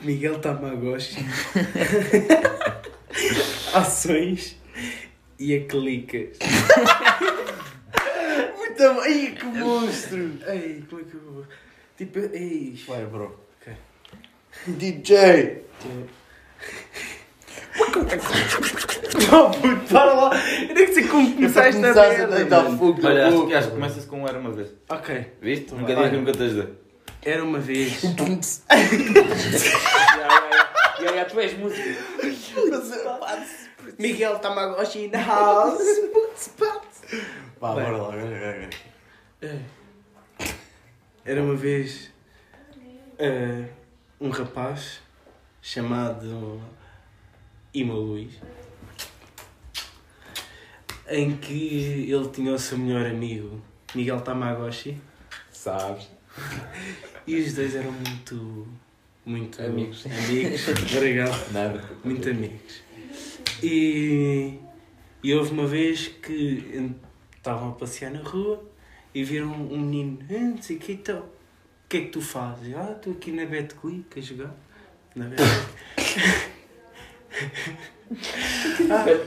Miguel 0.00 0.38
Tamagotchi, 0.38 1.16
Ações 3.74 4.56
e 5.38 5.54
a 5.56 5.64
Clicas. 5.66 6.38
Muito 8.56 8.78
bem. 8.78 9.00
Ai, 9.02 9.34
que 9.38 9.44
monstro. 9.44 10.30
Ei, 10.46 10.82
como 10.88 11.02
é 11.02 11.04
que 11.04 11.14
eu 11.14 11.20
vou? 11.32 11.44
Tipo, 11.96 12.18
ei. 12.18 12.78
Vai, 12.86 13.04
bro. 13.06 13.38
Ok. 13.60 13.72
DJ. 14.66 15.62
Oh, 19.34 19.50
puto, 19.50 19.92
para 19.94 20.12
lá! 20.12 20.30
Eu 20.68 20.74
nem 20.74 20.92
sei 20.92 21.06
como 21.08 21.34
começar 21.34 21.66
esta 21.68 21.80
Começaste 21.80 22.14
a 22.14 22.18
merda. 22.18 22.36
deitar 22.36 22.64
mano. 22.64 22.78
fogo 22.78 23.00
na 23.00 23.08
Olha, 23.08 23.28
acho, 23.28 23.46
que- 23.46 23.54
acho 23.54 23.68
que 23.68 23.74
começa-se 23.74 24.06
com 24.06 24.22
um 24.22 24.28
era 24.28 24.38
uma 24.38 24.50
vez. 24.50 24.68
Ok, 24.90 25.32
Viste? 25.40 25.72
Nunca 25.74 25.84
Olha. 25.92 25.96
digo 25.96 26.10
que 26.10 26.16
nunca 26.16 26.32
te 26.32 26.42
ajudei. 26.42 26.74
era 27.24 27.44
uma 27.44 27.58
vez. 27.58 28.02
E 31.00 31.04
aí, 31.08 31.24
tu 31.24 31.40
és 31.40 31.56
música. 31.58 31.82
Miguel 33.98 34.38
Tamagotchi 34.38 35.06
in 35.06 35.10
the 35.10 35.18
house. 35.18 35.82
Putz, 36.12 36.48
putz. 36.56 37.22
Vá, 37.60 37.72
bora 37.72 37.90
lá. 37.90 38.08
Agora, 38.08 38.22
agora. 38.22 38.70
É. 39.40 39.58
Era 41.24 41.42
uma 41.42 41.54
vez 41.54 42.10
eh, 43.18 43.68
um 44.20 44.30
rapaz 44.30 45.00
chamado 45.60 46.60
Ima 47.72 47.94
Luís 47.94 48.32
em 51.08 51.36
que 51.36 52.10
ele 52.10 52.28
tinha 52.30 52.52
o 52.52 52.58
seu 52.58 52.78
melhor 52.78 53.06
amigo 53.06 53.62
Miguel 53.94 54.20
Tamagotchi 54.20 54.96
Sabes. 55.52 56.08
e 57.26 57.36
os 57.40 57.54
dois 57.54 57.74
eram 57.76 57.92
muito 57.92 58.66
muito 59.24 59.62
Amigos. 59.62 60.04
amigos 60.06 60.66
obrigado 60.96 61.52
Nada. 61.52 61.84
muito 62.04 62.28
amigos 62.28 62.82
e, 63.62 64.58
e 65.22 65.34
houve 65.34 65.52
uma 65.52 65.66
vez 65.66 66.08
que 66.08 66.90
estavam 67.36 67.68
a 67.70 67.72
passear 67.72 68.10
na 68.10 68.22
rua 68.22 68.64
e 69.14 69.24
viram 69.24 69.48
um 69.52 69.78
menino, 69.78 70.18
ah, 70.30 70.62
sei 70.62 70.76
o 70.76 70.78
que 70.78 70.92
e 70.92 70.96
tal. 70.96 71.28
que 71.88 71.96
é 71.96 72.00
que 72.02 72.08
tu 72.08 72.20
fazes? 72.20 72.74
Ah, 72.74 72.92
estou 72.96 73.12
aqui 73.12 73.30
na 73.32 73.44
BetClick 73.46 74.18
a 74.18 74.22
jogar. 74.22 74.54
Na 75.14 75.26
Bet- 75.26 75.42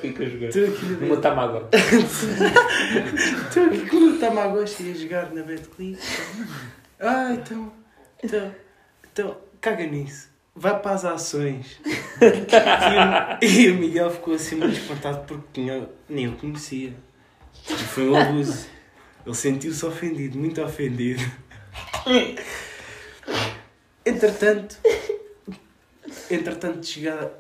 Fica 0.02 0.24
a 0.24 0.30
jogar. 0.30 0.48
Estou 0.50 0.66
aqui 0.66 0.86
na 0.86 0.98
Numa 1.00 1.18
Tamagua. 1.18 1.70
Estou 1.74 3.66
aqui 3.66 3.86
com 3.90 3.98
o 3.98 4.20
Tamagotchi 4.20 4.92
a 4.92 4.94
jogar 4.94 5.34
na 5.34 5.42
BetClick. 5.44 6.00
Ah, 7.00 7.34
então, 7.34 7.72
então, 8.24 8.52
então, 9.12 9.38
caga 9.60 9.86
nisso. 9.88 10.30
Vai 10.56 10.80
para 10.80 10.92
as 10.92 11.04
ações. 11.04 11.80
E 13.42 13.48
o, 13.48 13.52
e 13.68 13.72
o 13.72 13.76
Miguel 13.76 14.10
ficou 14.12 14.36
assim 14.36 14.56
muito 14.56 14.78
espantado 14.78 15.26
porque 15.28 15.44
tinha, 15.54 15.90
nem 16.08 16.28
o 16.30 16.34
conhecia. 16.38 16.94
E 17.70 17.74
foi 17.74 18.08
um 18.08 18.16
abuso. 18.16 18.68
Ele 19.26 19.36
sentiu-se 19.36 19.86
ofendido, 19.86 20.38
muito 20.38 20.62
ofendido. 20.62 21.24
Entretanto, 24.06 24.78
entretanto 26.30 26.86
chega, 26.86 27.34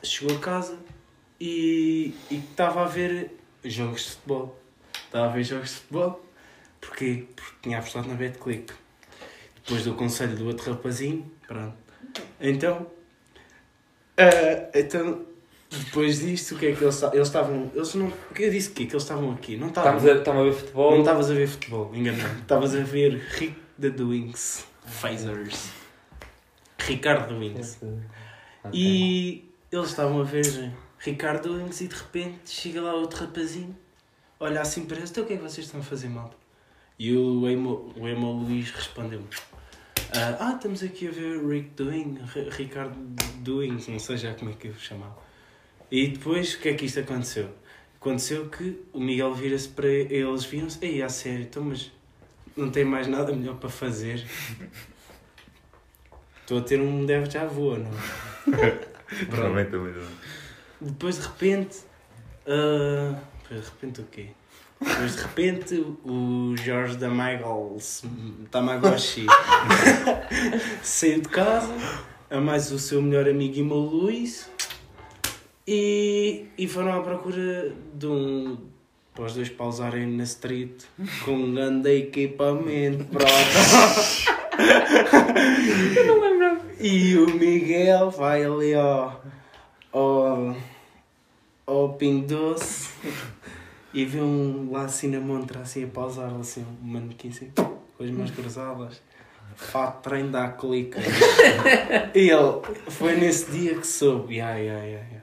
chegou 0.00 0.36
a 0.36 0.40
casa 0.40 0.78
e 1.40 2.14
estava 2.30 2.82
a 2.84 2.86
ver 2.86 3.32
jogos 3.64 4.02
de 4.02 4.10
futebol. 4.10 4.60
Estava 4.94 5.26
a 5.26 5.28
ver 5.30 5.42
jogos 5.42 5.70
de 5.70 5.74
futebol. 5.76 6.24
Porquê? 6.80 7.26
Porque 7.34 7.56
tinha 7.62 7.78
apostado 7.78 8.06
na 8.06 8.14
BetClick. 8.14 8.72
Depois 9.56 9.84
do 9.84 9.94
conselho 9.94 10.36
do 10.36 10.46
outro 10.46 10.70
rapazinho, 10.70 11.28
pronto. 11.48 11.76
Então, 12.40 12.86
ah, 14.16 14.70
então 14.72 15.26
depois 15.78 16.20
disto, 16.20 16.54
o 16.54 16.58
que 16.58 16.66
é 16.66 16.72
que 16.72 16.82
eles 16.82 16.94
estavam? 16.94 17.14
Eles 17.14 17.28
estavam. 17.28 17.70
Eles 17.74 17.94
não. 17.94 18.06
O 18.06 18.34
que 18.34 18.42
eu 18.42 18.50
disse 18.50 18.70
aqui? 18.70 18.86
Que 18.86 18.92
eles 18.92 19.02
estavam 19.02 19.32
aqui. 19.32 19.56
Não 19.56 19.68
estavam. 19.68 19.96
Estamos 19.96 20.40
a, 20.40 20.44
ver 20.44 20.52
futebol. 20.52 20.90
Não 20.92 21.00
estavas 21.00 21.30
a 21.30 21.34
ver 21.34 21.48
futebol, 21.48 21.90
enganado. 21.94 22.38
Estavas 22.40 22.74
a 22.74 22.80
ver 22.80 23.22
Rick 23.38 23.56
the 23.80 23.90
Doings. 23.90 24.66
Phasers. 24.86 25.70
Ricardo 26.78 27.34
Doings. 27.34 27.78
E 28.72 29.50
eles 29.70 29.88
estavam 29.88 30.20
a 30.20 30.24
ver 30.24 30.72
Ricardo 30.98 31.48
Doings 31.48 31.80
e 31.80 31.88
de 31.88 31.94
repente 31.94 32.50
chega 32.50 32.80
lá 32.80 32.94
outro 32.94 33.20
rapazinho, 33.20 33.76
olha 34.40 34.60
assim 34.60 34.86
para 34.86 34.96
eles, 34.98 35.10
então 35.10 35.24
o 35.24 35.26
que 35.26 35.34
é 35.34 35.36
que 35.36 35.42
vocês 35.42 35.66
estão 35.66 35.80
a 35.80 35.82
fazer 35.82 36.08
mal? 36.08 36.32
E 36.98 37.14
o 37.14 37.48
Emo, 37.48 37.92
o 37.96 38.08
Emo 38.08 38.32
Luís 38.32 38.70
respondeu-me. 38.70 39.26
Ah, 40.16 40.36
ah, 40.38 40.52
estamos 40.54 40.82
aqui 40.82 41.08
a 41.08 41.10
ver 41.10 41.44
Rick 41.44 41.70
Doing, 41.70 42.20
Ricardo 42.52 42.96
Doings, 43.40 43.88
não 43.88 43.98
sei 43.98 44.16
já 44.16 44.32
como 44.34 44.50
é 44.50 44.54
que 44.54 44.68
eu 44.68 44.74
chamava. 44.74 45.16
E 45.94 46.08
depois, 46.08 46.54
o 46.54 46.58
que 46.58 46.70
é 46.70 46.74
que 46.74 46.86
isto 46.86 46.98
aconteceu? 46.98 47.48
Aconteceu 48.00 48.48
que 48.48 48.80
o 48.92 48.98
Miguel 48.98 49.32
vira-se 49.32 49.68
para 49.68 49.86
eles, 49.86 50.44
viram-se, 50.44 50.84
ei, 50.84 51.00
a 51.00 51.08
sério, 51.08 51.42
então, 51.42 51.62
mas 51.62 51.92
não 52.56 52.68
tem 52.68 52.84
mais 52.84 53.06
nada 53.06 53.32
melhor 53.32 53.54
para 53.58 53.68
fazer. 53.68 54.26
Estou 56.40 56.58
a 56.58 56.62
ter 56.62 56.80
um 56.80 57.06
dev 57.06 57.30
já 57.30 57.46
voa, 57.46 57.78
não 57.78 57.92
é? 58.58 58.70
Pronto. 58.74 59.30
Provavelmente 59.30 59.70
também. 59.70 59.94
Depois 60.80 61.16
de 61.16 61.22
repente. 61.22 61.78
ah, 62.48 63.16
depois 63.44 63.60
de 63.64 63.70
repente 63.70 64.00
o 64.00 64.04
quê? 64.10 64.26
Depois 64.80 65.14
de 65.14 65.22
repente 65.22 65.74
o 66.04 66.56
Jorge 66.56 66.96
da 66.96 67.08
Michaels 67.08 68.02
Tamagotchi 68.50 69.26
saiu 70.82 71.20
de 71.20 71.28
casa, 71.28 71.72
a 72.28 72.40
mais 72.40 72.72
o 72.72 72.80
seu 72.80 73.00
melhor 73.00 73.28
amigo 73.28 73.56
Imo 73.60 73.76
Luís 73.76 74.52
e, 75.66 76.46
e 76.58 76.68
foram 76.68 76.92
à 76.92 77.02
procura 77.02 77.72
de 77.94 78.06
um. 78.06 78.56
para 79.14 79.24
os 79.24 79.34
dois 79.34 79.48
pausarem 79.48 80.06
na 80.06 80.24
street 80.24 80.84
com 81.24 81.32
um 81.32 81.54
grande 81.54 81.90
equipamento 81.90 83.04
pronto. 83.04 83.28
E 86.86 87.16
o 87.16 87.26
Miguel 87.38 88.10
vai 88.10 88.44
ali 88.44 88.74
ao. 88.74 89.24
ao. 89.92 90.56
ao 91.66 91.94
Pingo 91.94 92.26
Doce 92.26 92.90
e 93.94 94.04
vê 94.04 94.20
um 94.20 94.70
lá 94.70 94.82
assim 94.82 95.08
na 95.08 95.20
montra, 95.20 95.60
assim 95.60 95.84
a 95.84 95.86
pausar, 95.86 96.34
assim, 96.34 96.66
um 96.82 96.86
manequim 96.86 97.28
assim, 97.28 97.50
com 97.54 98.04
as 98.04 98.10
mãos 98.10 98.30
cruzadas. 98.32 99.00
Fato 99.56 100.02
treino 100.02 100.32
dá 100.32 100.48
clica. 100.48 101.00
e 102.12 102.28
ele 102.28 102.60
foi 102.90 103.16
nesse 103.16 103.52
dia 103.52 103.76
que 103.76 103.86
soube. 103.86 104.36
Ya, 104.36 104.56
ya. 104.56 105.13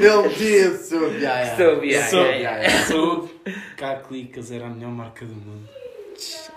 Ele 0.00 0.28
disse, 0.28 0.94
o 0.96 1.10
Biaia. 1.10 1.56
Soube, 1.56 1.92
ya, 1.92 2.06
Soube, 2.08 2.42
ya, 2.42 2.50
ya. 2.58 2.86
soube 2.86 3.30
que 3.76 3.84
a 3.84 3.96
Clicas 3.96 4.50
era 4.50 4.66
a 4.66 4.70
melhor 4.70 4.90
marca 4.92 5.24
do 5.24 5.34
mundo. 5.34 5.68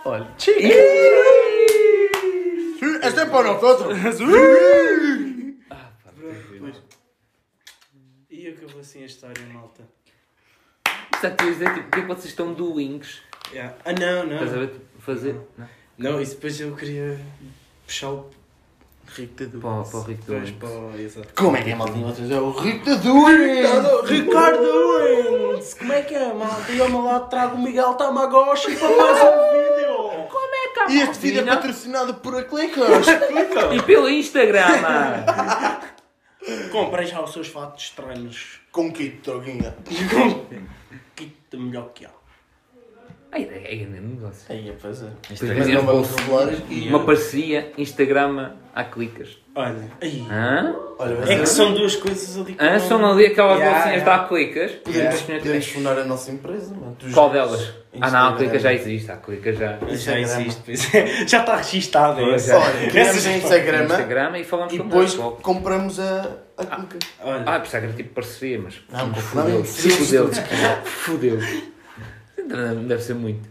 Olha. 0.06 0.28
Este 0.38 0.52
é 3.20 3.26
para 3.26 3.54
nosotros. 3.54 3.98
E 8.30 8.50
acabou 8.50 8.82
assim 8.82 9.02
a 9.02 9.06
história, 9.06 9.46
malta. 9.48 9.82
Sabe 11.22 11.34
o 11.34 11.38
que 11.38 11.44
eu 11.44 11.48
ia 11.48 11.54
dizer? 11.54 11.74
Tipo, 11.74 11.88
o 11.88 11.92
que 11.92 12.00
é 12.00 12.02
que 12.02 12.08
vocês 12.08 12.26
estão 12.26 12.54
doings? 12.54 13.22
Ya. 13.54 13.74
Ah, 13.86 13.94
não, 13.94 14.26
não. 14.26 14.34
Estás 14.34 14.54
a 14.54 14.58
ver? 14.58 14.70
Tipo, 14.72 15.02
Fazer? 15.02 15.36
Não. 15.58 15.70
Não, 15.98 16.22
e 16.22 16.26
depois 16.26 16.60
eu 16.60 16.76
queria 16.76 17.18
puxar 17.88 18.10
o. 18.12 18.30
Rico 19.14 19.46
da 19.46 19.60
Para, 19.60 19.82
o- 19.82 19.84
para 19.86 20.68
o 20.70 20.92
o. 20.92 21.00
Exato. 21.00 21.28
Como 21.36 21.56
é 21.58 21.62
que 21.62 21.70
é, 21.72 21.76
maldinho? 21.76 22.08
Vocês 22.08 22.32
é 22.32 22.40
o 22.40 22.52
Rico 22.52 22.86
da 22.86 22.96
Doings. 22.96 23.70
Ricardo 24.10 24.62
Wins! 24.64 25.74
Como 25.76 25.94
é 25.94 26.02
que 26.02 26.16
é, 26.16 26.34
malta? 26.34 26.72
E 26.72 26.82
ao 26.82 26.90
meu 26.90 27.02
lado 27.04 27.30
trago 27.30 27.56
o 27.56 27.62
Miguel 27.62 27.94
Tamagotchi 27.94 28.76
para 28.76 28.90
mais 28.90 29.18
um 29.22 29.52
vídeo! 29.52 30.28
Como 30.30 30.56
é 30.56 30.68
que 30.88 30.94
E 30.94 31.02
este 31.02 31.18
vídeo 31.20 31.42
é 31.42 31.46
patrocinado 31.46 32.16
por 32.16 32.36
a 32.38 32.44
Clicas. 32.44 33.06
E 33.74 33.82
pelo 33.84 34.10
Instagram, 34.10 34.68
mano. 34.82 35.26
Comprei 36.72 37.08
já 37.08 37.22
os 37.22 37.32
seus 37.34 37.48
fatos 37.48 37.86
estranhos. 37.86 38.60
Com 38.72 38.92
kit, 38.92 39.22
droguinha. 39.24 39.76
Kit 41.16 41.36
de 41.50 41.58
melhor 41.58 41.90
que 41.94 42.06
há. 42.06 42.10
Ai, 43.36 43.50
é 43.52 43.74
é 43.74 43.76
grande 43.78 44.00
negócio. 44.16 44.46
Aí, 44.50 44.74
pois 44.82 45.02
é. 45.02 45.08
Depois 45.30 45.42
é 45.42 45.46
Mas 45.46 45.58
vendemos 45.68 45.74
não 45.74 45.94
vamos 45.94 46.08
bolsa. 46.08 46.22
revelar 46.24 46.54
aqui. 46.54 46.88
Uma 46.90 47.06
parceria 47.06 47.72
Instagram 47.78 48.52
a 48.74 48.84
clicas. 48.86 49.38
Olha, 49.58 49.92
aí. 50.02 50.26
Hã? 50.30 50.76
Olha, 51.00 51.16
mas 51.20 51.30
É 51.30 51.40
que 51.40 51.46
são 51.46 51.74
duas 51.74 51.96
coisas 51.96 52.38
ali 52.38 52.54
que. 52.56 52.64
Hã? 52.64 52.74
não- 52.74 52.80
São 52.80 53.06
ali 53.12 53.26
aquelas 53.28 53.60
bolsinhas 53.60 54.00
ya. 54.00 54.04
da 54.06 54.20
clicas. 54.28 54.72
Podemos, 54.72 55.22
podemos 55.22 55.68
fundar 55.68 55.98
a 56.00 56.04
nossa 56.06 56.32
empresa, 56.32 56.74
mano. 56.76 56.96
Tu 57.00 57.10
Qual 57.12 57.30
delas? 57.30 57.74
Ah 58.02 58.10
não, 58.12 58.20
a 58.20 58.22
Instagram. 58.32 58.38
clica 58.38 58.60
já 58.60 58.74
existe. 58.74 59.12
A 59.12 59.18
clica 59.18 59.54
já. 59.54 59.78
Já 59.90 60.20
existe, 60.20 60.62
pois 60.66 60.94
é. 60.96 61.06
Já 61.28 61.40
está 61.42 61.56
registado. 61.58 62.22
é. 62.22 62.38
Já. 62.40 62.58
Olha, 62.58 62.90
criamos 62.90 63.26
a 63.28 63.32
Instagram 63.38 63.84
Instagram 63.86 64.38
e 64.40 64.44
falamos 64.44 64.74
e 64.74 64.78
com 64.78 64.84
depois 64.86 65.10
eles 65.12 65.16
logo. 65.24 65.36
compramos 65.42 66.00
a, 66.00 66.38
a 66.58 66.66
Clica. 66.66 66.98
Olha, 67.24 67.44
Ah, 67.46 67.60
pensava 67.60 67.82
que 67.82 67.88
era 67.88 67.94
tipo 67.94 68.14
parceria, 68.14 68.60
mas. 68.62 68.76
Não, 68.92 69.08
não, 69.08 69.16
fudeu-se. 69.16 69.88
não, 69.88 69.96
Fudeu-se. 69.98 70.42
Fudeu-se. 70.84 71.75
Deve 72.48 73.02
ser 73.02 73.14
muito. 73.16 73.48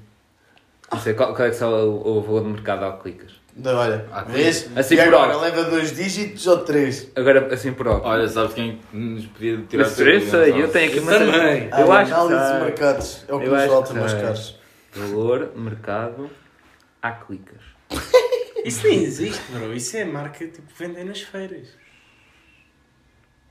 Não 0.92 1.00
sei 1.00 1.14
qual, 1.14 1.34
qual 1.34 1.48
é 1.48 1.50
que 1.50 1.56
são 1.56 1.72
o, 1.72 2.18
o 2.18 2.22
valor 2.22 2.42
de 2.44 2.48
mercado 2.50 2.84
ao 2.84 2.98
clicas. 2.98 3.32
Olha, 3.64 4.04
Ah, 4.10 4.22
vês? 4.24 4.68
assim 4.76 4.94
e 4.94 4.98
por 4.98 5.06
agora 5.14 5.36
leva 5.36 5.64
dois 5.64 5.94
dígitos 5.94 6.44
ou 6.48 6.58
três? 6.58 7.08
Agora 7.14 7.54
assim 7.54 7.72
por 7.72 7.86
alto. 7.86 8.04
Olha, 8.06 8.26
sabes 8.28 8.52
quem 8.54 8.80
nos 8.92 9.26
podia 9.26 9.58
tirar 9.68 9.84
Mas 9.84 9.98
eu 10.00 10.20
sei, 10.20 10.62
eu 10.62 10.68
tenho 10.70 10.90
aqui 10.90 10.98
uma. 11.00 11.12
também. 11.12 11.68
Eu 11.70 11.92
acho 11.92 12.12
que 12.12 12.18
análise 12.20 12.52
de 12.54 12.60
mercados. 12.64 13.24
É 13.28 13.34
o 13.34 13.38
que 13.38 13.46
Eu 13.46 13.50
nos 13.52 13.60
acho 13.60 13.68
falta, 13.72 13.88
que 13.92 13.98
meus 13.98 14.10
sei. 14.10 14.20
caros. 14.20 14.58
Valor, 14.94 15.52
mercado, 15.56 16.30
há 17.02 17.12
clicas. 17.12 17.60
Isso 18.64 18.86
nem 18.88 19.04
existe, 19.04 19.42
bro. 19.52 19.72
Isso 19.72 19.96
é 19.96 20.04
marca 20.04 20.46
tipo 20.46 20.62
vender 20.76 21.04
nas 21.04 21.20
feiras. 21.20 21.68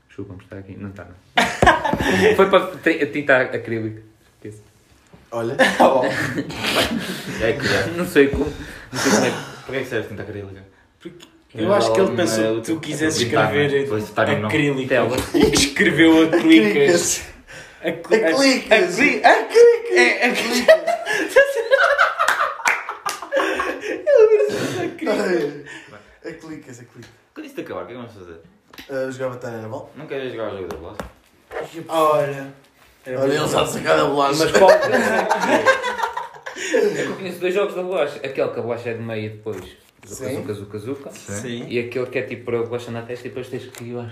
Desculpa, 0.08 0.34
está 0.42 0.58
aqui. 0.58 0.76
Não 0.76 0.90
está, 0.90 1.04
não. 1.06 1.14
Foi 2.36 2.48
para 2.50 2.76
ti- 2.76 3.06
tinta 3.06 3.36
acrílica. 3.40 4.02
Olha, 5.36 5.56
É 7.42 7.52
que 7.54 7.66
já. 7.66 7.86
Não 7.88 8.06
sei 8.06 8.28
como. 8.28 8.44
Não 8.92 8.98
sei 9.00 9.10
como 9.12 9.24
é 9.26 9.30
que. 9.30 9.36
Porquê 9.64 9.76
é 9.76 9.80
que 9.82 9.88
serve 9.88 10.08
tinta 10.08 10.22
acrílica? 10.22 10.64
Eu 11.54 11.72
acho 11.74 11.92
que 11.92 12.00
ele 12.00 12.12
é 12.12 12.16
pensou 12.16 12.44
o 12.44 12.54
que 12.56 12.60
tu 12.60 12.64
tipo- 12.66 12.80
quisesse 12.80 13.24
né? 13.24 13.30
escrever 13.30 13.86
nome. 14.36 14.46
acrílico 14.46 14.88
Tela. 14.88 15.16
e 15.34 15.50
escreveu 15.52 16.22
a 16.24 16.28
clicas. 16.28 16.42
Clicas. 16.42 17.24
A 17.80 17.92
cli- 17.92 18.24
A 18.24 18.32
clicas. 18.32 18.94
A 18.94 18.96
cli- 18.96 19.24
a 19.24 19.44
clicas. 19.44 19.92
É, 19.92 20.26
a 20.26 20.34
clicas. 20.34 20.74
A 26.24 26.32
Clicas, 26.32 26.80
a 26.80 26.84
Clicas. 26.84 27.10
Quando 27.34 27.46
isto 27.46 27.60
acabar, 27.60 27.82
o 27.82 27.86
que 27.86 27.92
é 27.92 27.96
que 27.96 28.00
vamos 28.02 28.14
fazer? 28.14 28.40
Ah, 28.88 29.10
Jogava 29.10 29.36
Tânia 29.36 29.60
na 29.60 29.68
bola? 29.68 29.90
Não 29.96 30.06
queres 30.06 30.32
jogar 30.32 30.52
o 30.52 30.56
jogo 30.56 30.68
da 30.68 30.76
bola? 30.76 30.96
Olha. 31.88 32.52
Olha, 33.06 33.32
ele 33.34 33.48
já 33.48 33.66
sacar 33.66 33.98
a 34.00 34.04
bolacha. 34.04 34.44
Mas 34.44 34.52
qual? 34.52 34.70
É 34.70 34.78
que 37.02 37.08
eu 37.10 37.14
conheço 37.16 37.38
dois 37.40 37.54
jogos 37.54 37.74
da 37.74 37.82
bolacha. 37.82 38.16
Aquele 38.18 38.48
que 38.48 38.58
a 38.58 38.62
bolacha 38.62 38.90
é 38.90 38.94
de 38.94 39.02
meio 39.02 39.26
e 39.26 39.28
depois 39.30 39.62
zuca, 40.06 40.52
zuca, 40.52 40.78
zuca. 40.78 41.10
Sim. 41.12 41.66
E 41.68 41.78
aquele 41.78 42.06
que 42.06 42.18
é 42.18 42.22
tipo 42.22 42.44
para 42.44 42.62
bolacha 42.62 42.90
na 42.90 43.02
testa 43.02 43.26
e 43.26 43.30
depois 43.30 43.48
tens 43.48 43.64
que 43.66 43.84
ir 43.84 43.98
à 43.98 44.02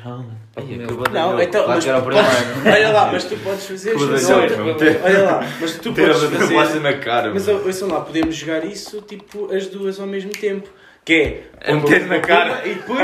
comer. 0.63 0.87
Não, 1.13 1.41
então, 1.43 1.67
mas, 1.69 1.85
o 1.87 1.89
podes- 2.03 2.19
olha 2.75 2.89
lá, 2.93 3.13
mas 3.13 3.25
tu 3.25 3.37
podes 3.39 3.67
fazer 3.67 3.95
meu. 3.95 4.75
Olha 5.05 5.23
lá, 5.25 5.41
mas 5.61 5.73
tu 5.79 5.93
Ter 5.95 6.07
podes 6.09 6.25
a 6.25 6.29
bolacha 6.29 6.55
fazer. 6.71 6.81
na 6.81 6.93
cara. 6.99 7.31
Mas 7.33 7.49
ouçam 7.49 7.89
lá, 7.89 8.01
podemos 8.01 8.35
jogar 8.35 8.65
isso 8.65 9.01
tipo 9.03 9.53
as 9.55 9.67
duas 9.69 9.99
ao 10.01 10.07
mesmo 10.07 10.31
tempo. 10.31 10.69
Que 11.05 11.13
é 11.15 11.43
É 11.61 11.75
meter 11.75 12.07
na 12.07 12.21
cara. 12.21 12.67
e 12.67 12.75
depois 12.75 12.99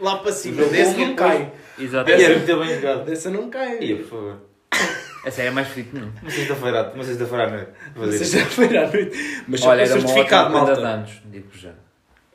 lá 0.00 0.16
para 0.16 0.32
cima. 0.32 0.62
Desse 0.64 0.96
não 0.96 1.14
cai. 1.14 1.52
Exatamente. 1.78 2.22
Dessa 3.04 3.30
não 3.30 3.50
cai. 3.50 3.78
Ia, 3.82 3.96
por 3.96 4.04
favor. 4.06 4.36
Essa 5.26 5.42
é 5.42 5.50
mais 5.50 5.68
frito 5.68 5.94
não. 5.98 6.08
Uma 6.22 6.30
sexta-feira, 6.30 6.92
uma 6.94 7.04
sexta-feira 7.04 7.44
à 7.44 7.50
noite. 7.50 7.70
Isso. 8.14 8.24
Sexta-feira 8.24 8.86
à 8.86 8.90
noite. 8.90 9.42
Mas 9.48 9.62
Olha, 9.62 9.82
era 9.82 9.90
uma 9.90 9.96
ótima 9.98 10.08
certificado, 10.14 10.50
prenda 10.50 10.64
de 10.74 10.80
malta. 10.82 10.88
anos, 10.96 11.10
digo 11.26 11.48
já. 11.52 11.70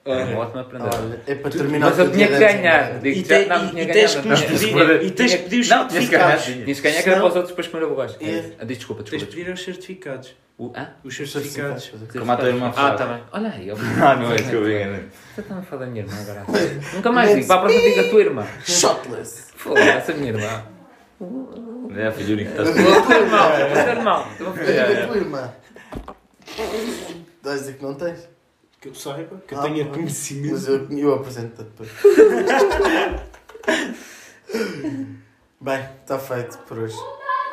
Era 0.04 0.26
uma 0.26 0.40
ótima 0.40 0.64
prenda 0.66 0.90
de 0.90 0.96
anos. 0.98 1.12
Olha, 1.12 1.22
é 1.28 1.36
para 1.36 1.52
terminar 1.52 1.90
Mas 1.90 2.00
eu 2.00 2.12
tinha 2.12 2.28
que 2.28 2.38
ganhar. 2.38 3.00
Digo 3.00 3.16
já, 3.30 3.46
não, 3.48 3.70
tinha 3.70 3.84
e 3.84 3.86
que 3.88 3.94
tens 3.94 4.16
que 4.16 4.22
pedir, 4.22 5.04
e 5.06 5.12
tens 5.12 5.32
que 5.36 5.44
pedir 5.44 5.60
os 5.62 5.70
Não, 5.70 5.88
tinhas 5.88 6.06
que 6.06 6.12
ganhar, 6.12 6.28
certificados. 6.28 6.44
tinha. 6.46 6.64
Tinhas 6.66 6.80
que 6.80 6.84
ganhar 6.90 7.04
que 7.04 7.10
era 7.10 7.20
para 7.20 7.28
os 7.30 7.36
outros 7.36 7.50
depois 7.56 7.68
comer 7.68 7.84
a. 7.86 8.18
É. 8.20 8.52
Ah, 8.60 8.66
diz 8.66 8.78
desculpa, 8.78 9.04
Tens 9.04 9.12
de 9.12 9.18
desculpa. 9.18 9.38
pedir 9.38 9.52
os 9.54 9.64
certificados. 9.64 10.36
O- 10.58 10.74
hã? 10.76 10.90
Os 11.04 11.18
Os 11.20 11.32
certificados. 11.32 11.84
certificados. 11.84 12.20
Como 12.20 12.32
a 12.32 12.36
tua 12.38 12.50
irmã 12.50 12.68
Ah, 12.68 12.74
faz. 12.74 12.98
tá 12.98 13.06
bem. 13.06 13.24
Olha 13.32 13.50
aí. 13.52 13.68
eu- 13.70 13.78
Ah, 14.04 14.16
não 14.16 14.32
é 14.32 14.36
isso 14.36 14.50
que 14.50 14.56
eu 14.56 14.64
vi 14.66 14.76
ainda. 14.76 15.04
Você 15.34 15.42
está 15.42 15.58
a 15.58 15.62
falar 15.62 15.86
da 15.86 15.92
minha 15.92 16.04
irmã 16.04 16.18
agora. 16.22 16.44
Nunca 16.94 17.12
mais 17.14 17.34
digo. 17.36 17.48
Para 17.48 17.56
a 17.56 17.60
próxima 17.62 17.82
diga 17.90 18.02
a 18.02 18.10
tua 18.10 18.20
irmã. 18.22 18.46
Shotless. 18.66 19.52
Foda-se 19.56 20.12
a 20.12 20.16
minha 20.16 20.30
irmã. 20.34 20.64
É, 21.96 22.12
filho 22.12 22.34
único 22.34 22.52
que 22.52 22.60
O 22.62 22.64
estás 22.64 22.76
teu 23.08 23.18
irmão. 23.18 23.50
O 23.52 23.76
teu 23.76 23.88
irmão. 23.96 24.24
Fazer- 24.56 24.76
É 24.78 24.96
da 25.02 25.08
tua 25.08 25.18
irmã. 25.18 25.54
Vais 27.44 27.60
dizer 27.62 27.74
que 27.78 27.84
não 27.84 27.94
tens? 27.96 28.30
Que 28.80 28.88
eu 28.90 28.96
saiba, 28.96 29.42
que 29.48 29.54
eu 29.54 29.60
Ah, 29.60 29.62
tenha 29.64 29.86
conhecimento. 29.86 30.54
Mas 30.54 30.68
eu, 30.68 30.88
eu 30.98 31.14
apresento-te 31.14 31.64
depois. 31.64 31.90
Bem, 35.62 35.86
está 36.02 36.18
feito 36.18 36.58
por 36.60 36.80
hoje. 36.80 36.98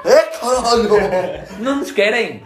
É? 0.05 0.31
Oh, 0.43 0.77
não! 0.77 1.59
Não 1.59 1.77
nos 1.81 1.91
querem. 1.91 2.43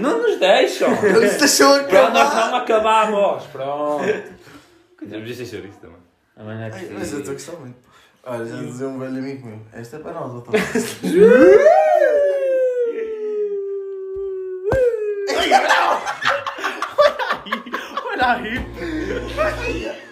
Não 0.00 0.22
nos 0.22 0.38
deixam. 0.38 0.88
Não 0.90 1.28
se 1.28 1.38
deixou 1.38 1.78
Pronto, 1.84 1.92
nós 2.12 2.28
acabar! 2.28 2.50
não 2.50 2.56
acabamos. 2.58 3.44
Pronto. 3.46 4.04
Me 5.02 5.22
disse 5.24 5.44
chouriço 5.44 5.78
também. 5.80 5.96
Amanhã 6.36 6.68
é 6.68 6.70
Ai, 6.72 6.88
Mas 6.92 7.12
eu 7.12 7.18
estou 7.18 7.32
a 7.32 7.34
gostar 7.34 7.52
muito. 7.56 7.91
Olha, 8.24 8.46
já 8.46 8.56
dizia 8.56 8.86
um 8.86 9.00
velho 9.00 9.18
amigo 9.18 9.46
meu. 9.46 9.58
Esta 9.72 9.96
é 9.96 9.98
para 9.98 10.12
nós, 10.12 10.32
outra 10.32 10.52
Olha 18.12 18.32
aí! 18.34 20.11